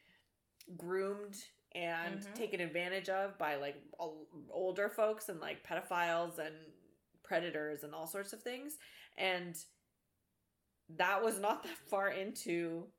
groomed 0.77 1.37
and 1.73 2.21
Mhm. 2.21 2.35
taken 2.35 2.61
advantage 2.61 3.09
of 3.09 3.39
by 3.39 3.57
like 3.57 3.77
older 3.99 4.89
folks 4.89 5.29
and 5.29 5.41
like 5.41 5.65
pedophiles 5.65 6.39
and 6.39 6.57
predators 7.23 7.85
and 7.85 7.95
all 7.95 8.07
sorts 8.07 8.33
of 8.33 8.43
things. 8.43 8.79
And 9.17 9.57
that 10.89 11.23
was 11.23 11.39
not 11.39 11.63
that 11.63 11.77
far 11.89 12.09
into 12.11 12.91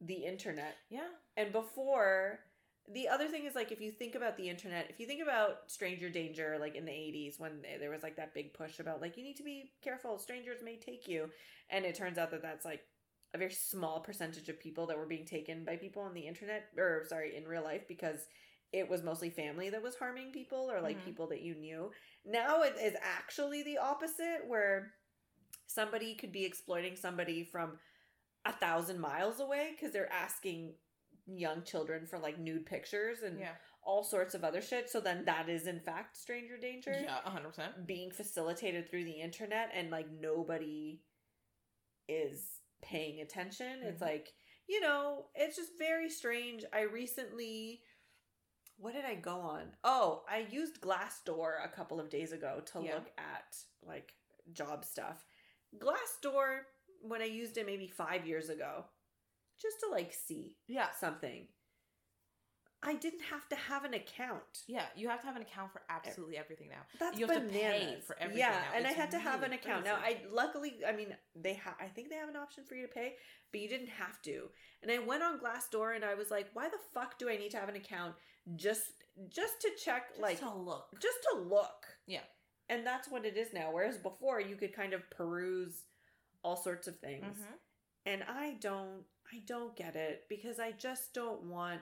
the 0.00 0.24
internet. 0.24 0.76
Yeah. 0.90 1.08
And 1.36 1.52
before, 1.52 2.40
the 2.88 3.08
other 3.08 3.28
thing 3.28 3.44
is 3.44 3.54
like 3.54 3.72
if 3.72 3.80
you 3.80 3.90
think 3.92 4.14
about 4.14 4.36
the 4.36 4.48
internet, 4.48 4.90
if 4.90 4.98
you 5.00 5.06
think 5.06 5.22
about 5.22 5.70
stranger 5.70 6.10
danger, 6.10 6.58
like 6.58 6.74
in 6.74 6.84
the 6.84 6.92
80s 6.92 7.38
when 7.38 7.62
there 7.62 7.90
was 7.90 8.02
like 8.02 8.16
that 8.16 8.34
big 8.34 8.52
push 8.52 8.78
about 8.80 9.00
like 9.00 9.16
you 9.16 9.22
need 9.22 9.36
to 9.36 9.42
be 9.44 9.72
careful, 9.82 10.18
strangers 10.18 10.62
may 10.62 10.76
take 10.76 11.06
you. 11.08 11.30
And 11.70 11.84
it 11.84 11.94
turns 11.94 12.18
out 12.18 12.30
that 12.32 12.42
that's 12.42 12.64
like 12.64 12.84
a 13.34 13.38
very 13.38 13.52
small 13.52 14.00
percentage 14.00 14.48
of 14.48 14.58
people 14.60 14.86
that 14.86 14.96
were 14.98 15.06
being 15.06 15.26
taken 15.26 15.64
by 15.64 15.76
people 15.76 16.02
on 16.02 16.14
the 16.14 16.26
internet 16.26 16.68
or 16.78 17.04
sorry, 17.08 17.36
in 17.36 17.44
real 17.46 17.62
life 17.64 17.86
because 17.88 18.26
it 18.72 18.88
was 18.88 19.02
mostly 19.02 19.30
family 19.30 19.70
that 19.70 19.82
was 19.82 19.96
harming 19.96 20.32
people 20.32 20.70
or 20.70 20.80
like 20.80 20.98
Mhm. 21.00 21.04
people 21.04 21.26
that 21.28 21.40
you 21.42 21.54
knew. 21.54 21.92
Now 22.24 22.62
it 22.62 22.76
is 22.76 22.96
actually 23.00 23.62
the 23.62 23.78
opposite 23.78 24.46
where 24.46 24.94
somebody 25.66 26.14
could 26.14 26.32
be 26.32 26.44
exploiting 26.44 26.96
somebody 26.96 27.44
from 27.44 27.78
a 28.44 28.52
thousand 28.52 28.98
miles 29.00 29.40
away 29.40 29.72
because 29.72 29.92
they're 29.92 30.12
asking 30.12 30.74
young 31.26 31.62
children 31.64 32.06
for 32.06 32.18
like 32.18 32.38
nude 32.38 32.66
pictures 32.66 33.22
and 33.22 33.38
Yeah. 33.40 33.56
all 33.82 34.02
sorts 34.04 34.34
of 34.34 34.44
other 34.44 34.60
shit. 34.62 34.88
So 34.88 35.00
then 35.00 35.24
that 35.24 35.48
is 35.48 35.66
in 35.66 35.80
fact 35.80 36.16
stranger 36.16 36.56
danger 36.56 36.92
Yeah. 36.92 37.20
hundred 37.22 37.48
percent. 37.50 37.86
being 37.86 38.10
facilitated 38.12 38.88
through 38.88 39.04
the 39.04 39.20
internet 39.20 39.70
and 39.72 39.90
like 39.90 40.08
nobody 40.08 41.02
is 42.08 42.60
paying 42.82 43.20
attention. 43.20 43.82
It's 43.82 44.00
Mhm. 44.00 44.06
like, 44.06 44.34
you 44.66 44.80
know, 44.80 45.30
it's 45.34 45.56
just 45.56 45.78
very 45.78 46.08
strange. 46.10 46.64
I 46.72 46.82
recently 46.82 47.84
what 48.78 48.92
did 48.92 49.06
I 49.06 49.14
go 49.14 49.40
on? 49.40 49.74
Oh, 49.84 50.24
I 50.28 50.38
used 50.38 50.82
Glassdoor 50.82 51.64
a 51.64 51.68
couple 51.68 51.98
of 51.98 52.10
days 52.10 52.32
ago 52.32 52.60
to 52.66 52.80
Yeah. 52.80 52.94
look 52.96 53.10
at 53.16 53.56
like 53.82 54.14
job 54.52 54.84
stuff. 54.84 55.26
Glassdoor 55.74 56.66
when 57.00 57.22
I 57.22 57.26
used 57.26 57.56
it 57.56 57.66
maybe 57.66 57.88
5 57.88 58.26
years 58.26 58.50
ago 58.50 58.90
just 59.58 59.80
to 59.80 59.88
like 59.88 60.12
see 60.12 60.58
Yeah. 60.66 60.90
something. 60.90 61.48
I 62.82 62.94
didn't 62.94 63.22
have 63.22 63.48
to 63.48 63.56
have 63.56 63.84
an 63.84 63.94
account. 63.94 64.62
Yeah. 64.68 64.84
You 64.94 65.08
have 65.08 65.20
to 65.22 65.26
have 65.26 65.36
an 65.36 65.42
account 65.42 65.72
for 65.72 65.82
absolutely 65.88 66.36
everything 66.36 66.68
now. 66.68 66.82
That's 67.00 67.18
You 67.18 67.26
have 67.26 67.36
to 67.36 67.48
pay 67.48 67.78
bananas. 67.80 68.04
for 68.06 68.16
everything 68.18 68.38
Yeah, 68.40 68.50
now. 68.50 68.76
and 68.76 68.86
I 68.86 68.92
had 68.92 69.10
to 69.12 69.18
have 69.18 69.42
an 69.42 69.50
really 69.50 69.56
account. 69.62 69.84
Now, 69.84 69.96
I 69.96 70.20
luckily, 70.30 70.74
I 70.86 70.92
mean, 70.92 71.16
they 71.34 71.54
have. 71.54 71.74
I 71.80 71.86
think 71.86 72.10
they 72.10 72.16
have 72.16 72.28
an 72.28 72.36
option 72.36 72.64
for 72.64 72.74
you 72.74 72.86
to 72.86 72.92
pay, 72.92 73.14
but 73.50 73.60
you 73.60 73.68
didn't 73.68 73.88
have 73.88 74.20
to. 74.22 74.48
And 74.82 74.90
I 74.92 74.98
went 74.98 75.22
on 75.22 75.40
Glassdoor 75.40 75.96
and 75.96 76.04
I 76.04 76.14
was 76.14 76.30
like, 76.30 76.48
why 76.52 76.68
the 76.68 76.78
fuck 76.94 77.18
do 77.18 77.28
I 77.30 77.36
need 77.36 77.50
to 77.52 77.56
have 77.58 77.68
an 77.68 77.76
account 77.76 78.14
just 78.56 78.92
just 79.28 79.60
to 79.62 79.70
check 79.82 80.10
Just 80.10 80.20
like 80.20 80.38
to 80.40 80.50
look. 80.54 80.88
just 81.00 81.18
to 81.32 81.40
look? 81.40 81.86
Yeah. 82.06 82.20
And 82.68 82.86
that's 82.86 83.08
what 83.08 83.24
it 83.24 83.36
is 83.36 83.52
now. 83.54 83.70
Whereas 83.72 83.96
before, 83.96 84.40
you 84.40 84.54
could 84.56 84.74
kind 84.74 84.92
of 84.92 85.08
peruse 85.10 85.84
all 86.42 86.56
sorts 86.56 86.86
of 86.86 86.96
things 87.00 87.38
Mhm. 87.38 87.58
and 88.04 88.22
i 88.28 88.52
don't 88.60 89.04
i 89.32 89.40
don't 89.46 89.74
get 89.74 89.96
it 89.96 90.24
because 90.28 90.60
i 90.60 90.70
just 90.70 91.12
don't 91.12 91.42
want 91.42 91.80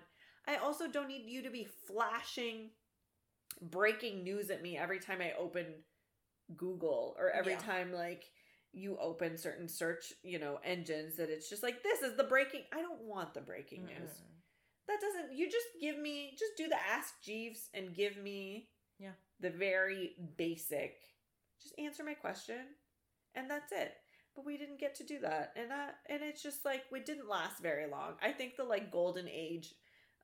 i 0.49 0.57
also 0.57 0.87
don't 0.89 1.09
need 1.09 1.25
you 1.27 1.43
to 1.43 1.51
be 1.51 1.67
flashing 1.87 2.71
breaking 3.61 4.23
news 4.25 4.51
at 4.51 4.63
me 4.63 4.77
every 4.77 4.99
time 4.99 5.21
i 5.21 5.33
open 5.39 5.67
google 6.57 7.17
or 7.19 7.31
every 7.31 7.53
Yeah. 7.53 7.59
time 7.59 7.93
like 7.93 8.25
you 8.73 8.99
open 8.99 9.39
certain 9.39 9.69
search 9.69 10.13
you 10.23 10.39
know 10.39 10.59
engines 10.65 11.17
that 11.17 11.31
it's 11.31 11.49
just 11.49 11.63
like 11.63 11.83
this 11.83 12.03
is 12.03 12.17
the 12.17 12.25
breaking 12.25 12.63
i 12.73 12.81
don't 12.83 13.03
want 13.03 13.33
the 13.35 13.41
breaking 13.41 13.85
news 13.87 14.11
Mm-mm. 14.11 14.43
that 14.89 15.01
doesn't 15.01 15.37
you 15.37 15.47
just 15.51 15.67
give 15.81 15.99
me 15.99 16.37
just 16.39 16.53
do 16.57 16.69
the 16.69 16.77
ask 16.91 17.15
jeeves 17.23 17.69
and 17.73 17.95
give 17.95 18.17
me 18.17 18.69
Yeah. 18.99 19.13
the 19.41 19.51
very 19.51 20.17
basic 20.37 20.99
just 21.63 21.75
answer 21.79 22.05
my 22.05 22.15
question 22.15 22.59
and 23.35 23.49
that's 23.51 23.73
it 23.73 23.93
but 24.37 24.45
we 24.45 24.59
didn't 24.59 24.81
get 24.81 24.95
to 24.97 25.05
do 25.05 25.21
that 25.21 25.53
and 25.57 25.71
that 25.71 25.95
and 26.09 26.23
it's 26.23 26.43
just 26.43 26.65
like 26.65 26.83
we 26.93 27.01
didn't 27.01 27.29
last 27.29 27.61
very 27.63 27.87
long 27.89 28.15
i 28.23 28.33
think 28.33 28.57
the 28.57 28.65
like 28.65 28.91
golden 28.91 29.29
age 29.29 29.73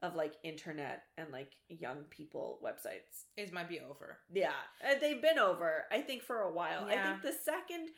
of 0.03 0.15
like 0.15 0.35
internet 0.43 1.03
and 1.19 1.31
like 1.31 1.53
young 1.69 1.99
people 2.11 2.59
websites 2.65 3.25
It 3.37 3.53
might 3.53 3.69
be 3.69 3.81
over. 3.81 4.19
yeah 4.33 4.53
they've 5.01 5.21
been 5.21 5.39
over 5.39 5.85
i 5.93 6.01
think 6.01 6.23
for 6.23 6.41
a 6.43 6.53
while 6.53 6.85
i 6.87 6.97
think 6.97 7.23
the 7.23 7.33
second 7.33 7.89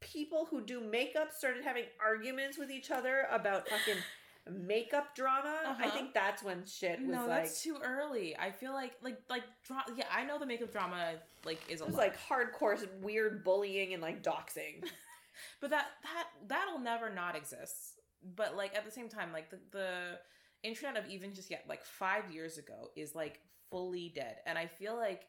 people 0.00 0.46
who 0.50 0.60
do 0.64 0.80
makeup 0.80 1.32
started 1.32 1.64
having 1.64 1.84
arguments 2.04 2.58
with 2.58 2.70
each 2.70 2.90
other 2.90 3.26
about 3.32 3.66
fucking 3.68 4.00
makeup 4.48 5.16
drama 5.16 5.56
i 5.64 5.70
Uh-huh. 5.70 5.90
think 5.90 6.14
that's 6.14 6.42
when 6.42 6.64
shit 6.66 7.00
was 7.00 7.08
no, 7.08 7.26
like 7.26 7.44
that's 7.44 7.62
too 7.62 7.78
early. 7.82 8.36
I 8.38 8.52
feel 8.52 8.72
like 8.72 8.92
like 9.02 9.18
like 9.28 9.42
dra- 9.64 9.84
yeah, 9.96 10.04
I 10.14 10.24
know 10.24 10.38
the 10.38 10.46
makeup 10.46 10.70
drama 10.70 11.14
like 11.44 11.60
is 11.68 11.80
a 11.80 11.84
it 11.84 11.86
was 11.88 11.96
lot. 11.96 12.02
like 12.06 12.16
hardcore 12.28 12.78
weird 13.02 13.42
bullying 13.42 13.92
and 13.92 14.00
like 14.02 14.22
doxing 14.22 14.84
but 15.60 15.70
that 15.70 15.86
that 16.04 16.26
that'll 16.46 16.78
never 16.78 17.12
not 17.12 17.34
exist. 17.34 18.00
But 18.36 18.56
like 18.56 18.76
at 18.76 18.84
the 18.84 18.90
same 18.92 19.08
time, 19.08 19.32
like 19.32 19.50
the 19.50 19.58
the 19.72 20.18
internet 20.62 21.02
of 21.02 21.10
even 21.10 21.34
just 21.34 21.50
yet 21.50 21.64
like 21.68 21.84
five 21.84 22.30
years 22.32 22.58
ago 22.58 22.90
is 22.96 23.14
like 23.14 23.40
fully 23.70 24.12
dead, 24.14 24.36
and 24.46 24.56
I 24.58 24.66
feel 24.66 24.96
like 24.96 25.26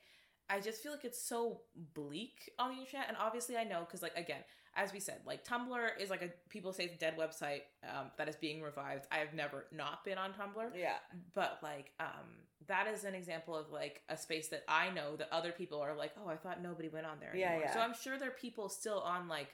I 0.50 0.60
just 0.62 0.82
feel 0.82 0.92
like 0.94 1.04
it's 1.06 1.22
so 1.22 1.62
bleak 1.94 2.52
on 2.60 2.74
the 2.76 2.82
internet. 2.82 3.08
And 3.10 3.18
obviously, 3.20 3.58
I 3.58 3.64
know 3.64 3.82
because 3.82 4.02
like 4.02 4.16
again, 4.16 4.42
as 4.76 4.94
we 4.94 5.00
said, 5.00 5.18
like 5.26 5.46
Tumblr 5.46 5.90
is 6.00 6.10
like 6.10 6.22
a 6.22 6.30
people 6.50 6.72
say 6.74 6.86
it's 6.86 6.96
a 6.96 6.98
dead 6.98 7.18
website 7.18 7.62
um, 7.84 8.12
that 8.18 8.30
is 8.30 8.36
being 8.36 8.62
revived. 8.62 9.08
I 9.12 9.18
have 9.18 9.34
never 9.34 9.66
not 9.72 10.06
been 10.06 10.18
on 10.18 10.32
Tumblr 10.32 10.70
yeah 10.76 10.98
but 11.34 11.60
like 11.64 11.92
um 12.00 12.28
that 12.68 12.88
is 12.88 13.04
an 13.06 13.16
example 13.16 13.56
of 13.56 13.72
like 13.72 14.02
a 14.10 14.18
space 14.18 14.50
that 14.50 14.64
i 14.68 14.90
know 14.90 15.16
that 15.16 15.30
other 15.32 15.52
people 15.52 15.80
are 15.80 15.96
like 15.96 16.12
oh 16.22 16.28
i 16.30 16.36
thought 16.36 16.62
nobody 16.62 16.90
went 16.90 17.06
on 17.06 17.18
there 17.20 17.34
Yeah, 17.36 17.58
yeah. 17.60 17.74
so 17.74 17.80
i'm 17.80 17.94
sure 17.94 18.18
there 18.20 18.28
are 18.28 18.32
people 18.32 18.68
still 18.68 19.00
on 19.00 19.28
like 19.30 19.48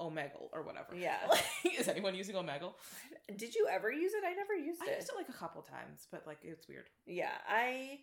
omegle 0.00 0.48
or 0.52 0.62
whatever. 0.62 0.94
Yeah. 0.96 1.18
Like, 1.28 1.78
is 1.78 1.88
anyone 1.88 2.14
using 2.14 2.34
omegle? 2.36 2.74
Did 3.36 3.54
you 3.54 3.66
ever 3.70 3.90
use 3.90 4.12
it? 4.14 4.24
I 4.26 4.32
never 4.34 4.54
used 4.54 4.80
i 4.82 4.86
it. 4.86 4.92
I 4.92 4.96
used 4.96 5.08
it 5.10 5.16
like 5.16 5.28
a 5.28 5.32
couple 5.32 5.62
times 5.62 6.06
but 6.10 6.26
like 6.26 6.38
it's 6.42 6.68
weird. 6.68 6.88
Yeah 7.06 7.32
i 7.48 7.98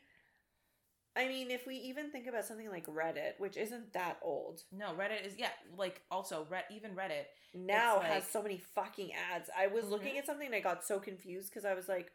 i 1.16 1.28
mean 1.28 1.52
if 1.52 1.68
we 1.68 1.76
even 1.76 2.10
think 2.10 2.26
about 2.28 2.46
something 2.46 2.70
like 2.70 2.86
reddit 2.88 3.34
which 3.40 3.58
isn't 3.58 3.94
that 3.94 4.18
old. 4.24 4.62
No 4.72 4.94
reddit 4.94 5.26
is 5.26 5.34
yeah 5.38 5.50
like 5.78 6.02
also 6.10 6.48
Red, 6.50 6.64
even 6.72 6.92
reddit 6.92 7.26
now 7.54 7.98
It's 8.00 8.06
has 8.08 8.28
so 8.28 8.42
many 8.42 8.58
fucking 8.58 9.12
ads. 9.34 9.50
I 9.58 9.68
was 9.68 9.86
looking 9.90 10.16
Mhm. 10.16 10.20
at 10.20 10.26
something 10.26 10.46
and 10.48 10.56
i 10.56 10.60
got 10.62 10.84
so 10.86 11.00
confused 11.00 11.50
because 11.50 11.66
i 11.66 11.74
was 11.74 11.88
like 11.90 12.12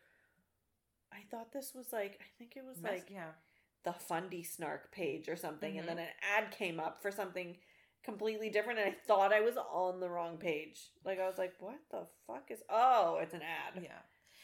i 1.13 1.19
thought 1.31 1.53
this 1.53 1.73
was 1.75 1.93
like 1.93 2.19
i 2.21 2.29
think 2.39 2.57
it 2.57 2.65
was 2.65 2.81
mess- 2.81 2.93
like 2.93 3.11
yeah. 3.11 3.33
the 3.85 3.93
fundy 3.93 4.43
snark 4.43 4.91
page 4.93 5.29
or 5.29 5.37
something 5.37 5.75
Mhm. 5.75 5.81
and 5.81 5.89
then 5.89 5.99
an 5.99 6.09
ad 6.37 6.51
came 6.51 6.81
up 6.81 7.01
for 7.03 7.11
something 7.11 7.57
completely 8.07 8.49
different 8.49 8.79
and 8.79 8.89
i 8.89 8.95
thought 9.07 9.33
i 9.33 9.41
was 9.43 9.57
on 9.73 10.01
the 10.01 10.09
wrong 10.09 10.39
page. 10.39 10.81
Like 11.05 11.21
i 11.21 11.27
was 11.27 11.37
like 11.37 11.53
what 11.61 11.79
the 11.91 12.07
fuck 12.27 12.45
is 12.51 12.61
oh 12.71 13.19
it's 13.21 13.35
an 13.35 13.43
ad. 13.43 13.83
Yeah. 13.83 13.91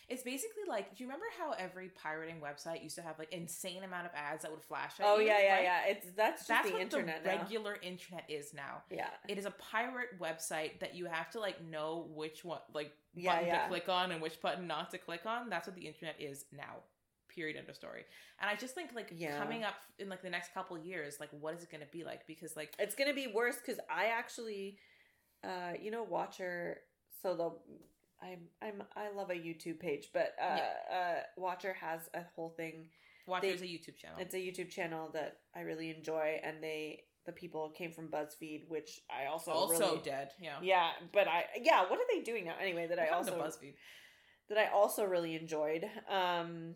It's 0.09 0.23
basically 0.25 0.65
like 0.69 0.95
do 0.95 1.03
you 1.03 1.09
remember 1.09 1.25
how 1.39 1.53
every 1.53 1.89
pirating 1.89 2.41
website 2.41 2.83
used 2.83 2.97
to 2.97 3.03
have 3.03 3.19
like 3.19 3.33
insane 3.33 3.83
amount 3.83 4.05
of 4.07 4.13
ads 4.15 4.43
that 4.43 4.51
would 4.51 4.63
flash 4.63 5.01
at 5.01 5.07
oh 5.07 5.19
you, 5.19 5.29
yeah 5.29 5.39
yeah 5.41 5.55
right? 5.55 5.63
yeah. 5.63 5.81
It's 5.87 6.07
that's 6.15 6.41
just 6.41 6.49
that's 6.49 6.67
the 6.69 6.73
what 6.75 6.83
internet 6.83 7.23
the 7.25 7.31
now. 7.31 7.39
regular 7.39 7.79
internet 7.83 8.25
is 8.29 8.53
now. 8.53 8.83
Yeah. 8.91 9.07
It 9.29 9.39
is 9.39 9.47
a 9.47 9.53
pirate 9.53 10.21
website 10.21 10.81
that 10.81 10.95
you 10.95 11.07
have 11.07 11.31
to 11.31 11.41
like 11.41 11.65
know 11.65 12.09
which 12.15 12.45
one 12.45 12.59
like 12.75 12.93
Yeah, 13.15 13.33
button 13.33 13.47
yeah. 13.49 13.63
to 13.63 13.69
click 13.69 13.89
on 13.89 14.13
and 14.13 14.21
which 14.21 14.39
button 14.43 14.67
not 14.67 14.91
to 14.91 14.99
click 14.99 15.25
on. 15.25 15.49
That's 15.49 15.67
what 15.67 15.77
the 15.77 15.87
internet 15.87 16.17
is 16.21 16.45
now 16.53 16.83
period 17.35 17.57
end 17.57 17.69
of 17.69 17.77
story 17.77 18.05
and 18.41 18.51
i 18.51 18.55
just 18.55 18.75
think 18.75 18.91
like 18.95 19.11
Yeah. 19.17 19.39
coming 19.39 19.63
up 19.65 19.75
in 19.99 20.09
like 20.09 20.23
the 20.23 20.31
next 20.31 20.53
couple 20.55 20.77
years 20.79 21.17
like 21.21 21.31
what 21.41 21.55
is 21.55 21.63
it 21.63 21.71
going 21.71 21.83
to 21.83 21.93
be 21.99 22.05
like 22.05 22.27
because 22.27 22.57
like 22.57 22.73
it's 22.79 22.95
gonna 22.95 23.15
be 23.15 23.27
worse 23.27 23.57
because 23.65 23.81
I 23.91 24.07
actually, 24.07 24.79
uh, 25.45 25.73
you 25.81 25.91
know, 25.91 26.03
Watcher. 26.03 26.79
So 27.23 27.29
the 27.37 27.49
I'm 28.27 28.43
I'm 28.61 28.83
I 28.97 29.11
love 29.15 29.31
a 29.31 29.35
YouTube 29.35 29.79
page, 29.81 30.11
but 30.13 30.35
uh, 30.41 30.59
uh, 30.99 31.21
Watcher 31.37 31.75
has 31.75 32.01
a 32.15 32.23
whole 32.35 32.51
thing. 32.51 32.89
watch 33.27 33.43
They- 33.43 33.51
a 33.51 33.55
youtube 33.75 33.97
channel 33.97 34.19
It's 34.19 34.35
a 34.35 34.39
YouTube 34.39 34.71
channel 34.71 35.11
that 35.13 35.39
I 35.55 35.61
really 35.61 35.91
enjoy, 35.91 36.41
and 36.43 36.63
they 36.63 37.05
the 37.27 37.33
people 37.33 37.71
came 37.71 37.93
from 37.93 38.09
BuzzFeed, 38.09 38.69
which 38.69 39.01
I 39.11 39.27
also 39.27 39.53
also 39.53 39.79
really, 39.91 40.03
dead 40.03 40.29
yeah 40.41 40.59
yeah. 40.63 40.91
But 41.13 41.29
I 41.29 41.45
yeah, 41.69 41.83
what 41.89 41.99
are 42.01 42.09
they 42.13 42.21
doing 42.23 42.45
now? 42.47 42.55
Anyway, 42.61 42.87
that 42.89 42.99
I 42.99 43.09
also 43.09 43.33
buzzfeed 43.39 43.75
that 44.49 44.59
I 44.59 44.67
also 44.73 45.05
really 45.05 45.35
enjoyed. 45.37 45.85
Um 46.09 46.75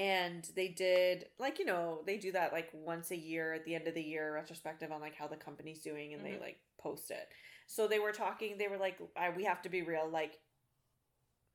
and 0.00 0.48
they 0.56 0.68
did 0.68 1.26
like 1.38 1.58
you 1.58 1.64
know, 1.66 2.00
they 2.06 2.16
do 2.16 2.32
that 2.32 2.52
like 2.52 2.70
once 2.72 3.10
a 3.10 3.16
year 3.16 3.52
at 3.52 3.64
the 3.66 3.74
end 3.74 3.86
of 3.86 3.94
the 3.94 4.02
year 4.02 4.32
retrospective 4.34 4.90
on 4.90 5.00
like 5.00 5.14
how 5.14 5.26
the 5.28 5.36
company's 5.36 5.80
doing 5.82 6.14
and 6.14 6.22
Mhm. 6.22 6.24
they 6.24 6.38
like 6.38 6.58
post 6.78 7.10
it. 7.10 7.28
So 7.66 7.86
they 7.86 7.98
were 7.98 8.12
talking 8.12 8.56
they 8.56 8.68
were 8.68 8.78
like 8.78 8.98
I, 9.16 9.28
we 9.30 9.44
have 9.44 9.60
to 9.62 9.68
be 9.68 9.82
real 9.82 10.08
like 10.08 10.38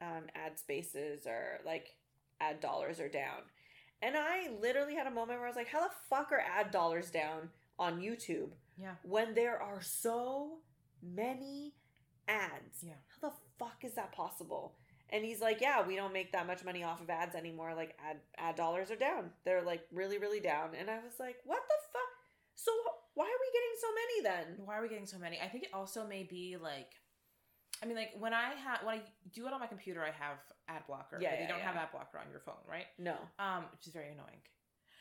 um 0.02 0.26
ad 0.36 0.60
spaces 0.60 1.26
or 1.26 1.60
like 1.66 1.96
ad 2.40 2.60
dollars 2.60 3.00
are 3.00 3.10
down. 3.10 3.42
And 4.02 4.16
I 4.16 4.50
literally 4.62 4.94
had 4.96 5.08
a 5.08 5.12
moment 5.12 5.40
where 5.40 5.48
I 5.48 5.50
was 5.50 5.56
like, 5.56 5.70
how 5.70 5.82
the 5.88 5.94
fuck 6.10 6.32
are 6.32 6.40
ad 6.40 6.70
dollars 6.72 7.10
down 7.10 7.50
on 7.80 8.00
YouTube 8.02 8.52
Yeah. 8.78 8.96
when 9.04 9.34
there 9.34 9.60
are 9.62 9.82
so 9.82 10.60
many 11.02 11.74
ads? 12.28 12.84
Yeah. 12.84 12.94
How 13.08 13.30
the 13.30 13.36
fuck 13.58 13.84
is 13.84 13.94
that 13.96 14.12
possible? 14.12 14.76
And 15.12 15.24
he's 15.24 15.40
like, 15.40 15.62
yeah, 15.62 15.86
we 15.86 15.96
don't 15.96 16.14
make 16.14 16.32
that 16.32 16.48
much 16.48 16.64
money 16.66 16.84
off 16.84 17.00
of 17.02 17.10
ads 17.10 17.36
anymore. 17.36 17.74
Like 17.76 17.96
ad 18.10 18.18
ad 18.38 18.56
dollars 18.56 18.90
are 18.92 18.96
down. 18.96 19.30
They're 19.46 19.62
like 19.62 19.84
really 19.92 20.18
really 20.18 20.40
down. 20.40 20.70
And 20.80 20.90
I 20.90 20.96
was 20.96 21.14
like, 21.20 21.38
what 21.46 21.62
the 21.68 21.76
fuck? 21.94 22.02
So 22.56 22.72
why 23.14 23.26
are 23.26 23.42
we 23.42 23.50
getting 23.54 23.76
so 23.80 23.88
many 23.94 24.46
then? 24.56 24.66
Why 24.66 24.78
are 24.78 24.82
we 24.82 24.90
getting 24.90 25.06
so 25.06 25.18
many? 25.20 25.40
I 25.42 25.48
think 25.48 25.64
it 25.64 25.70
also 25.74 26.06
may 26.08 26.24
be 26.24 26.58
like, 26.62 26.92
I 27.84 27.86
mean, 27.86 27.96
like 27.98 28.12
when 28.18 28.34
I 28.34 28.52
have 28.64 28.80
when 28.84 28.96
I 28.96 29.02
do 29.34 29.48
it 29.48 29.54
on 29.54 29.60
my 29.60 29.68
computer, 29.68 30.02
I 30.02 30.12
have 30.12 30.38
ad 30.68 30.84
blocker. 30.88 31.20
Yeah, 31.22 31.32
but 31.32 31.42
you 31.42 31.48
don't 31.48 31.62
have 31.62 31.76
ad 31.76 31.92
blocker 31.92 32.18
on 32.18 32.26
your 32.32 32.40
phone, 32.40 32.64
right? 32.70 32.86
No. 32.98 33.16
Um, 33.40 33.66
which 33.72 33.86
is 33.88 33.94
very 33.94 34.12
annoying. 34.12 34.42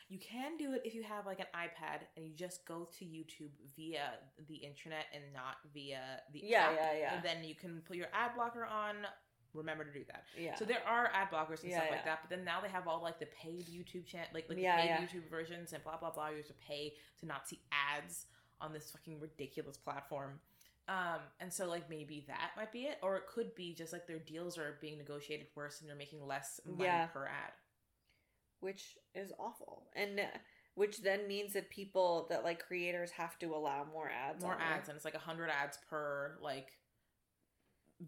You 0.07 0.19
can 0.19 0.55
do 0.57 0.73
it 0.73 0.81
if 0.85 0.93
you 0.93 1.01
have 1.01 1.25
like 1.25 1.39
an 1.39 1.47
iPad 1.55 2.01
and 2.15 2.27
you 2.27 2.35
just 2.35 2.63
go 2.67 2.87
to 2.99 3.05
YouTube 3.05 3.49
via 3.75 4.11
the 4.47 4.53
internet 4.55 5.05
and 5.15 5.23
not 5.33 5.55
via 5.73 6.21
the 6.31 6.41
Yeah, 6.43 6.65
app. 6.65 6.73
yeah, 6.75 6.97
yeah. 6.99 7.15
And 7.15 7.25
then 7.25 7.43
you 7.43 7.55
can 7.55 7.81
put 7.87 7.97
your 7.97 8.07
ad 8.13 8.35
blocker 8.35 8.65
on. 8.65 8.97
Remember 9.55 9.83
to 9.83 9.91
do 9.91 10.03
that. 10.07 10.25
Yeah. 10.37 10.55
So 10.55 10.65
there 10.65 10.81
are 10.87 11.09
ad 11.13 11.29
blockers 11.31 11.61
and 11.63 11.71
Yeah, 11.71 11.77
stuff 11.79 11.91
like 11.91 12.05
that, 12.05 12.19
but 12.21 12.29
then 12.29 12.45
now 12.45 12.61
they 12.61 12.69
have 12.69 12.87
all 12.87 13.01
like 13.01 13.19
the 13.19 13.25
paid 13.27 13.65
YouTube 13.67 14.05
channel, 14.05 14.27
like 14.33 14.45
like 14.49 14.57
Yeah, 14.57 14.75
the 14.75 14.81
paid 14.83 14.89
yeah. 14.89 15.01
YouTube 15.07 15.29
versions 15.29 15.73
and 15.73 15.83
blah 15.83 15.97
blah 15.97 16.11
blah. 16.11 16.29
You 16.29 16.37
have 16.37 16.47
to 16.47 16.53
pay 16.67 16.93
to 17.19 17.25
not 17.25 17.47
see 17.47 17.59
ads 17.71 18.25
on 18.61 18.73
this 18.73 18.91
fucking 18.91 19.19
ridiculous 19.19 19.77
platform. 19.77 20.39
Um, 20.87 21.19
and 21.39 21.51
so 21.51 21.67
like 21.67 21.89
maybe 21.89 22.25
that 22.27 22.51
might 22.55 22.71
be 22.71 22.83
it, 22.83 22.99
or 23.01 23.15
it 23.17 23.23
could 23.27 23.55
be 23.55 23.73
just 23.73 23.91
like 23.91 24.05
their 24.07 24.19
deals 24.19 24.57
are 24.57 24.77
being 24.81 24.97
negotiated 24.99 25.47
worse 25.55 25.81
and 25.81 25.89
they're 25.89 25.97
making 25.97 26.25
less 26.27 26.61
money 26.65 26.83
Yeah. 26.83 27.07
per 27.07 27.25
ad. 27.25 27.53
which 28.59 28.97
is 29.13 29.31
awful. 29.39 29.83
And 29.95 30.19
uh, 30.19 30.23
which 30.75 31.01
then 31.01 31.27
means 31.27 31.53
that 31.53 31.69
people 31.69 32.27
that 32.29 32.43
like 32.43 32.65
creators 32.65 33.11
have 33.11 33.37
to 33.39 33.53
allow 33.53 33.85
more 33.91 34.09
ads. 34.09 34.43
More 34.43 34.53
on 34.53 34.59
there. 34.59 34.67
ads, 34.67 34.89
and 34.89 34.95
it's 34.95 35.05
like 35.05 35.13
a 35.15 35.19
hundred 35.19 35.49
ads 35.49 35.77
per 35.89 36.37
like 36.41 36.69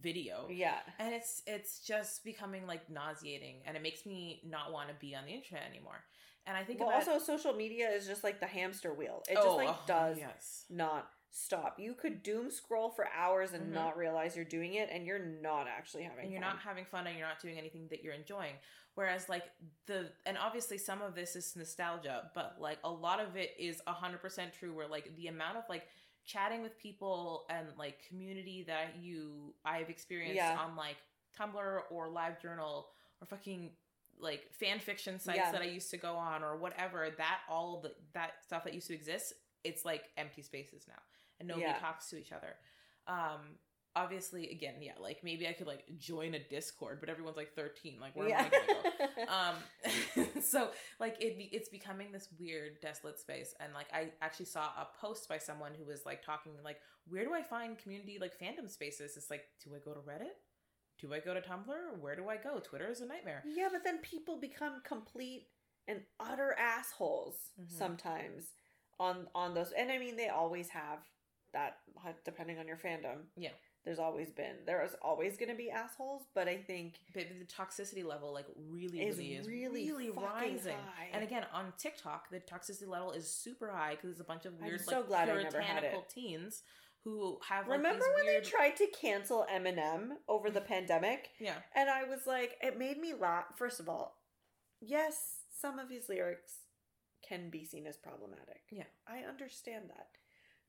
video. 0.02 0.48
Yeah. 0.50 0.80
and 1.00 1.14
it's 1.14 1.42
it's 1.48 1.80
just 1.80 2.24
becoming 2.24 2.68
like 2.68 2.90
nauseating 2.90 3.62
and 3.66 3.76
it 3.78 3.82
makes 3.84 4.06
me 4.06 4.42
not 4.46 4.72
want 4.74 4.90
to 4.90 4.96
be 4.96 5.16
on 5.16 5.26
the 5.26 5.32
internet 5.34 5.64
anymore 5.70 6.04
and 6.46 6.58
i 6.58 6.64
think 6.64 6.80
Well, 6.80 6.90
about 6.90 7.08
also 7.08 7.24
social 7.24 7.54
media 7.54 7.90
is 7.90 8.06
just 8.06 8.24
like 8.24 8.40
the 8.40 8.48
hamster 8.48 8.94
wheel. 8.94 9.24
It 9.30 9.36
just 9.36 9.48
Oh, 9.48 9.56
like 9.56 9.70
oh, 9.70 9.80
does 9.88 10.18
yes 10.18 10.66
not 10.70 11.10
stop. 11.30 11.76
You 11.78 11.94
could 11.94 12.24
doom 12.24 12.50
scroll 12.50 12.90
for 12.90 13.06
hours 13.16 13.52
and 13.54 13.68
Mhm. 13.70 13.74
not 13.74 13.98
realize 13.98 14.36
you're 14.36 14.46
doing 14.46 14.74
it, 14.76 14.90
and 14.92 15.06
you're 15.06 15.20
not 15.20 15.68
actually 15.68 16.04
having. 16.04 16.24
and 16.24 16.32
you're 16.32 16.42
fun. 16.42 16.50
not 16.56 16.60
having 16.60 16.86
fun 16.86 17.06
and 17.06 17.18
you're 17.18 17.28
not 17.28 17.40
doing 17.42 17.58
anything 17.58 17.88
that 17.90 18.02
you're 18.04 18.14
enjoying 18.14 18.56
whereas 18.96 19.30
like 19.30 19.44
the 19.86 20.10
and 20.26 20.38
obviously 20.38 20.78
some 20.78 21.02
of 21.02 21.14
this 21.14 21.36
is 21.36 21.56
nostalgia 21.56 22.32
but 22.34 22.56
like 22.60 22.80
a 22.84 22.90
lot 22.90 23.20
of 23.20 23.36
it 23.36 23.52
is 23.60 23.80
100% 23.88 24.52
true 24.54 24.74
where 24.74 24.88
like 24.88 25.16
the 25.16 25.28
amount 25.28 25.58
of 25.58 25.64
like 25.70 25.88
chatting 26.28 26.62
with 26.62 26.78
people 26.78 27.46
and 27.50 27.68
like 27.80 27.98
community 28.08 28.64
that 28.68 28.96
you 29.02 29.54
i've 29.66 29.90
experienced 29.90 30.36
Yeah. 30.36 30.58
on 30.60 30.76
like 30.76 30.98
tumblr 31.40 31.80
or 31.90 32.10
live 32.10 32.40
journal 32.42 32.88
or 33.22 33.26
fucking 33.28 33.72
like 34.20 34.44
fan 34.52 34.80
fiction 34.80 35.20
sites 35.20 35.38
Yeah. 35.38 35.52
that 35.52 35.62
i 35.62 35.66
used 35.66 35.90
to 35.92 35.98
go 35.98 36.16
on 36.16 36.44
or 36.44 36.58
whatever 36.58 37.10
that 37.18 37.40
all 37.50 37.80
the 37.82 37.94
that 38.14 38.34
stuff 38.46 38.64
that 38.66 38.74
used 38.74 38.88
to 38.88 38.94
exist 38.94 39.34
it's 39.64 39.86
like 39.86 40.04
empty 40.18 40.42
spaces 40.42 40.84
now 40.88 41.02
and 41.40 41.48
nobody 41.48 41.66
Yeah. 41.68 41.80
talks 41.80 42.10
to 42.10 42.18
each 42.18 42.32
other 42.32 42.56
um 43.08 43.42
obviously 44.04 44.50
again 44.52 44.76
yeah 44.82 44.92
like 45.02 45.20
maybe 45.24 45.48
i 45.48 45.54
could 45.54 45.68
like 45.68 45.84
join 45.98 46.34
a 46.36 46.40
discord 46.50 47.00
but 47.00 47.10
everyone's 47.10 47.38
like 47.38 47.54
13 47.56 48.00
like 48.00 48.16
where 48.16 48.30
am 48.30 48.46
i 48.46 48.50
gonna 48.50 49.10
go? 49.26 49.32
Um 49.34 50.28
so 50.42 50.70
like 51.00 51.16
it 51.20 51.38
be, 51.38 51.46
it's 51.46 51.70
becoming 51.70 52.12
this 52.12 52.30
weird 52.40 52.80
desolate 52.82 53.20
space 53.20 53.56
and 53.60 53.74
like 53.74 53.88
i 53.94 54.10
actually 54.22 54.46
saw 54.46 54.66
a 54.66 54.88
post 55.02 55.28
by 55.28 55.38
someone 55.38 55.72
who 55.78 55.86
was 55.86 56.06
like 56.06 56.24
talking 56.24 56.52
like 56.64 56.78
where 57.10 57.24
do 57.26 57.34
i 57.34 57.42
find 57.42 57.78
community 57.78 58.18
like 58.20 58.34
fandom 58.40 58.70
spaces? 58.70 59.18
It's 59.18 59.30
like 59.32 59.46
do 59.64 59.72
i 59.76 59.80
go 59.84 59.94
to 59.94 60.02
reddit? 60.02 60.36
Do 61.00 61.14
i 61.14 61.20
go 61.20 61.34
to 61.34 61.42
tumblr? 61.42 62.00
Where 62.00 62.16
do 62.16 62.28
i 62.30 62.38
go? 62.38 62.60
Twitter 62.60 62.90
is 62.90 63.02
a 63.02 63.06
nightmare. 63.06 63.44
Yeah, 63.46 63.70
but 63.72 63.84
then 63.84 64.00
people 64.00 64.40
become 64.40 64.82
complete 64.86 65.48
and 65.88 66.02
utter 66.20 66.54
assholes 66.60 67.36
Mhm. 67.60 67.72
sometimes 67.72 68.54
on 69.00 69.28
on 69.34 69.54
those, 69.54 69.72
and 69.72 69.92
I 69.92 69.98
mean 70.00 70.16
they 70.18 70.30
always 70.30 70.70
have 70.70 71.00
that 71.54 71.78
depending 72.26 72.60
on 72.60 72.68
your 72.68 72.78
fandom. 72.78 73.20
Yeah. 73.38 73.52
There's 73.86 74.00
always 74.00 74.30
been 74.32 74.56
there 74.66 74.84
is 74.84 74.96
always 75.02 75.38
going 75.38 75.50
to 75.50 75.56
be 75.56 75.70
assholes, 75.72 76.24
but 76.36 76.48
I 76.48 76.58
think 76.58 76.96
but 77.14 77.24
the 77.40 77.46
toxicity 77.46 78.04
level 78.06 78.34
like 78.34 78.46
really 78.70 79.02
is 79.02 79.18
really 79.18 79.34
is 79.36 79.48
really, 79.48 79.92
really, 79.92 80.10
rising 80.10 80.74
high. 80.74 81.08
and 81.14 81.24
again 81.24 81.46
on 81.54 81.72
tiktok 81.78 82.30
the 82.30 82.40
toxicity 82.40 82.88
level 82.88 83.12
is 83.12 83.30
super 83.32 83.72
high 83.72 83.92
because 83.92 84.10
there's 84.10 84.20
a 84.20 84.26
bunch 84.26 84.46
of 84.46 84.54
I'm 84.60 84.68
weird 84.68 84.82
so 84.82 84.98
like 85.00 85.08
glad 85.08 85.30
I 85.30 85.44
never 85.44 85.62
had 85.62 85.80
puritanical 85.80 86.02
it. 86.02 86.10
teens 86.10 86.64
who 87.04 87.40
have 87.48 87.68
like, 87.70 87.78
Remember 87.78 88.04
when 88.16 88.26
weird... 88.26 88.44
they 88.44 88.50
tried 88.50 88.76
to 88.78 88.88
cancel 88.88 89.46
Eminem 89.54 90.10
over 90.28 90.50
the 90.50 90.62
pandemic? 90.74 91.30
yeah 91.40 91.56
And 91.74 91.90
I 91.90 92.04
was 92.04 92.28
like, 92.28 92.58
it 92.62 92.78
made 92.78 92.98
me 92.98 93.14
laugh. 93.14 93.46
First 93.56 93.80
of 93.80 93.88
all, 93.88 94.18
yes, 94.82 95.38
some 95.62 95.80
of 95.80 95.90
his 95.90 96.10
lyrics 96.10 96.54
can 97.28 97.50
be 97.50 97.64
seen 97.64 97.88
as 97.88 97.96
problematic. 97.98 98.62
Yeah. 98.72 98.84
I 99.08 99.20
understand 99.20 99.86
that. 99.88 100.08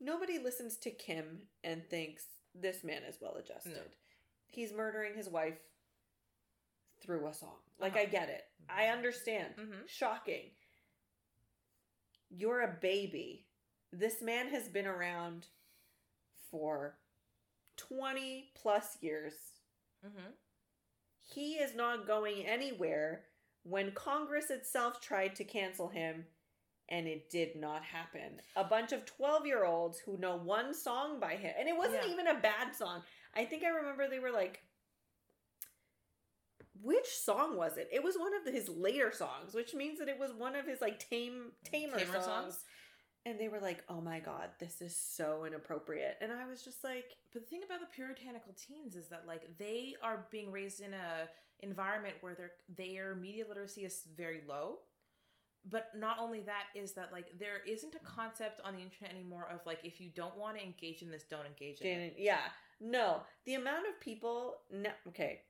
Nobody 0.00 0.38
listens 0.38 0.76
to 0.78 0.90
Kim 0.90 1.40
and 1.64 1.82
thinks 1.90 2.24
this 2.60 2.84
man 2.84 3.02
is 3.04 3.16
well 3.20 3.36
adjusted. 3.36 3.72
No. 3.72 3.82
He's 4.46 4.72
murdering 4.72 5.14
his 5.14 5.28
wife 5.28 5.58
through 7.00 7.26
a 7.26 7.34
song. 7.34 7.56
Like, 7.78 7.92
Uh-huh. 7.92 8.02
I 8.02 8.06
get 8.06 8.28
it. 8.28 8.44
I 8.68 8.86
understand. 8.88 9.54
Mhm. 9.56 9.88
Shocking. 9.88 10.50
You're 12.30 12.60
a 12.62 12.76
baby. 12.80 13.46
This 13.92 14.20
man 14.20 14.48
has 14.48 14.68
been 14.68 14.86
around 14.86 15.46
for 16.50 16.98
20 17.76 18.52
plus 18.54 18.98
years. 19.00 19.34
mm-hmm. 20.04 20.30
He 21.20 21.54
is 21.54 21.74
not 21.74 22.06
going 22.06 22.46
anywhere 22.46 23.24
when 23.62 23.92
Congress 23.92 24.50
itself 24.50 25.00
tried 25.00 25.34
to 25.36 25.44
cancel 25.44 25.88
him 25.88 26.26
and 26.88 27.06
it 27.06 27.30
did 27.30 27.56
not 27.56 27.82
happen. 27.82 28.40
A 28.56 28.64
bunch 28.64 28.92
of 28.92 29.04
12 29.04 29.46
year 29.46 29.64
olds 29.64 29.98
who 29.98 30.16
know 30.18 30.36
one 30.36 30.72
song 30.74 31.20
by 31.20 31.36
him, 31.36 31.52
and 31.58 31.68
it 31.68 31.76
wasn't 31.76 32.04
Yeah. 32.04 32.12
even 32.12 32.26
a 32.28 32.34
bad 32.40 32.74
song. 32.74 33.02
I 33.34 33.44
think 33.44 33.64
I 33.64 33.68
remember 33.68 34.08
they 34.08 34.18
were 34.20 34.30
like, 34.32 34.62
which 36.80 37.08
song 37.08 37.56
was 37.56 37.76
it? 37.76 37.88
It 37.92 38.02
was 38.02 38.16
one 38.16 38.32
of 38.34 38.52
his 38.52 38.68
later 38.68 39.10
songs, 39.12 39.54
which 39.54 39.74
means 39.74 39.98
that 39.98 40.08
it 40.08 40.18
was 40.18 40.32
one 40.32 40.54
of 40.54 40.66
his 40.66 40.80
like 40.80 40.98
tame 40.98 41.52
tamer, 41.64 41.98
Tamer 41.98 42.12
songs. 42.12 42.24
songs? 42.24 42.64
And 43.26 43.38
they 43.38 43.48
were 43.48 43.60
like, 43.60 43.84
"Oh 43.88 44.00
my 44.00 44.20
god, 44.20 44.50
this 44.58 44.80
is 44.80 44.96
so 44.96 45.44
inappropriate." 45.44 46.16
And 46.20 46.32
I 46.32 46.46
was 46.46 46.62
just 46.62 46.84
like, 46.84 47.16
But 47.32 47.42
the 47.42 47.46
thing 47.48 47.62
about 47.64 47.80
the 47.80 47.86
puritanical 47.86 48.54
teens 48.54 48.94
is 48.96 49.08
that 49.08 49.26
like 49.26 49.58
they 49.58 49.96
are 50.02 50.26
being 50.30 50.50
raised 50.52 50.80
in 50.80 50.94
a 50.94 51.28
environment 51.60 52.14
where 52.20 52.34
their 52.34 52.52
their 52.68 53.16
media 53.16 53.44
literacy 53.46 53.84
is 53.84 54.04
very 54.16 54.42
low. 54.48 54.78
But 55.70 55.90
not 55.96 56.18
only 56.18 56.40
that 56.40 56.64
is 56.74 56.92
that 56.92 57.12
like 57.12 57.26
there 57.38 57.60
isn't 57.66 57.94
a 57.94 57.98
concept 57.98 58.60
on 58.64 58.74
the 58.74 58.82
internet 58.82 59.14
anymore 59.14 59.48
of 59.52 59.60
like 59.66 59.80
if 59.84 60.00
you 60.00 60.10
don't 60.14 60.36
want 60.36 60.56
to 60.56 60.64
engage 60.64 61.02
in 61.02 61.10
this, 61.10 61.24
don't 61.28 61.46
engage 61.46 61.80
in 61.80 62.00
it. 62.00 62.14
Yeah. 62.16 62.38
No, 62.80 63.22
the 63.44 63.54
amount 63.54 63.86
of 63.88 64.00
people, 64.00 64.58
no, 64.70 64.90
okay, 65.08 65.40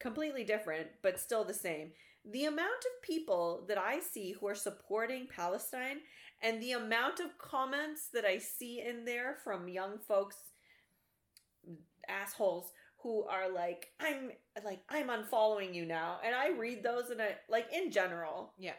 completely 0.00 0.42
different, 0.42 0.88
but 1.02 1.20
still 1.20 1.44
the 1.44 1.54
same. 1.54 1.92
The 2.30 2.46
amount 2.46 2.68
of 2.68 3.02
people 3.02 3.64
that 3.68 3.78
I 3.78 4.00
see 4.00 4.32
who 4.32 4.48
are 4.48 4.54
supporting 4.54 5.28
Palestine 5.34 5.98
and 6.42 6.60
the 6.60 6.72
amount 6.72 7.20
of 7.20 7.38
comments 7.38 8.08
that 8.12 8.24
I 8.24 8.38
see 8.38 8.82
in 8.86 9.04
there 9.04 9.36
from 9.44 9.68
young 9.68 9.98
folks, 9.98 10.36
assholes, 12.08 12.72
who 13.02 13.24
are 13.24 13.50
like, 13.50 13.92
I'm 14.00 14.32
like, 14.64 14.80
I'm 14.88 15.08
unfollowing 15.08 15.74
you 15.74 15.86
now. 15.86 16.18
And 16.24 16.34
I 16.34 16.50
read 16.50 16.82
those 16.82 17.10
and 17.10 17.22
I, 17.22 17.36
like, 17.48 17.68
in 17.72 17.90
general, 17.90 18.52
Yeah. 18.58 18.74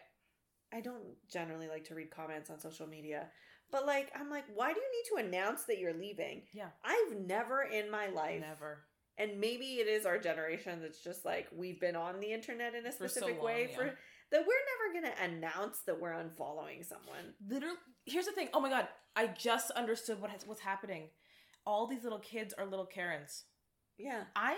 I 0.73 0.81
don't 0.81 1.03
generally 1.31 1.67
like 1.67 1.85
to 1.85 1.95
read 1.95 2.11
comments 2.11 2.49
on 2.49 2.59
social 2.59 2.87
media. 2.87 3.27
But 3.71 3.85
like 3.85 4.11
I'm 4.19 4.29
like, 4.29 4.45
why 4.53 4.73
do 4.73 4.79
you 4.79 4.91
need 4.91 5.23
to 5.23 5.27
announce 5.27 5.63
that 5.63 5.79
you're 5.79 5.93
leaving? 5.93 6.43
Yeah. 6.53 6.69
I've 6.83 7.17
never 7.19 7.63
in 7.63 7.89
my 7.89 8.07
life 8.07 8.41
Never. 8.41 8.83
and 9.17 9.39
maybe 9.39 9.65
it 9.75 9.87
is 9.87 10.05
our 10.05 10.17
generation 10.17 10.79
that's 10.81 11.03
just 11.03 11.25
like 11.25 11.47
we've 11.55 11.79
been 11.79 11.95
on 11.95 12.19
the 12.19 12.33
internet 12.33 12.75
in 12.75 12.85
a 12.85 12.91
so 12.91 13.07
specific 13.07 13.37
long, 13.37 13.45
way 13.45 13.67
yeah. 13.69 13.77
for 13.77 13.83
that 14.31 14.45
we're 14.45 15.01
never 15.01 15.15
gonna 15.15 15.33
announce 15.33 15.79
that 15.85 15.99
we're 15.99 16.11
unfollowing 16.11 16.85
someone. 16.85 17.33
Literally, 17.47 17.77
here's 18.05 18.25
the 18.25 18.31
thing. 18.31 18.49
Oh 18.53 18.61
my 18.61 18.69
god, 18.69 18.87
I 19.15 19.27
just 19.27 19.71
understood 19.71 20.21
what 20.21 20.31
has, 20.31 20.45
what's 20.45 20.61
happening. 20.61 21.09
All 21.65 21.87
these 21.87 22.03
little 22.03 22.19
kids 22.19 22.53
are 22.57 22.65
little 22.65 22.85
Karens. 22.85 23.45
Yeah. 23.97 24.23
I'm 24.35 24.57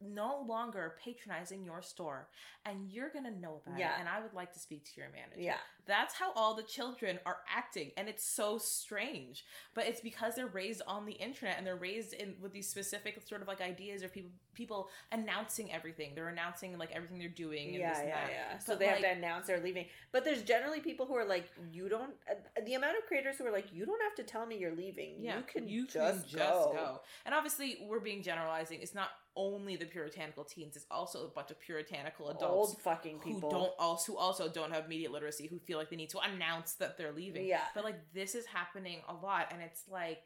no 0.00 0.44
longer 0.46 0.94
patronizing 1.02 1.64
your 1.64 1.82
store 1.82 2.28
and 2.66 2.90
you're 2.90 3.10
going 3.10 3.24
to 3.24 3.30
know 3.40 3.60
about 3.66 3.78
Yeah. 3.78 3.94
it 3.96 4.00
and 4.00 4.08
I 4.08 4.20
would 4.20 4.34
like 4.34 4.52
to 4.52 4.58
speak 4.58 4.84
to 4.84 5.00
your 5.00 5.10
manager. 5.10 5.40
Yeah. 5.40 5.56
That's 5.86 6.14
how 6.14 6.32
all 6.34 6.54
the 6.54 6.62
children 6.62 7.18
are 7.26 7.38
acting 7.52 7.90
and 7.96 8.08
it's 8.08 8.24
so 8.24 8.58
strange. 8.58 9.44
But 9.74 9.86
it's 9.86 10.00
because 10.00 10.34
they're 10.36 10.46
raised 10.46 10.82
on 10.86 11.06
the 11.06 11.12
internet 11.12 11.58
and 11.58 11.66
they're 11.66 11.76
raised 11.76 12.12
in 12.12 12.34
with 12.40 12.52
these 12.52 12.68
specific 12.68 13.20
sort 13.26 13.42
of 13.42 13.48
like 13.48 13.60
ideas 13.60 14.02
or 14.02 14.08
people 14.08 14.30
people 14.54 14.88
announcing 15.12 15.72
everything. 15.72 16.12
They're 16.14 16.28
announcing 16.28 16.76
like 16.76 16.90
everything 16.92 17.18
they're 17.18 17.28
doing 17.28 17.68
and 17.68 17.76
Yeah, 17.78 17.88
this 17.90 17.98
and 18.00 18.08
yeah, 18.08 18.14
that. 18.26 18.30
yeah. 18.30 18.58
So 18.58 18.72
But, 18.72 18.78
they 18.80 18.86
have 18.86 19.00
to 19.00 19.10
announce 19.10 19.46
they're 19.46 19.60
leaving. 19.62 19.86
But 20.12 20.24
there's 20.24 20.42
generally 20.42 20.80
people 20.80 21.06
who 21.06 21.14
are 21.16 21.24
like, 21.24 21.50
you 21.72 21.88
don't. 21.88 22.12
Uh, 22.30 22.34
the 22.66 22.74
amount 22.74 22.98
of 22.98 23.06
creators 23.06 23.36
who 23.38 23.46
are 23.46 23.50
like, 23.52 23.72
you 23.72 23.86
don't 23.86 24.00
have 24.02 24.14
to 24.16 24.22
tell 24.30 24.44
me 24.44 24.58
you're 24.58 24.74
leaving. 24.76 25.14
Yeah, 25.20 25.38
you 25.38 25.44
can 25.44 25.68
you 25.68 25.86
just, 25.86 26.28
can 26.28 26.38
go. 26.38 27.00
And 27.24 27.34
obviously, 27.34 27.78
we're 27.88 27.98
being 28.00 28.22
generalizing. 28.22 28.80
It's 28.82 28.94
not 28.94 29.08
only 29.36 29.76
the 29.76 29.86
puritanical 29.86 30.44
teens; 30.44 30.76
it's 30.76 30.86
also 30.90 31.24
a 31.24 31.28
bunch 31.28 31.50
of 31.50 31.58
puritanical 31.60 32.30
adults 32.30 32.72
Old 32.74 32.82
fucking 32.82 33.20
people 33.20 33.50
who 33.50 33.56
don't 33.56 33.72
also 33.78 34.12
who 34.12 34.18
also 34.18 34.48
don't 34.48 34.72
have 34.72 34.88
media 34.88 35.10
literacy, 35.10 35.46
who 35.48 35.58
feel 35.58 35.78
like 35.78 35.90
they 35.90 35.96
need 35.96 36.10
to 36.10 36.18
announce 36.18 36.74
that 36.74 36.98
they're 36.98 37.12
leaving. 37.12 37.46
Yeah. 37.46 37.62
But 37.74 37.84
like 37.84 38.12
this 38.12 38.34
is 38.34 38.46
happening 38.46 38.98
a 39.08 39.14
lot, 39.14 39.48
and 39.52 39.62
it's 39.62 39.82
like 39.88 40.24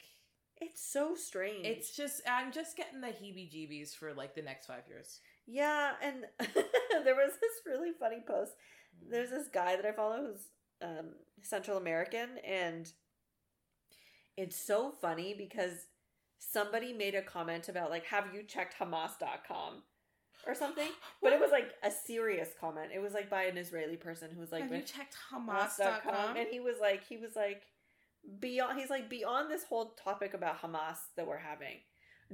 It's 0.61 0.83
so 0.83 1.15
strange. 1.15 1.67
it's 1.67 1.95
just 1.97 2.21
I'm 2.29 2.51
just 2.53 2.77
getting 2.77 3.01
the 3.01 3.09
heebie-jeebies 3.09 3.95
for 3.95 4.13
like 4.15 4.35
the 4.35 4.43
next 4.43 4.67
five 4.67 4.83
years. 4.89 5.21
yeah, 5.47 5.93
and 6.03 6.25
there 6.39 7.15
was 7.15 7.33
this 7.41 7.53
really 7.67 7.93
funny 7.99 8.23
post. 8.27 8.53
There's 9.09 9.31
this 9.31 9.49
guy 9.49 9.77
that 9.77 9.85
I 9.85 9.93
follow 9.93 10.17
who's 10.33 10.49
um, 10.83 11.11
Central 11.43 11.77
American, 11.79 12.39
and 12.45 12.91
it's 14.37 14.57
so 14.57 14.91
funny 14.91 15.35
because 15.37 15.87
somebody 16.39 16.93
made 16.93 17.15
a 17.15 17.23
comment 17.23 17.69
about 17.69 17.91
like, 17.91 18.05
have 18.07 18.27
you 18.35 18.43
checked 18.43 18.79
Hamas.com 18.79 19.83
or 20.47 20.55
something? 20.55 20.89
But 21.23 21.33
it 21.33 21.41
was 21.41 21.51
like 21.51 21.73
a 21.83 21.91
serious 21.91 22.51
comment. 22.61 22.91
It 22.95 23.01
was 23.01 23.13
like 23.15 23.29
by 23.29 23.45
an 23.45 23.59
Israeli 23.59 23.97
person 23.97 24.31
who 24.33 24.41
was 24.41 24.53
like, 24.53 24.63
Have 24.63 24.71
you 24.71 24.79
"But 24.79 24.87
checked 24.87 25.17
Hamas.com?" 25.33 25.67
Hamas.com? 25.79 26.37
and 26.37 26.47
he 26.49 26.61
was 26.61 26.77
like, 26.81 27.05
he 27.07 27.17
was 27.17 27.35
like, 27.35 27.63
beyond. 28.41 28.79
He's 28.79 28.91
like 28.91 29.09
beyond 29.09 29.51
this 29.51 29.65
whole 29.65 29.95
topic 30.03 30.35
about 30.35 30.61
Hamas 30.63 30.99
that 31.17 31.27
we're 31.27 31.39
having. 31.39 31.79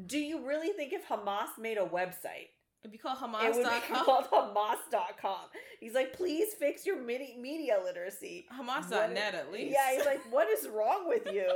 Do 0.07 0.19
you 0.19 0.47
really 0.47 0.73
think 0.73 0.93
if 0.93 1.07
Hamas 1.09 1.59
made 1.59 1.79
a 1.79 1.85
website, 1.85 2.49
It'd 2.83 2.91
be 2.91 2.99
called 2.99 3.19
it 3.23 3.55
would 3.55 3.63
be 3.63 3.69
Hamas.com. 3.69 4.05
called 4.05 4.25
Hamas.com? 4.31 5.39
He's 5.79 5.95
like, 5.95 6.13
please 6.15 6.53
fix 6.59 6.85
your 6.85 7.01
midi- 7.01 7.37
media 7.41 7.79
literacy. 7.83 8.47
Hamas.net 8.53 9.35
at 9.37 9.53
least. 9.53 9.73
Yeah, 9.73 9.95
he's 9.97 10.05
like, 10.05 10.21
what 10.33 10.49
is 10.49 10.67
wrong 10.69 11.07
with 11.09 11.33
you? 11.33 11.49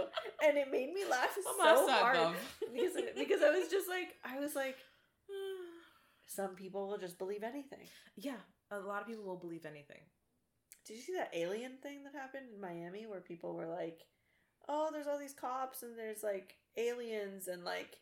And 0.45 0.57
it 0.57 0.71
made 0.71 0.93
me 0.95 1.03
laugh 1.11 1.37
so 1.43 1.89
hard 1.91 2.37
because 2.73 3.03
because 3.19 3.43
I 3.43 3.51
was 3.51 3.69
just 3.69 3.89
like, 3.89 4.15
I 4.25 4.39
was 4.39 4.55
like, 4.55 4.77
some 6.27 6.55
people 6.55 6.87
will 6.89 6.99
just 6.99 7.19
believe 7.19 7.43
anything. 7.43 7.87
yeah, 8.17 8.41
a 8.71 8.79
lot 8.79 9.01
of 9.03 9.09
people 9.09 9.25
will 9.25 9.37
believe 9.39 9.67
anything. 9.67 10.01
Did 10.87 10.95
you 10.97 11.03
see 11.03 11.15
that 11.15 11.31
alien 11.35 11.79
thing 11.83 12.05
that 12.05 12.15
happened 12.15 12.47
in 12.55 12.61
Miami 12.61 13.07
where 13.07 13.21
people 13.21 13.55
were 13.57 13.67
like, 13.67 14.03
"Oh, 14.69 14.91
there's 14.93 15.09
all 15.09 15.19
these 15.19 15.35
cops 15.35 15.83
and 15.83 15.99
there's 15.99 16.23
like 16.23 16.55
aliens 16.77 17.49
and 17.49 17.65
like 17.65 17.97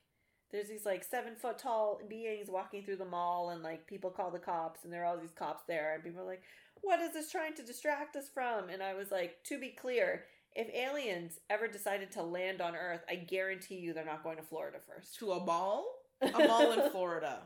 there's 0.53 0.69
these 0.69 0.87
like 0.87 1.05
seven 1.05 1.35
foot 1.35 1.59
tall 1.59 2.01
beings 2.09 2.49
walking 2.49 2.83
through 2.83 2.97
the 2.97 3.05
mall 3.05 3.51
and 3.51 3.63
like 3.63 3.87
people 3.87 4.11
call 4.11 4.31
the 4.31 4.39
cops 4.39 4.85
and 4.85 4.93
there 4.93 5.03
are 5.03 5.07
all 5.07 5.19
these 5.19 5.33
cops 5.33 5.63
there 5.67 5.95
and 5.95 6.05
people 6.05 6.23
are 6.23 6.27
like, 6.27 6.43
what 6.83 7.01
is 7.01 7.13
this 7.13 7.31
trying 7.31 7.55
to 7.55 7.63
distract 7.63 8.17
us 8.17 8.29
from?" 8.33 8.69
And 8.69 8.83
I 8.83 8.95
was 8.95 9.11
like, 9.11 9.43
to 9.45 9.59
be 9.59 9.71
clear. 9.71 10.25
If 10.57 10.73
aliens 10.73 11.41
ever 11.51 11.67
decided 11.67 12.13
to 12.13 12.23
land 12.23 12.61
on 12.61 12.77
Earth, 12.77 13.01
I 13.11 13.17
guarantee 13.17 13.75
you 13.75 13.93
they're 13.93 14.05
not 14.05 14.23
going 14.23 14.37
to 14.37 14.43
Florida 14.45 14.79
first. 14.87 15.17
To 15.19 15.33
a 15.33 15.45
mall? 15.45 15.85
A 16.23 16.31
mall 16.47 16.71
in 16.71 16.91
Florida. 16.93 17.43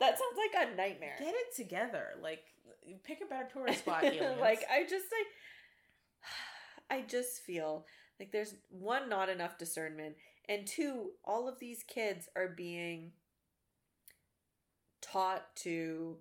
That 0.00 0.18
sounds 0.18 0.38
like 0.38 0.68
a 0.68 0.74
nightmare. 0.74 1.16
Get 1.18 1.34
it 1.34 1.54
together. 1.54 2.14
Like, 2.22 2.44
pick 3.04 3.20
a 3.22 3.26
better 3.26 3.48
tourist 3.52 3.80
spot, 3.80 4.04
like 4.40 4.64
I 4.70 4.82
just 4.82 5.06
like 5.12 5.26
I 6.90 7.02
just 7.06 7.42
feel 7.42 7.84
like 8.18 8.32
there's 8.32 8.54
one 8.70 9.08
not 9.08 9.28
enough 9.28 9.58
discernment 9.58 10.16
and 10.48 10.66
two 10.66 11.10
all 11.24 11.48
of 11.48 11.58
these 11.58 11.82
kids 11.82 12.28
are 12.36 12.48
being 12.48 13.12
taught 15.00 15.54
to 15.56 16.16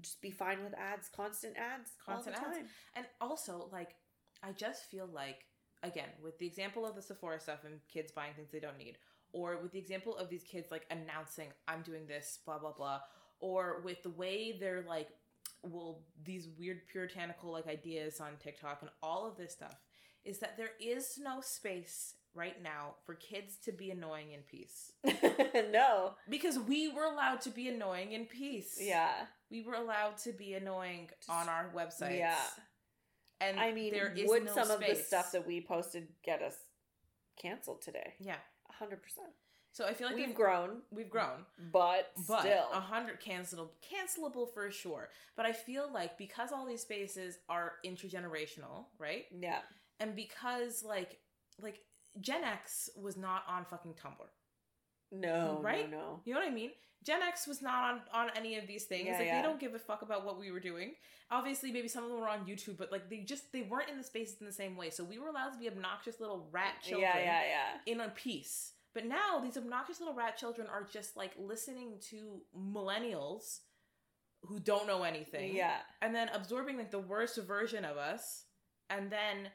just 0.00 0.20
be 0.20 0.30
fine 0.30 0.62
with 0.62 0.74
ads, 0.74 1.08
constant 1.08 1.56
ads, 1.56 1.90
Constant 2.04 2.36
all 2.36 2.50
the 2.50 2.58
ads. 2.58 2.68
and 2.94 3.06
also, 3.20 3.68
like, 3.72 3.94
I 4.42 4.52
just 4.52 4.90
feel 4.90 5.08
like, 5.12 5.46
again, 5.82 6.08
with 6.22 6.38
the 6.38 6.46
example 6.46 6.84
of 6.84 6.94
the 6.94 7.02
Sephora 7.02 7.40
stuff 7.40 7.64
and 7.64 7.80
kids 7.88 8.12
buying 8.12 8.34
things 8.34 8.50
they 8.52 8.60
don't 8.60 8.76
need, 8.78 8.98
or 9.32 9.58
with 9.62 9.72
the 9.72 9.78
example 9.78 10.16
of 10.16 10.28
these 10.28 10.42
kids, 10.42 10.70
like, 10.70 10.86
announcing, 10.90 11.48
I'm 11.68 11.82
doing 11.82 12.06
this, 12.06 12.40
blah, 12.44 12.58
blah, 12.58 12.72
blah, 12.72 13.00
or 13.40 13.80
with 13.84 14.02
the 14.02 14.10
way 14.10 14.56
they're, 14.58 14.84
like, 14.86 15.08
well, 15.62 16.00
these 16.24 16.48
weird 16.58 16.86
puritanical, 16.88 17.50
like, 17.52 17.66
ideas 17.66 18.20
on 18.20 18.32
TikTok 18.42 18.78
and 18.82 18.90
all 19.02 19.26
of 19.26 19.36
this 19.36 19.52
stuff, 19.52 19.76
is 20.24 20.40
that 20.40 20.56
there 20.58 20.72
is 20.80 21.18
no 21.22 21.40
space 21.40 22.14
right 22.36 22.62
now 22.62 22.94
for 23.04 23.14
kids 23.14 23.56
to 23.64 23.72
be 23.72 23.90
annoying 23.90 24.32
in 24.32 24.40
peace. 24.40 24.92
no. 25.72 26.12
Because 26.28 26.58
we 26.58 26.88
were 26.88 27.04
allowed 27.04 27.40
to 27.42 27.50
be 27.50 27.68
annoying 27.68 28.12
in 28.12 28.26
peace. 28.26 28.78
Yeah. 28.80 29.12
We 29.50 29.62
were 29.62 29.74
allowed 29.74 30.18
to 30.18 30.32
be 30.32 30.54
annoying 30.54 31.08
on 31.28 31.48
our 31.48 31.70
websites. 31.74 32.18
Yeah. 32.18 32.36
And 33.40 33.58
I 33.58 33.72
mean, 33.72 33.92
there 33.92 34.12
is 34.16 34.28
would 34.28 34.46
no 34.46 34.54
some 34.54 34.70
of 34.70 34.80
the 34.80 34.94
stuff 34.94 35.32
that 35.32 35.46
we 35.46 35.60
posted 35.60 36.08
get 36.24 36.42
us 36.42 36.54
canceled 37.40 37.82
today? 37.82 38.14
Yeah. 38.20 38.36
100%. 38.80 38.98
So 39.72 39.84
I 39.84 39.92
feel 39.92 40.06
like 40.06 40.16
We've 40.16 40.28
we've 40.28 40.34
grown, 40.34 40.70
we've 40.90 41.10
grown, 41.10 41.44
but, 41.70 42.10
but 42.26 42.40
still. 42.40 42.64
a 42.72 42.80
hundred 42.80 43.20
cancelable 43.20 43.68
cancelable 43.84 44.50
for 44.54 44.70
sure. 44.70 45.10
But 45.36 45.44
I 45.44 45.52
feel 45.52 45.90
like 45.92 46.16
because 46.16 46.50
all 46.50 46.64
these 46.64 46.80
spaces 46.80 47.36
are 47.50 47.72
intergenerational, 47.84 48.86
right? 48.98 49.26
yeah. 49.38 49.58
And 50.00 50.16
because 50.16 50.82
like 50.82 51.18
like 51.60 51.80
Gen 52.20 52.44
X 52.44 52.90
was 53.00 53.16
not 53.16 53.44
on 53.48 53.64
fucking 53.64 53.94
Tumblr. 53.94 54.28
No, 55.12 55.60
Right? 55.62 55.90
no, 55.90 55.96
no. 55.98 56.20
You 56.24 56.34
know 56.34 56.40
what 56.40 56.48
I 56.48 56.52
mean? 56.52 56.70
Gen 57.04 57.22
X 57.22 57.46
was 57.46 57.62
not 57.62 57.84
on 57.84 58.00
on 58.12 58.30
any 58.36 58.56
of 58.56 58.66
these 58.66 58.84
things. 58.84 59.06
Yeah, 59.06 59.18
like 59.18 59.26
yeah. 59.26 59.40
they 59.40 59.46
don't 59.46 59.60
give 59.60 59.74
a 59.74 59.78
fuck 59.78 60.02
about 60.02 60.24
what 60.24 60.40
we 60.40 60.50
were 60.50 60.58
doing. 60.58 60.94
Obviously, 61.30 61.70
maybe 61.70 61.86
some 61.88 62.02
of 62.02 62.10
them 62.10 62.18
were 62.18 62.28
on 62.28 62.44
YouTube, 62.46 62.76
but 62.76 62.90
like 62.90 63.08
they 63.08 63.18
just 63.20 63.52
they 63.52 63.62
weren't 63.62 63.88
in 63.88 63.96
the 63.98 64.02
spaces 64.02 64.40
in 64.40 64.46
the 64.46 64.52
same 64.52 64.76
way. 64.76 64.90
So 64.90 65.04
we 65.04 65.18
were 65.18 65.28
allowed 65.28 65.50
to 65.50 65.58
be 65.58 65.68
obnoxious 65.68 66.18
little 66.18 66.48
rat 66.50 66.74
children 66.82 67.08
Yeah, 67.14 67.20
yeah, 67.20 67.42
yeah. 67.86 67.92
in 67.92 68.00
a 68.00 68.08
piece. 68.08 68.72
But 68.94 69.04
now 69.06 69.38
these 69.40 69.56
obnoxious 69.56 70.00
little 70.00 70.14
rat 70.14 70.36
children 70.36 70.66
are 70.72 70.82
just 70.82 71.16
like 71.16 71.32
listening 71.38 71.98
to 72.10 72.40
millennials 72.58 73.60
who 74.42 74.58
don't 74.58 74.86
know 74.86 75.02
anything. 75.04 75.54
Yeah. 75.54 75.76
And 76.02 76.14
then 76.14 76.28
absorbing 76.32 76.76
like 76.78 76.90
the 76.90 76.98
worst 76.98 77.36
version 77.38 77.84
of 77.84 77.96
us 77.98 78.44
and 78.90 79.10
then 79.10 79.48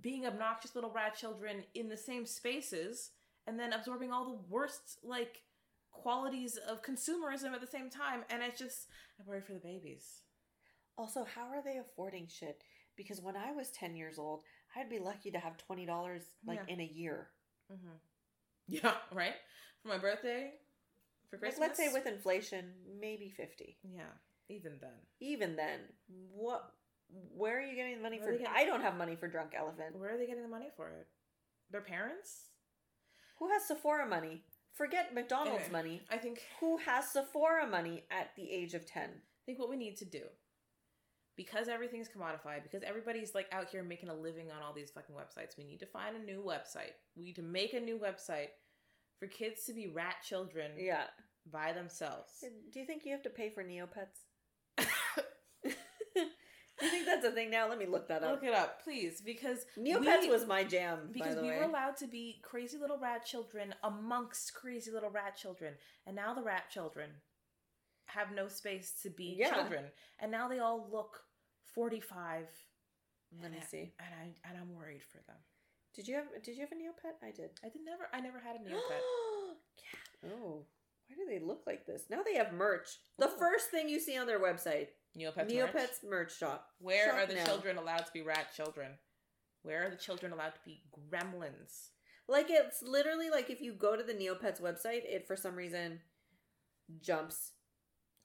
being 0.00 0.26
obnoxious 0.26 0.74
little 0.74 0.90
rat 0.90 1.14
children 1.16 1.64
in 1.74 1.88
the 1.88 1.96
same 1.96 2.26
spaces 2.26 3.10
and 3.46 3.58
then 3.58 3.72
absorbing 3.72 4.12
all 4.12 4.24
the 4.24 4.40
worst 4.48 4.98
like 5.04 5.42
qualities 5.92 6.58
of 6.68 6.82
consumerism 6.82 7.52
at 7.52 7.60
the 7.60 7.66
same 7.66 7.88
time 7.88 8.24
and 8.30 8.42
it's 8.42 8.58
just 8.58 8.86
I 9.18 9.22
worry 9.26 9.40
for 9.40 9.52
the 9.54 9.60
babies. 9.60 10.22
Also, 10.98 11.24
how 11.34 11.42
are 11.48 11.62
they 11.62 11.78
affording 11.78 12.26
shit? 12.28 12.62
Because 12.96 13.20
when 13.20 13.36
I 13.36 13.52
was 13.52 13.70
10 13.70 13.94
years 13.96 14.18
old, 14.18 14.40
I'd 14.74 14.88
be 14.90 14.98
lucky 14.98 15.30
to 15.30 15.38
have 15.38 15.54
$20 15.70 15.86
like 16.46 16.60
Yeah. 16.66 16.74
in 16.74 16.80
a 16.80 16.84
year. 16.84 17.28
Mm-hmm. 17.72 17.96
Yeah, 18.68 18.94
right? 19.12 19.34
For 19.82 19.88
my 19.88 19.98
birthday, 19.98 20.52
for 21.30 21.36
Like, 21.36 21.40
Christmas. 21.40 21.60
let's 21.60 21.78
say 21.78 21.92
with 21.92 22.06
inflation, 22.06 22.72
maybe 22.98 23.28
50. 23.28 23.76
Yeah, 23.94 24.02
even 24.48 24.78
then. 24.80 24.94
Even 25.20 25.56
then, 25.56 25.80
what 26.32 26.72
where 27.08 27.58
are 27.58 27.62
you 27.62 27.76
getting 27.76 27.96
the 27.96 28.02
money 28.02 28.18
Where 28.18 28.32
for 28.32 28.38
getting- 28.38 28.46
I 28.54 28.64
don't 28.64 28.80
have 28.82 28.96
money 28.96 29.16
for 29.16 29.28
drunk 29.28 29.54
elephant. 29.54 29.96
Where 29.96 30.14
are 30.14 30.18
they 30.18 30.26
getting 30.26 30.42
the 30.42 30.48
money 30.48 30.70
for 30.76 30.88
it? 30.90 31.06
Their 31.70 31.80
parents? 31.82 32.50
Who 33.38 33.48
has 33.50 33.66
Sephora 33.66 34.06
money? 34.06 34.44
Forget 34.72 35.14
McDonald's 35.14 35.64
Anyway. 35.64 35.72
money. 35.72 36.06
I 36.10 36.18
think 36.18 36.42
Who 36.60 36.76
has 36.78 37.10
Sephora 37.10 37.66
money 37.66 38.06
at 38.10 38.34
the 38.36 38.50
age 38.50 38.74
of 38.74 38.84
10? 38.86 39.10
I 39.10 39.42
think 39.46 39.58
what 39.58 39.68
we 39.70 39.76
need 39.76 39.96
to 39.98 40.04
do 40.04 40.28
because 41.36 41.68
everything's 41.68 42.08
commodified, 42.08 42.62
because 42.62 42.82
everybody's 42.82 43.34
like 43.34 43.46
out 43.52 43.68
here 43.68 43.82
making 43.82 44.08
a 44.08 44.14
living 44.14 44.50
on 44.50 44.62
all 44.62 44.72
these 44.72 44.90
fucking 44.90 45.14
websites, 45.14 45.56
we 45.58 45.64
need 45.64 45.80
to 45.80 45.86
find 45.86 46.16
a 46.16 46.18
new 46.18 46.42
website. 46.42 46.94
We 47.14 47.22
need 47.24 47.36
to 47.36 47.42
make 47.42 47.74
a 47.74 47.80
new 47.80 47.98
website 47.98 48.48
for 49.18 49.26
kids 49.26 49.64
to 49.66 49.72
be 49.74 49.86
rat 49.88 50.16
children 50.22 50.72
Yeah. 50.78 51.08
by 51.46 51.72
themselves. 51.72 52.42
Do 52.70 52.80
you 52.80 52.86
think 52.86 53.04
you 53.04 53.12
have 53.12 53.22
to 53.22 53.30
pay 53.30 53.50
for 53.50 53.62
Neopets? 53.62 54.25
You 56.82 56.88
think 56.90 57.06
that's 57.06 57.24
a 57.24 57.30
thing 57.30 57.50
now? 57.50 57.68
Let 57.68 57.78
me 57.78 57.86
look 57.86 58.08
that 58.08 58.22
up. 58.22 58.32
Look 58.32 58.44
it 58.44 58.52
up, 58.54 58.82
please, 58.84 59.20
because 59.22 59.64
Neopets 59.78 60.22
we- 60.22 60.28
was 60.30 60.46
my 60.46 60.62
jam, 60.62 61.08
because 61.12 61.36
we 61.36 61.48
way. 61.48 61.56
were 61.58 61.64
allowed 61.64 61.96
to 61.98 62.06
be 62.06 62.38
crazy 62.42 62.76
little 62.76 62.98
rat 62.98 63.24
children 63.24 63.74
amongst 63.82 64.52
crazy 64.54 64.90
little 64.90 65.08
rat 65.10 65.36
children, 65.36 65.74
and 66.06 66.14
now 66.14 66.34
the 66.34 66.42
rat 66.42 66.68
children 66.70 67.10
have 68.06 68.30
no 68.32 68.48
space 68.48 68.92
to 69.02 69.10
be 69.10 69.36
Yeah. 69.38 69.54
children, 69.54 69.90
and 70.18 70.30
now 70.30 70.48
they 70.48 70.58
all 70.58 70.86
look 70.90 71.24
forty-five. 71.74 72.48
Let 73.42 73.50
me 73.52 73.58
I- 73.58 73.64
see. 73.64 73.94
and 73.98 74.14
I 74.14 74.34
and 74.48 74.58
I'm 74.58 74.74
worried 74.74 75.02
for 75.04 75.18
them. 75.26 75.36
Did 75.94 76.06
you 76.08 76.14
have 76.16 76.42
Did 76.42 76.56
you 76.56 76.60
have 76.60 76.72
a 76.72 76.74
Neopet? 76.74 77.14
I 77.22 77.30
did. 77.30 77.58
I 77.64 77.68
did 77.70 77.82
never. 77.84 78.08
I 78.12 78.20
never 78.20 78.38
had 78.38 78.56
a 78.56 78.58
Neopet. 78.64 79.00
yeah. 80.22 80.30
oh, 80.32 80.66
Why 81.08 81.16
do 81.16 81.26
they 81.26 81.38
look 81.38 81.62
like 81.66 81.86
this? 81.86 82.04
Now 82.10 82.22
they 82.22 82.34
have 82.34 82.52
merch. 82.52 82.98
The 83.18 83.28
Ooh. 83.28 83.38
first 83.38 83.70
thing 83.70 83.88
you 83.88 83.98
see 84.00 84.16
on 84.18 84.26
their 84.26 84.40
website, 84.40 84.88
Neopets. 85.16 85.50
Neopets 85.50 85.74
merch? 85.74 86.10
merch, 86.10 86.38
shop. 86.38 86.68
Where 86.78 87.06
Shop 87.06 87.18
are 87.18 87.26
the 87.26 87.34
now. 87.34 87.44
children 87.44 87.78
allowed 87.78 88.06
to 88.06 88.12
be 88.12 88.22
rat 88.22 88.48
children? 88.54 88.92
Where 89.62 89.86
are 89.86 89.90
the 89.90 89.96
children 89.96 90.32
allowed 90.32 90.54
to 90.54 90.60
be 90.64 90.82
gremlins? 91.10 91.88
Like 92.28 92.46
it's 92.50 92.82
literally 92.82 93.30
like 93.30 93.50
if 93.50 93.60
you 93.60 93.72
go 93.72 93.96
to 93.96 94.02
the 94.02 94.12
Neopets 94.12 94.60
website, 94.60 95.04
it 95.04 95.26
for 95.26 95.36
some 95.36 95.56
reason 95.56 96.00
jumps. 97.00 97.52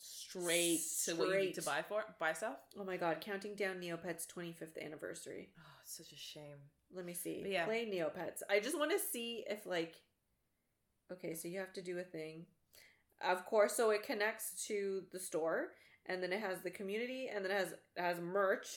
Straight, 0.03 0.79
to 1.05 1.15
what 1.15 1.29
you 1.29 1.39
need 1.39 1.53
to 1.53 1.61
buy 1.61 1.83
for 1.87 2.03
buy 2.19 2.33
stuff. 2.33 2.57
Oh 2.79 2.83
my 2.83 2.97
god, 2.97 3.17
counting 3.21 3.53
down 3.53 3.75
Neopets 3.75 4.25
25th 4.25 4.83
anniversary. 4.83 5.49
Oh, 5.59 5.79
it's 5.83 5.95
such 5.97 6.11
a 6.11 6.15
shame. 6.15 6.57
Let 6.93 7.05
me 7.05 7.13
see. 7.13 7.41
But 7.43 7.51
yeah. 7.51 7.65
Play 7.65 7.85
Neopets. 7.85 8.41
I 8.49 8.59
just 8.59 8.77
want 8.77 8.91
to 8.91 8.99
see 8.99 9.43
if 9.47 9.65
like 9.67 9.93
Okay, 11.11 11.35
so 11.35 11.47
you 11.47 11.59
have 11.59 11.73
to 11.73 11.81
do 11.81 11.99
a 11.99 12.03
thing. 12.03 12.45
Of 13.23 13.45
course, 13.45 13.73
so 13.73 13.91
it 13.91 14.03
connects 14.03 14.65
to 14.67 15.03
the 15.11 15.19
store 15.19 15.69
and 16.11 16.21
then 16.21 16.33
it 16.33 16.41
has 16.41 16.61
the 16.61 16.69
community 16.71 17.29
and 17.33 17.43
then 17.43 17.51
it 17.51 17.57
has 17.57 17.71
it 17.71 18.01
has 18.01 18.19
merch 18.19 18.67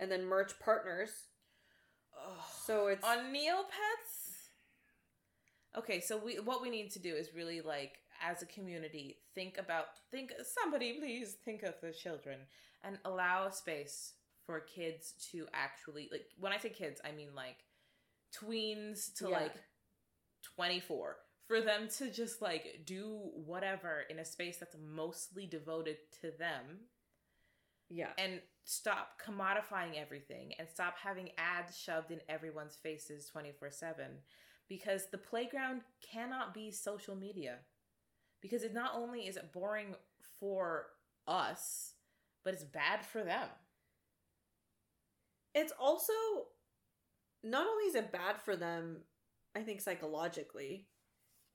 and 0.00 0.10
then 0.10 0.24
merch 0.24 0.52
partners. 0.60 1.10
Oh, 2.16 2.44
So 2.64 2.86
it's 2.88 3.04
on 3.04 3.32
Neopets. 3.32 4.48
Okay, 5.76 6.00
so 6.00 6.16
we 6.16 6.36
what 6.40 6.62
we 6.62 6.70
need 6.70 6.90
to 6.92 6.98
do 6.98 7.14
is 7.14 7.34
really 7.34 7.60
like 7.60 7.92
as 8.26 8.42
a 8.42 8.46
community 8.46 9.18
think 9.34 9.58
about 9.58 9.84
think 10.10 10.32
somebody 10.60 10.94
please 10.98 11.36
think 11.44 11.62
of 11.62 11.74
the 11.80 11.92
children 11.92 12.38
and 12.82 12.98
allow 13.04 13.46
a 13.46 13.52
space 13.52 14.14
for 14.44 14.58
kids 14.60 15.12
to 15.30 15.46
actually 15.54 16.08
like 16.10 16.24
when 16.40 16.52
I 16.52 16.58
say 16.58 16.70
kids 16.70 17.00
I 17.04 17.12
mean 17.12 17.28
like 17.36 17.58
tweens 18.36 19.14
to 19.18 19.28
Yeah. 19.28 19.36
like 19.40 19.54
24 20.56 21.16
for 21.48 21.60
them 21.60 21.88
to 21.98 22.10
just 22.10 22.42
like 22.42 22.82
do 22.84 23.18
whatever 23.34 24.04
in 24.10 24.20
a 24.20 24.24
space 24.24 24.58
that's 24.58 24.76
mostly 24.78 25.46
devoted 25.46 25.96
to 26.20 26.30
them 26.38 26.86
yeah. 27.90 28.10
and 28.18 28.40
stop 28.64 29.20
commodifying 29.26 30.00
everything 30.00 30.52
and 30.58 30.68
stop 30.68 30.96
having 31.02 31.30
ads 31.38 31.76
shoved 31.76 32.10
in 32.10 32.20
everyone's 32.28 32.76
faces 32.76 33.26
24 33.26 33.70
7 33.70 34.06
because 34.68 35.04
the 35.10 35.18
playground 35.18 35.80
cannot 36.12 36.54
be 36.54 36.70
social 36.70 37.16
media 37.16 37.56
because 38.42 38.62
it 38.62 38.74
not 38.74 38.92
only 38.94 39.26
is 39.26 39.36
it 39.36 39.52
boring 39.52 39.94
for 40.38 40.86
us 41.26 41.94
but 42.44 42.54
it's 42.54 42.64
bad 42.64 43.04
for 43.04 43.24
them 43.24 43.48
It's 45.54 45.72
also 45.80 46.12
not 47.42 47.66
only 47.66 47.84
is 47.84 47.94
it 47.94 48.12
bad 48.12 48.40
for 48.40 48.56
them, 48.56 48.98
I 49.56 49.62
think 49.62 49.80
psychologically, 49.80 50.86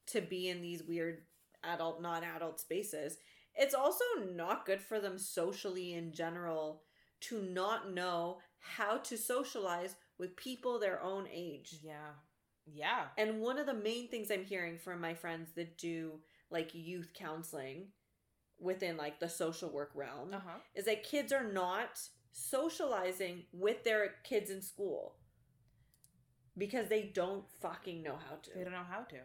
to 0.07 0.21
be 0.21 0.49
in 0.49 0.61
these 0.61 0.83
weird 0.83 1.23
adult, 1.63 2.01
non 2.01 2.23
adult 2.23 2.59
spaces, 2.59 3.17
it's 3.55 3.75
also 3.75 4.03
not 4.33 4.65
good 4.65 4.81
for 4.81 4.99
them 4.99 5.17
socially 5.17 5.93
in 5.93 6.11
general 6.11 6.83
to 7.21 7.41
not 7.41 7.93
know 7.93 8.39
how 8.59 8.97
to 8.97 9.17
socialize 9.17 9.95
with 10.17 10.35
people 10.35 10.79
their 10.79 11.01
own 11.01 11.27
age. 11.31 11.75
yeah. 11.83 12.11
Yeah. 12.65 13.07
And 13.17 13.41
one 13.41 13.59
of 13.59 13.65
the 13.65 13.73
main 13.73 14.07
things 14.07 14.31
I'm 14.31 14.45
hearing 14.45 14.77
from 14.77 15.01
my 15.01 15.13
friends 15.13 15.49
that 15.55 15.77
do 15.77 16.19
like 16.49 16.73
youth 16.73 17.11
counseling 17.13 17.87
within 18.59 18.95
like 18.95 19.19
the 19.19 19.27
social 19.27 19.69
work 19.69 19.91
realm 19.95 20.33
uh-huh. 20.33 20.59
is 20.73 20.85
that 20.85 21.03
kids 21.03 21.33
are 21.33 21.43
not 21.43 21.99
socializing 22.31 23.43
with 23.51 23.83
their 23.83 24.11
kids 24.23 24.49
in 24.49 24.61
school 24.61 25.15
because 26.57 26.87
they 26.87 27.11
don't 27.13 27.43
fucking 27.61 28.01
know 28.01 28.17
how 28.29 28.35
to. 28.43 28.49
They 28.55 28.63
don't 28.63 28.73
know 28.73 28.85
how 28.89 29.01
to 29.01 29.17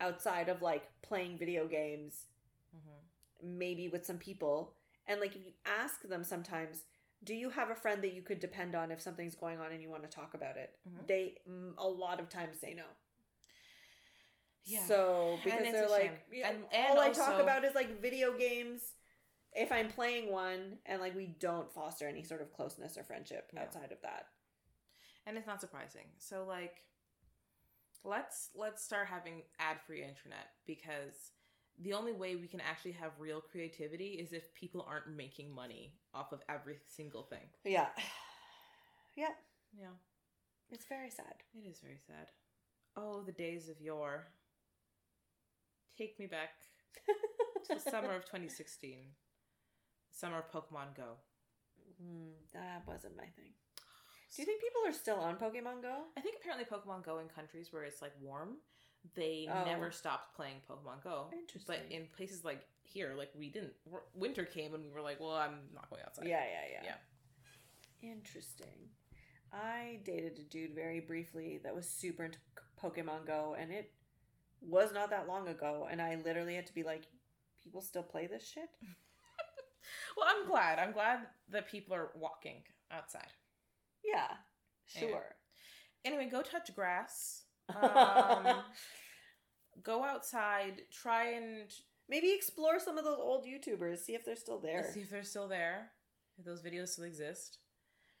outside 0.00 0.48
of 0.48 0.62
like 0.62 0.84
playing 1.02 1.38
video 1.38 1.66
games 1.66 2.26
mm-hmm. 2.76 3.58
maybe 3.58 3.88
with 3.88 4.04
some 4.04 4.18
people 4.18 4.74
and 5.06 5.20
like 5.20 5.34
if 5.36 5.44
you 5.44 5.52
ask 5.66 6.02
them 6.08 6.24
sometimes 6.24 6.84
do 7.22 7.34
you 7.34 7.50
have 7.50 7.68
a 7.70 7.74
friend 7.74 8.02
that 8.02 8.14
you 8.14 8.22
could 8.22 8.40
depend 8.40 8.74
on 8.74 8.90
if 8.90 9.00
something's 9.00 9.34
going 9.34 9.58
on 9.60 9.72
and 9.72 9.82
you 9.82 9.90
want 9.90 10.02
to 10.02 10.08
talk 10.08 10.34
about 10.34 10.56
it 10.56 10.78
Mhm. 10.88 11.06
they 11.06 11.34
mm, 11.48 11.72
a 11.78 11.86
lot 11.86 12.18
of 12.20 12.28
times 12.28 12.58
say 12.60 12.74
no 12.74 12.84
yeah 14.64 14.84
so 14.86 15.38
because 15.44 15.72
they're 15.72 15.88
like 15.88 16.26
And- 16.32 16.64
and 16.72 16.90
all 16.90 17.00
I 17.00 17.10
talk 17.10 17.40
about 17.40 17.64
is 17.64 17.74
like 17.74 18.00
video 18.00 18.36
games 18.36 18.94
if 19.52 19.72
I'm 19.72 19.88
playing 19.88 20.30
one 20.30 20.78
and 20.86 21.00
like 21.00 21.14
we 21.16 21.26
don't 21.26 21.72
foster 21.72 22.06
any 22.06 22.22
sort 22.22 22.40
of 22.40 22.52
closeness 22.52 22.96
or 22.96 23.02
friendship 23.04 23.50
Yeah. 23.52 23.62
outside 23.62 23.90
of 23.92 24.00
that. 24.02 24.26
and 25.26 25.36
it's 25.36 25.46
not 25.46 25.60
surprising 25.60 26.06
so 26.18 26.44
like 26.44 26.82
let's 28.04 28.50
let's 28.54 28.82
start 28.82 29.08
having 29.08 29.42
ad-free 29.58 30.00
internet 30.00 30.48
because 30.66 31.32
the 31.82 31.92
only 31.92 32.12
way 32.12 32.36
we 32.36 32.46
can 32.46 32.60
actually 32.60 32.92
have 32.92 33.12
real 33.18 33.40
creativity 33.40 34.18
is 34.22 34.32
if 34.32 34.52
people 34.54 34.86
aren't 34.88 35.16
making 35.16 35.54
money 35.54 35.94
off 36.12 36.32
of 36.32 36.40
every 36.48 36.76
single 36.86 37.22
thing. 37.22 37.48
Yeah. 37.64 37.88
Yeah, 39.16 39.34
yeah. 39.76 39.88
It's 40.70 40.86
very 40.86 41.10
sad. 41.10 41.34
it 41.52 41.68
is 41.68 41.80
very 41.80 41.98
sad. 42.06 42.28
Oh 42.96 43.22
the 43.22 43.32
days 43.32 43.68
of 43.68 43.80
yore. 43.80 44.28
Take 45.98 46.18
me 46.18 46.26
back 46.26 46.50
to 47.66 47.74
the 47.74 47.90
summer 47.90 48.14
of 48.14 48.24
2016 48.24 48.98
summer 50.10 50.44
pokemon 50.54 50.94
go. 50.96 51.16
Mm, 52.02 52.32
that 52.52 52.82
wasn't 52.86 53.16
my 53.16 53.24
thing. 53.36 53.52
Do 54.34 54.42
you 54.42 54.46
think 54.46 54.60
people 54.60 54.82
are 54.86 54.92
still 54.92 55.16
on 55.16 55.36
Pokemon 55.36 55.82
Go? 55.82 56.02
I 56.16 56.20
think 56.20 56.36
apparently 56.40 56.64
Pokemon 56.64 57.04
Go 57.04 57.18
in 57.18 57.28
countries 57.28 57.72
where 57.72 57.82
it's 57.84 58.00
like 58.00 58.12
warm, 58.20 58.56
they 59.14 59.48
Oh. 59.50 59.64
never 59.64 59.90
stopped 59.90 60.34
playing 60.36 60.56
Pokemon 60.68 61.02
Go. 61.02 61.30
Interesting. 61.32 61.76
But 61.88 61.92
in 61.92 62.06
places 62.16 62.44
like 62.44 62.66
here, 62.82 63.14
like 63.16 63.30
we 63.36 63.48
didn't. 63.48 63.72
Winter 64.14 64.44
came 64.44 64.74
and 64.74 64.84
we 64.84 64.90
were 64.90 65.00
like, 65.02 65.18
"Well, 65.20 65.34
I'm 65.34 65.68
not 65.74 65.88
going 65.90 66.02
outside." 66.02 66.26
Yeah, 66.26 66.44
yeah, 66.44 66.66
yeah. 66.82 66.94
Yeah. 68.02 68.10
Interesting. 68.12 68.90
I 69.52 70.00
dated 70.04 70.38
a 70.38 70.42
dude 70.44 70.74
very 70.74 71.00
briefly 71.00 71.58
that 71.64 71.74
was 71.74 71.88
super 71.88 72.24
into 72.24 72.38
Pokemon 72.80 73.26
Go, 73.26 73.56
and 73.58 73.72
it 73.72 73.92
was 74.60 74.92
not 74.92 75.10
that 75.10 75.26
long 75.26 75.48
ago. 75.48 75.88
And 75.90 76.00
I 76.00 76.14
literally 76.16 76.54
had 76.54 76.66
to 76.66 76.74
be 76.74 76.82
like, 76.84 77.02
people 77.62 77.80
still 77.80 78.02
play 78.04 78.26
this 78.26 78.46
shit? 78.46 78.68
Well, 80.16 80.26
I'm 80.28 80.46
glad. 80.46 80.78
I'm 80.78 80.92
glad 80.92 81.20
that 81.48 81.66
people 81.68 81.94
are 81.94 82.10
walking 82.14 82.62
outside. 82.92 83.32
Yeah, 84.04 84.28
sure. 84.86 85.36
Anyway, 86.04 86.28
go 86.30 86.42
touch 86.42 86.74
grass. 86.74 87.42
Um, 87.70 88.64
go 89.84 90.02
outside. 90.04 90.82
Try 90.92 91.34
and 91.34 91.70
Maybe 92.10 92.32
explore 92.32 92.80
some 92.80 92.98
of 92.98 93.04
those 93.04 93.20
old 93.20 93.46
YouTubers, 93.46 93.98
see 93.98 94.14
if 94.14 94.24
they're 94.24 94.34
still 94.34 94.58
there. 94.58 94.84
see 94.92 95.00
if 95.00 95.10
they're 95.10 95.22
still 95.22 95.46
there. 95.46 95.92
If 96.38 96.44
those 96.44 96.60
videos 96.60 96.88
still 96.88 97.04
exist 97.04 97.58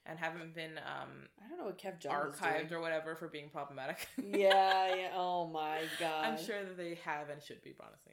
and 0.06 0.16
haven't 0.16 0.54
been 0.54 0.78
um, 0.78 1.26
I 1.44 1.48
don't 1.48 1.58
know 1.58 1.64
what 1.64 1.78
Kev 1.78 2.00
Jumba 2.00 2.32
is 2.32 2.36
archived 2.36 2.68
doing. 2.68 2.78
or 2.78 2.80
whatever 2.80 3.16
for 3.16 3.26
being 3.26 3.50
problematic. 3.50 4.06
yeah, 4.16 4.94
yeah. 4.94 5.08
Oh 5.16 5.48
my 5.48 5.80
god. 5.98 6.24
I'm 6.24 6.38
sure 6.38 6.62
that 6.64 6.76
they 6.76 7.00
have 7.04 7.30
and 7.30 7.42
should 7.42 7.62
be, 7.62 7.74
honestly. 7.80 8.12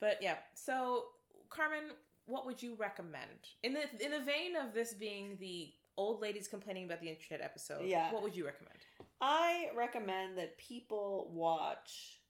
But 0.00 0.16
yeah, 0.22 0.36
so 0.54 1.04
Carmen, 1.50 1.90
what 2.24 2.46
would 2.46 2.62
you 2.62 2.74
recommend 2.78 3.50
in 3.62 3.74
the 3.74 3.82
in 4.02 4.12
the 4.12 4.24
vein 4.24 4.56
of 4.56 4.72
this 4.72 4.94
being 4.94 5.36
the 5.38 5.70
old 5.98 6.22
ladies 6.22 6.48
complaining 6.48 6.84
about 6.84 7.00
the 7.00 7.08
internet 7.08 7.44
episode? 7.44 7.84
Yeah. 7.84 8.10
what 8.12 8.22
would 8.22 8.34
you 8.34 8.46
recommend? 8.46 8.78
I 9.20 9.66
recommend 9.76 10.38
that 10.38 10.56
people 10.56 11.30
watch 11.34 12.20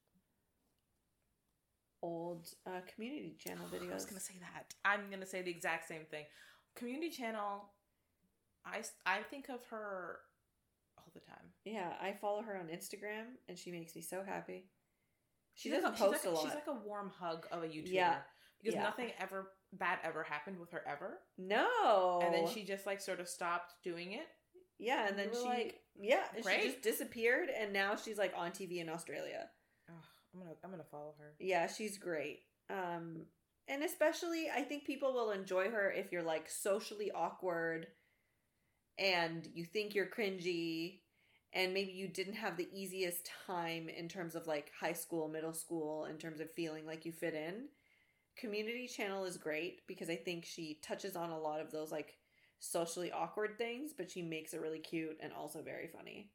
old 2.03 2.49
uh, 2.67 2.81
community 2.95 3.37
channel 3.39 3.67
videos. 3.73 3.91
I 3.93 3.95
was 3.95 4.05
gonna 4.07 4.21
say 4.21 4.35
that. 4.41 4.75
I'm 4.85 5.11
gonna 5.11 5.27
say 5.27 5.43
the 5.43 5.51
exact 5.51 5.87
same 5.89 6.05
thing. 6.11 6.25
Community 6.75 7.11
channel. 7.11 7.71
I 8.65 8.83
I 9.07 9.23
think 9.31 9.49
of 9.49 9.65
her 9.71 10.19
all 10.97 11.11
the 11.15 11.21
time. 11.21 11.53
Yeah, 11.65 11.93
I 12.01 12.13
follow 12.13 12.43
her 12.43 12.57
on 12.57 12.67
Instagram, 12.69 13.25
and 13.49 13.59
she 13.59 13.71
makes 13.71 13.95
me 13.95 14.03
so 14.03 14.23
happy. 14.27 14.65
She 15.55 15.69
She's 15.69 15.77
doesn't 15.77 15.91
like, 15.91 15.99
post 15.99 16.23
she's 16.23 16.25
like, 16.27 16.33
a 16.33 16.37
lot. 16.37 16.45
She's 16.45 16.55
like 16.55 16.67
a 16.69 16.87
warm 16.87 17.11
hug 17.11 17.47
of 17.51 17.63
a 17.65 17.67
YouTuber. 17.67 17.85
Yeah. 17.93 18.17
Because 18.61 18.75
Yeah. 18.77 18.83
nothing 18.85 19.11
ever 19.21 19.51
bad 19.73 19.99
ever 20.03 20.23
happened 20.23 20.59
with 20.59 20.71
her 20.71 20.83
ever, 20.87 21.19
no, 21.37 22.21
and 22.25 22.33
then 22.35 22.47
she 22.47 22.65
just 22.65 22.87
like 22.87 23.01
sort 23.01 23.21
of 23.21 23.29
stopped 23.29 23.75
doing 23.83 24.13
it. 24.13 24.27
yeah, 24.79 25.07
and 25.09 25.19
then 25.19 25.29
we 25.33 25.39
she 25.39 25.45
like, 25.45 25.81
yeah, 26.01 26.25
she 26.37 26.69
just 26.69 26.83
disappeared, 26.83 27.49
and 27.51 27.73
now 27.73 27.97
she's 27.97 28.19
like 28.19 28.33
on 28.37 28.51
TV 28.51 28.79
in 28.81 28.89
Australia. 28.89 29.49
Ugh, 29.89 29.95
I'm 30.35 30.41
gonna 30.41 30.55
I'm 30.65 30.71
gonna 30.71 30.85
follow 30.91 31.15
her. 31.19 31.35
Yeah, 31.39 31.67
she's 31.67 31.99
great. 31.99 32.41
Um, 32.71 33.27
and 33.67 33.83
especially, 33.83 34.49
I 34.55 34.63
think 34.63 34.85
people 34.85 35.13
will 35.13 35.31
enjoy 35.31 35.71
her 35.71 35.91
if 35.91 36.13
you're 36.13 36.23
like 36.23 36.49
socially 36.49 37.11
awkward, 37.11 37.87
and 38.99 39.47
you 39.55 39.65
think 39.65 39.95
you're 39.95 40.07
cringy, 40.07 41.01
and 41.53 41.73
maybe 41.75 41.93
you 41.93 42.09
didn't 42.09 42.35
have 42.35 42.57
the 42.57 42.69
easiest 42.73 43.31
time 43.47 43.89
in 43.89 44.09
terms 44.09 44.35
of 44.35 44.47
like 44.47 44.73
high 44.79 44.93
school, 44.93 45.29
middle 45.29 45.53
school, 45.53 46.07
in 46.07 46.17
terms 46.19 46.41
of 46.41 46.53
feeling 46.53 46.87
like 46.87 47.05
you 47.05 47.13
fit 47.13 47.35
in. 47.35 47.69
Community 48.39 48.87
Channel 48.87 49.25
is 49.25 49.37
great 49.37 49.87
because 49.87 50.09
I 50.09 50.17
think 50.17 50.45
she 50.45 50.79
touches 50.83 51.17
on 51.17 51.31
a 51.31 51.39
lot 51.39 51.61
of 51.61 51.71
those 51.71 51.91
like 51.93 52.17
socially 52.61 53.13
awkward 53.13 53.59
things, 53.59 53.93
but 53.97 54.11
she 54.11 54.23
makes 54.23 54.55
it 54.55 54.61
really 54.61 54.79
cute 54.79 55.19
and 55.23 55.33
also 55.33 55.63
very 55.63 55.89
funny. 55.89 56.31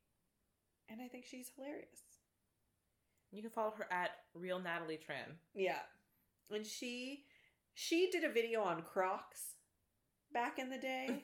And 0.90 1.02
I 1.02 1.08
think 1.08 1.26
she's 1.26 1.52
hilarious. 1.56 2.02
You 3.32 3.42
can 3.42 3.52
follow 3.52 3.74
her 3.78 3.88
at 3.92 4.12
real 4.34 4.60
Natalie 4.60 5.00
Tran. 5.00 5.36
Yeah. 5.56 5.80
and 6.52 6.66
she 6.66 7.24
she 7.74 8.10
did 8.12 8.24
a 8.24 8.32
video 8.32 8.62
on 8.62 8.84
Crocs 8.84 9.56
back 10.34 10.60
in 10.60 10.70
the 10.70 10.78
day. 10.78 11.24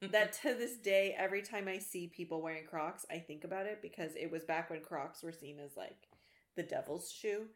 that 0.12 0.32
to 0.42 0.54
this 0.54 0.76
day, 0.76 1.14
every 1.18 1.42
time 1.42 1.66
I 1.68 1.78
see 1.78 2.06
people 2.06 2.40
wearing 2.40 2.64
Crocs, 2.66 3.04
I 3.10 3.18
think 3.18 3.44
about 3.44 3.66
it 3.66 3.82
because 3.82 4.12
it 4.14 4.30
was 4.30 4.44
back 4.44 4.70
when 4.70 4.80
Crocs 4.80 5.22
were 5.22 5.32
seen 5.32 5.58
as 5.58 5.76
like 5.76 6.08
the 6.56 6.62
devil's 6.62 7.10
shoe. 7.10 7.46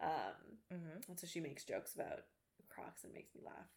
Um, 0.00 0.08
hmm 0.70 0.98
and 1.08 1.18
so 1.18 1.26
she 1.26 1.40
makes 1.40 1.64
jokes 1.64 1.94
about 1.94 2.20
Crocs 2.68 3.04
and 3.04 3.12
makes 3.12 3.34
me 3.34 3.42
laugh. 3.44 3.68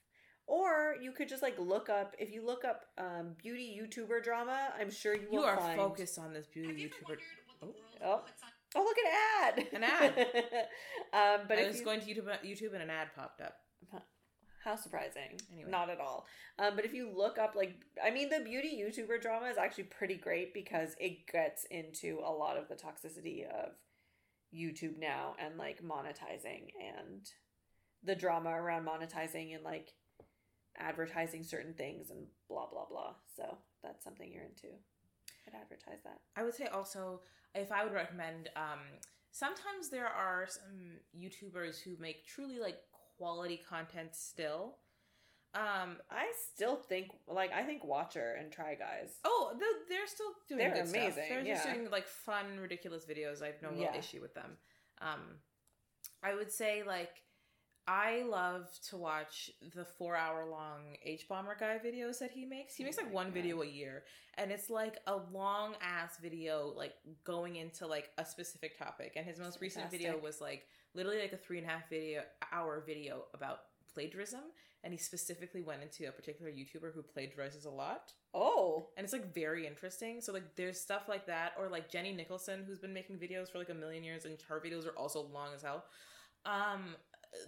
Or 0.48 0.96
you 1.02 1.12
could 1.12 1.28
just 1.28 1.42
like 1.44 1.58
look 1.60 1.90
up 1.90 2.16
if 2.18 2.32
you 2.32 2.46
look 2.46 2.64
up 2.64 2.86
um, 2.98 3.36
beauty 3.42 3.78
YouTuber 3.82 4.24
drama. 4.24 4.70
I'm 4.80 4.90
sure 4.90 5.14
you 5.14 5.28
will 5.30 5.42
You 5.42 5.46
are 5.46 5.58
find. 5.58 5.78
focused 5.78 6.18
on 6.18 6.34
this 6.34 6.46
beauty 6.48 6.70
Have 6.70 6.78
you 6.80 6.88
YouTuber. 6.90 7.08
wondered 7.10 7.22
Oh. 7.64 7.74
Oh. 8.06 8.22
Oh, 8.76 8.84
look 8.84 8.98
at 9.00 9.56
an 9.56 9.64
ad! 9.64 9.68
An 9.74 9.84
ad. 9.84 10.28
um, 11.42 11.46
but 11.48 11.58
I 11.58 11.68
was 11.68 11.80
you, 11.80 11.86
going 11.86 12.02
to 12.02 12.06
YouTube, 12.06 12.28
YouTube 12.46 12.74
and 12.74 12.84
an 12.84 12.90
ad 12.90 13.08
popped 13.16 13.42
up. 13.42 13.56
how 14.64 14.76
surprising! 14.76 15.40
Anyway. 15.52 15.70
Not 15.72 15.90
at 15.90 16.00
all. 16.00 16.26
Um, 16.60 16.76
but 16.76 16.84
if 16.86 16.94
you 16.94 17.10
look 17.16 17.38
up 17.38 17.56
like, 17.56 17.76
I 18.04 18.12
mean, 18.12 18.30
the 18.30 18.42
beauty 18.42 18.82
YouTuber 18.84 19.22
drama 19.22 19.48
is 19.48 19.58
actually 19.58 19.86
pretty 19.86 20.16
great 20.16 20.54
because 20.54 20.96
it 21.00 21.28
gets 21.32 21.64
into 21.72 22.20
a 22.24 22.30
lot 22.32 22.58
of 22.58 22.68
the 22.68 22.76
toxicity 22.76 23.46
of 23.50 23.72
YouTube 24.56 24.98
now 25.00 25.36
and 25.44 25.58
like 25.58 25.84
monetizing 25.84 26.70
and 26.80 27.30
the 28.04 28.16
drama 28.16 28.50
around 28.50 28.86
monetizing 28.86 29.56
and 29.56 29.64
like 29.64 29.94
advertising 30.78 31.44
certain 31.44 31.74
things 31.74 32.10
and 32.10 32.28
blah 32.48 32.68
blah 32.70 32.86
blah. 32.90 33.16
So 33.36 33.58
that's 33.84 34.04
something 34.04 34.32
you're 34.32 34.44
into. 34.44 34.76
I'd 35.48 35.60
advertise 35.60 36.04
that. 36.04 36.20
I 36.36 36.44
would 36.44 36.56
say 36.56 36.68
also, 36.68 37.22
if 37.56 37.72
I 37.72 37.84
would 37.84 37.94
recommend, 37.94 38.50
um, 38.56 38.80
sometimes 39.32 39.90
there 39.90 40.08
are 40.08 40.46
some 40.48 41.00
YouTubers 41.18 41.82
who 41.82 41.96
make 42.00 42.28
truly 42.28 42.60
like 42.60 42.78
quality 43.18 43.60
content 43.68 44.10
still. 44.14 44.78
Um, 45.58 45.98
I 46.12 46.32
still 46.54 46.76
think 46.76 47.08
like 47.28 47.52
I 47.52 47.64
think 47.64 47.84
Watcher 47.84 48.36
and 48.40 48.52
Try 48.52 48.76
Guys. 48.76 49.10
oh, 49.26 49.54
they're, 49.60 49.68
they're 49.98 50.08
still 50.08 50.34
doing 50.48 50.60
They're 50.60 50.70
good 50.74 50.88
stuff. 50.88 51.04
amazing, 51.04 51.24
They're 51.30 51.44
just 51.44 51.66
doing 51.66 51.90
like 51.90 52.08
fun, 52.08 52.60
ridiculous 52.62 53.06
videos. 53.06 53.42
I 53.42 53.48
have 53.48 53.62
no 53.64 53.70
real 53.72 53.82
Yeah. 53.82 53.98
issue 53.98 54.22
with 54.22 54.34
them. 54.36 54.58
Um, 55.02 55.22
I 56.22 56.36
would 56.36 56.52
say 56.52 56.84
like 56.86 57.24
I 57.88 58.24
love 58.24 58.68
to 58.90 58.98
watch 58.98 59.50
the 59.74 59.86
four 59.86 60.16
hour 60.16 60.46
long 60.46 60.98
hbomberguy 61.08 61.84
videos 61.86 62.20
that 62.20 62.32
he 62.32 62.44
makes. 62.46 62.76
He 62.76 62.84
Oh 62.84 62.86
makes 62.86 62.98
like 62.98 63.12
one 63.14 63.32
video 63.32 63.62
a 63.62 63.66
year, 63.66 64.04
and 64.38 64.52
it's 64.52 64.70
like 64.70 64.98
a 65.08 65.16
long 65.32 65.74
ass 65.82 66.18
video, 66.22 66.74
like 66.76 66.94
going 67.24 67.56
into 67.56 67.88
like 67.88 68.10
a 68.18 68.26
specific 68.26 68.78
topic. 68.78 69.14
And 69.16 69.26
his 69.26 69.40
most 69.40 69.62
recent 69.62 69.90
video 69.90 70.18
was 70.20 70.42
like 70.42 70.68
literally 70.94 71.20
like 71.22 71.32
a 71.34 71.38
three 71.38 71.60
and 71.60 71.66
a 71.66 71.70
half 71.70 71.90
video 71.90 72.24
hour 72.52 72.84
video 72.86 73.24
about 73.34 73.60
plagiarism, 73.94 74.42
and 74.84 74.94
he 74.94 75.00
specifically 75.00 75.62
went 75.62 75.82
into 75.82 76.08
a 76.08 76.12
particular 76.12 76.52
YouTuber 76.52 76.94
who 76.94 77.04
plagiarizes 77.04 77.66
a 77.66 77.70
lot 77.70 78.12
Oh, 78.40 78.90
and 78.96 79.04
it's 79.04 79.14
like 79.14 79.34
very 79.34 79.66
interesting. 79.66 80.22
So 80.22 80.32
like 80.32 80.56
there's 80.56 80.80
stuff 80.80 81.10
like 81.10 81.26
that, 81.26 81.54
or 81.58 81.70
like 81.70 81.90
Jenny 81.90 82.14
Nicholson 82.14 82.64
who's 82.68 82.78
been 82.78 82.94
making 82.94 83.18
videos 83.18 83.52
for 83.52 83.58
like 83.58 83.70
a 83.70 83.74
million 83.74 84.04
years, 84.04 84.26
and 84.26 84.38
her 84.48 84.62
videos 84.64 84.86
are 84.86 84.96
also 84.96 85.22
long 85.22 85.56
as 85.56 85.64
hell. 85.64 85.86
Um, 86.46 86.96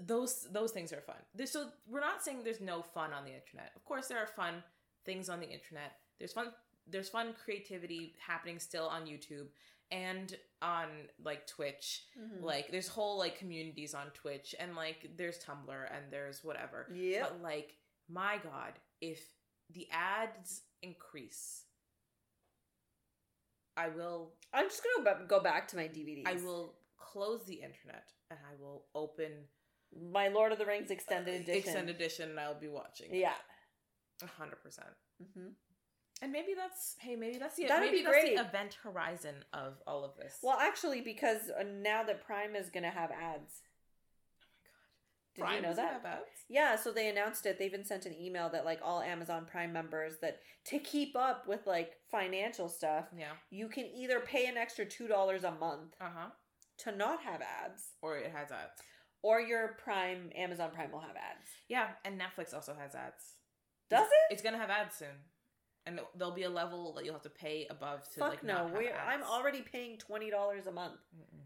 those 0.03 0.47
those 0.51 0.71
things 0.71 0.91
are 0.91 1.01
fun. 1.01 1.17
There's, 1.35 1.51
so 1.51 1.67
we're 1.87 1.99
not 1.99 2.23
saying 2.23 2.39
there's 2.43 2.59
no 2.59 2.81
fun 2.81 3.13
on 3.13 3.23
the 3.23 3.33
internet. 3.33 3.71
Of 3.75 3.85
course, 3.85 4.07
there 4.07 4.17
are 4.17 4.25
fun 4.25 4.63
things 5.05 5.29
on 5.29 5.39
the 5.39 5.45
internet. 5.45 5.97
There's 6.17 6.33
fun. 6.33 6.47
There's 6.87 7.09
fun 7.09 7.35
creativity 7.45 8.15
happening 8.25 8.57
still 8.57 8.87
on 8.87 9.03
YouTube 9.03 9.49
and 9.91 10.35
on 10.61 10.87
like 11.23 11.47
Twitch. 11.47 12.03
Mhm. 12.17 12.41
Like 12.43 12.69
there's 12.71 12.87
whole 12.87 13.17
like 13.17 13.37
communities 13.37 13.93
on 13.93 14.11
Twitch 14.11 14.53
and 14.59 14.75
like 14.75 15.11
there's 15.17 15.39
Tumblr 15.43 15.95
and 15.95 16.11
there's 16.11 16.43
whatever. 16.43 16.87
Yeah. 16.93 17.23
But 17.23 17.41
like, 17.41 17.77
my 18.09 18.37
God, 18.43 18.73
if 19.01 19.21
the 19.71 19.87
ads 19.91 20.61
increase, 20.81 21.63
I 23.77 23.89
will 23.89 24.33
I'm 24.53 24.67
just 24.67 24.81
gonna 24.83 25.25
go 25.27 25.39
back 25.39 25.67
to 25.69 25.75
my 25.77 25.83
DVDs. 25.87 26.27
I 26.27 26.33
will 26.43 26.75
close 26.97 27.45
the 27.45 27.55
internet 27.55 28.11
and 28.29 28.39
I 28.47 28.61
will 28.61 28.85
open 28.93 29.31
My 30.11 30.27
Lord 30.27 30.51
of 30.51 30.59
the 30.59 30.65
Rings 30.65 30.91
extended 30.91 31.35
edition. 31.41 31.57
extended 31.57 31.95
edition 31.95 32.29
and 32.29 32.39
I'll 32.39 32.59
be 32.59 32.67
watching. 32.67 33.07
Yeah. 33.15 33.33
A 34.21 34.27
hundred 34.27 34.61
percent. 34.61 34.89
hmm 35.35 35.49
And 36.21 36.31
maybe 36.31 36.53
that's 36.55 36.95
hey, 36.99 37.15
maybe 37.15 37.37
that's 37.37 37.55
the 37.55 37.65
That'd 37.67 37.85
maybe 37.91 38.03
be 38.03 38.09
great. 38.09 38.33
event 38.37 38.77
horizon 38.83 39.35
of 39.53 39.75
all 39.87 40.03
of 40.03 40.15
this. 40.17 40.37
Well, 40.43 40.57
actually, 40.59 41.01
because 41.01 41.49
uh, 41.57 41.63
now 41.63 42.03
that 42.03 42.23
Prime 42.25 42.55
is 42.55 42.69
gonna 42.69 42.89
have 42.91 43.09
ads. 43.11 43.61
Oh 44.41 44.47
my 44.51 44.61
god! 44.63 45.35
Did 45.35 45.41
Prime 45.41 45.55
you 45.55 45.61
know 45.61 45.75
that? 45.75 45.93
have 45.93 46.05
ads? 46.05 46.25
Yeah, 46.49 46.75
so 46.75 46.91
they 46.91 47.07
announced 47.07 47.45
it. 47.45 47.57
They 47.57 47.65
even 47.67 47.85
sent 47.85 48.05
an 48.05 48.15
email 48.19 48.49
that 48.49 48.65
like 48.65 48.79
all 48.83 49.01
Amazon 49.01 49.45
Prime 49.49 49.71
members 49.71 50.15
that 50.21 50.39
to 50.65 50.79
keep 50.79 51.15
up 51.15 51.47
with 51.47 51.65
like 51.65 51.93
financial 52.11 52.67
stuff, 52.67 53.05
Yeah. 53.17 53.31
you 53.49 53.69
can 53.69 53.85
either 53.85 54.19
pay 54.19 54.47
an 54.47 54.57
extra 54.57 54.85
two 54.85 55.07
dollars 55.07 55.43
a 55.45 55.51
month 55.51 55.95
Uh 56.01 56.09
huh. 56.13 56.29
to 56.79 56.91
not 56.91 57.21
have 57.23 57.41
ads, 57.41 57.93
Or 58.01 58.17
it 58.17 58.31
has 58.35 58.51
ads. 58.51 58.81
or 59.21 59.39
your 59.39 59.77
Prime 59.81 60.31
Amazon 60.35 60.71
Prime 60.73 60.91
will 60.91 60.99
have 60.99 61.15
ads. 61.15 61.47
Yeah, 61.69 61.91
and 62.03 62.19
Netflix 62.19 62.53
also 62.53 62.73
has 62.77 62.93
ads. 62.93 63.35
Does 63.89 64.07
it? 64.07 64.33
It's 64.33 64.41
gonna 64.41 64.57
have 64.57 64.69
ads 64.69 64.95
soon, 64.97 65.15
and 65.89 65.99
there'll 66.15 66.33
be 66.33 66.43
a 66.43 66.49
level 66.49 66.93
that 66.93 67.03
you'll 67.03 67.15
have 67.15 67.23
to 67.23 67.29
pay 67.29 67.67
above 67.69 68.03
to 68.13 68.19
Fuck 68.19 68.29
like 68.29 68.43
no. 68.43 68.53
not 68.53 68.69
have 68.69 68.77
We. 68.77 68.89
I'm 68.91 69.23
already 69.23 69.61
paying 69.61 69.97
twenty 69.97 70.29
dollars 70.29 70.67
a 70.67 70.71
month. 70.71 70.99
Mm-mm. 71.15 71.41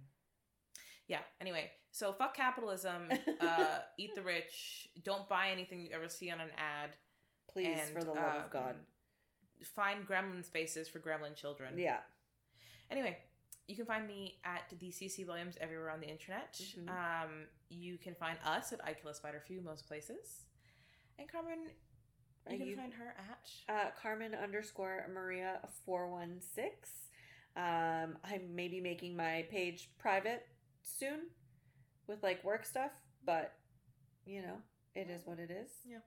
Yeah. 1.08 1.20
Anyway, 1.40 1.72
so 1.92 2.12
fuck 2.12 2.36
capitalism. 2.36 3.10
uh, 3.42 3.80
eat 3.98 4.14
the 4.16 4.22
rich. 4.22 4.90
Don't 5.04 5.28
buy 5.30 5.50
anything 5.52 5.80
you 5.80 5.90
ever 5.94 6.10
see 6.10 6.30
on 6.30 6.42
an 6.42 6.50
ad. 6.58 6.92
Please, 7.52 7.80
and, 7.80 7.94
for 7.94 8.04
the 8.04 8.12
love 8.12 8.36
um, 8.36 8.44
of 8.44 8.52
God. 8.52 8.76
Find 9.64 10.06
gremlin 10.06 10.44
spaces 10.44 10.90
for 10.90 11.00
gremlin 11.00 11.36
children. 11.36 11.76
Yeah. 11.78 12.00
Anyway, 12.92 13.18
you 13.68 13.76
can 13.76 13.86
find 13.86 14.06
me 14.06 14.40
at 14.44 14.74
the 14.78 14.88
CC 14.88 15.26
Williams 15.26 15.56
everywhere 15.62 15.90
on 15.90 16.02
the 16.02 16.08
internet. 16.08 16.60
Mhm. 16.60 16.90
Um, 16.90 17.48
you 17.70 17.98
can 17.98 18.14
find 18.16 18.38
us 18.46 18.74
at 18.74 18.82
I'd 18.84 19.02
Kill 19.02 19.12
a 19.12 19.16
Spider 19.16 19.42
for 19.46 19.54
You 19.54 19.62
most 19.62 19.88
places. 19.88 20.46
And 21.18 21.32
Carmen, 21.32 21.70
you 22.52 22.58
can 22.58 22.68
you- 22.68 22.76
find 22.76 22.94
her 22.94 23.16
at 23.18 23.50
Uh, 23.70 23.92
Carmen 24.02 24.36
underscore 24.36 25.08
Maria 25.10 25.60
four 25.86 26.10
one 26.10 26.42
six. 26.42 26.90
Um, 27.56 28.18
I 28.24 28.40
may 28.50 28.68
be 28.68 28.82
making 28.82 29.16
my 29.16 29.44
page 29.50 29.90
private 29.98 30.48
soon 30.82 31.30
with 32.08 32.24
like 32.24 32.44
work 32.44 32.66
stuff, 32.66 32.92
but 33.24 33.54
you 34.26 34.42
know, 34.42 34.58
it 34.96 35.10
is 35.10 35.26
what 35.26 35.40
it 35.40 35.52
is. 35.52 35.70
Yeah. 35.86 36.00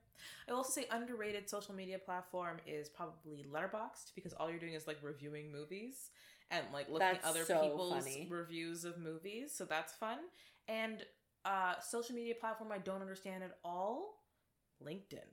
I 0.47 0.51
will 0.51 0.59
also 0.59 0.71
say 0.81 0.87
underrated 0.91 1.49
social 1.49 1.73
media 1.75 1.99
platform 1.99 2.57
is 2.65 2.89
probably 2.89 3.45
Letterboxd 3.51 4.13
because 4.15 4.33
all 4.33 4.49
you're 4.49 4.59
doing 4.59 4.73
is 4.73 4.87
like 4.87 4.97
reviewing 5.01 5.51
movies 5.51 6.09
and 6.51 6.65
like 6.73 6.87
looking 6.89 6.99
That's 6.99 7.23
at 7.25 7.29
other 7.29 7.45
so 7.45 7.61
people's 7.61 7.93
funny. 8.03 8.27
reviews 8.29 8.83
of 8.85 8.97
movies. 8.97 9.53
So 9.55 9.65
that's 9.65 9.93
fun. 9.93 10.19
And 10.67 11.05
uh 11.45 11.79
social 11.79 12.15
media 12.15 12.35
platform 12.35 12.71
I 12.71 12.79
don't 12.79 13.01
understand 13.01 13.43
at 13.43 13.57
all, 13.63 14.23
LinkedIn. 14.83 15.27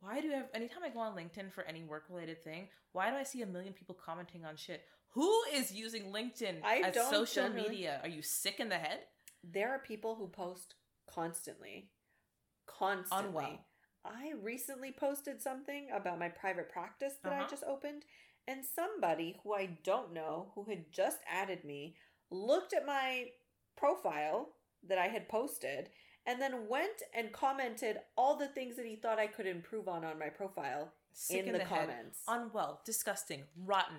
Why 0.00 0.20
do 0.20 0.30
I 0.32 0.36
have 0.36 0.48
anytime 0.54 0.82
I 0.84 0.88
go 0.90 1.00
on 1.00 1.16
LinkedIn 1.16 1.52
for 1.52 1.64
any 1.64 1.82
work 1.82 2.04
related 2.08 2.42
thing, 2.44 2.68
why 2.92 3.10
do 3.10 3.16
I 3.16 3.22
see 3.22 3.42
a 3.42 3.46
million 3.46 3.72
people 3.72 3.94
commenting 3.94 4.44
on 4.44 4.56
shit? 4.56 4.84
Who 5.10 5.42
is 5.52 5.72
using 5.72 6.12
LinkedIn 6.12 6.60
I 6.62 6.78
as 6.80 6.94
social 7.10 7.44
generally- 7.48 7.68
media? 7.70 8.00
Are 8.02 8.08
you 8.08 8.22
sick 8.22 8.60
in 8.60 8.68
the 8.68 8.78
head? 8.78 9.00
There 9.42 9.70
are 9.70 9.78
people 9.78 10.14
who 10.16 10.28
post 10.28 10.74
constantly, 11.06 11.90
constantly. 12.66 13.26
Unwell. 13.28 13.64
I 14.04 14.32
recently 14.40 14.92
posted 14.92 15.40
something 15.42 15.90
about 15.90 16.18
my 16.18 16.28
private 16.28 16.70
practice 16.70 17.14
that 17.22 17.32
I 17.32 17.38
Uh-huh. 17.40 17.48
just 17.48 17.64
opened, 17.64 18.04
and 18.46 18.64
somebody 18.64 19.40
who 19.42 19.54
I 19.54 19.66
don't 19.66 20.12
know, 20.12 20.52
who 20.54 20.64
had 20.64 20.92
just 20.92 21.20
added 21.26 21.64
me, 21.64 21.96
looked 22.30 22.72
at 22.72 22.86
my 22.86 23.32
profile 23.76 24.54
that 24.84 24.98
I 24.98 25.08
had 25.08 25.28
posted 25.28 25.90
and 26.26 26.40
then 26.40 26.68
went 26.68 27.02
and 27.14 27.32
commented 27.32 27.98
all 28.16 28.36
the 28.36 28.48
things 28.48 28.76
that 28.76 28.84
he 28.86 28.96
thought 28.96 29.18
I 29.18 29.26
could 29.26 29.46
improve 29.46 29.88
on 29.88 30.04
on 30.04 30.18
my 30.18 30.28
profile 30.28 30.92
Sick 31.12 31.40
in, 31.40 31.46
in, 31.46 31.52
the, 31.52 31.58
the, 31.58 31.64
head. 31.64 31.88
comments. 31.88 32.20
unwell, 32.28 32.80
disgusting, 32.84 33.44
rotten. 33.64 33.96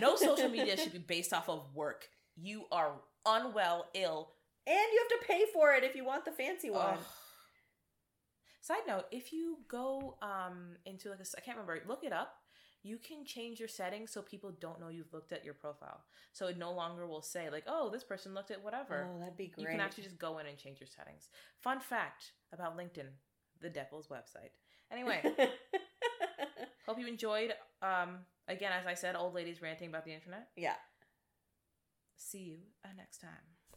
No 0.00 0.16
social 0.16 0.48
media 0.48 0.76
should 0.76 0.92
be 0.92 0.98
based 0.98 1.32
off 1.32 1.48
of 1.48 1.64
work. 1.74 2.08
You 2.36 2.64
are 2.72 2.92
unwell, 3.26 3.86
ill. 3.94 4.30
and 4.66 4.76
you 4.76 5.06
have 5.08 5.20
to 5.20 5.26
pay 5.26 5.44
for 5.52 5.72
it 5.74 5.84
if 5.84 5.94
you 5.94 6.04
want 6.04 6.24
the 6.24 6.30
fancy 6.32 6.70
one. 6.70 6.94
Ugh. 6.94 6.98
Side 8.60 8.86
note: 8.86 9.04
If 9.10 9.32
you 9.32 9.58
go 9.68 10.16
um 10.22 10.76
into 10.86 11.10
like 11.10 11.18
a, 11.20 11.24
I 11.36 11.40
can't 11.40 11.58
remember, 11.58 11.82
look 11.86 12.02
it 12.02 12.12
up. 12.12 12.34
You 12.84 12.98
can 12.98 13.24
change 13.24 13.58
your 13.58 13.68
settings 13.68 14.12
so 14.12 14.20
people 14.20 14.52
don't 14.60 14.78
know 14.78 14.88
you've 14.88 15.12
looked 15.12 15.32
at 15.32 15.44
your 15.44 15.54
profile. 15.54 16.04
So 16.32 16.48
it 16.48 16.58
no 16.58 16.70
longer 16.72 17.06
will 17.06 17.22
say 17.22 17.48
like, 17.50 17.64
"Oh, 17.66 17.88
this 17.90 18.04
person 18.04 18.34
looked 18.34 18.50
at 18.50 18.62
whatever." 18.62 19.08
Oh, 19.10 19.18
that'd 19.18 19.36
be 19.38 19.48
great. 19.48 19.62
you 19.62 19.68
can 19.70 19.80
actually 19.80 20.04
just 20.04 20.18
go 20.18 20.38
in 20.38 20.46
and 20.46 20.58
change 20.58 20.80
your 20.80 20.86
settings. 20.86 21.30
Fun 21.60 21.80
fact 21.80 22.32
about 22.52 22.76
LinkedIn: 22.76 23.08
the 23.62 23.70
devil's 23.70 24.08
website. 24.08 24.50
Anyway, 24.92 25.22
hope 26.86 26.98
you 26.98 27.06
enjoyed. 27.06 27.54
Um, 27.80 28.18
again, 28.48 28.70
as 28.78 28.86
I 28.86 28.94
said, 28.94 29.16
old 29.16 29.34
ladies 29.34 29.62
ranting 29.62 29.88
about 29.88 30.04
the 30.04 30.12
internet. 30.12 30.48
yeah. 30.56 30.74
See 32.16 32.38
you 32.38 32.58
uh, 32.84 32.88
next 32.96 33.18
time. 33.18 33.53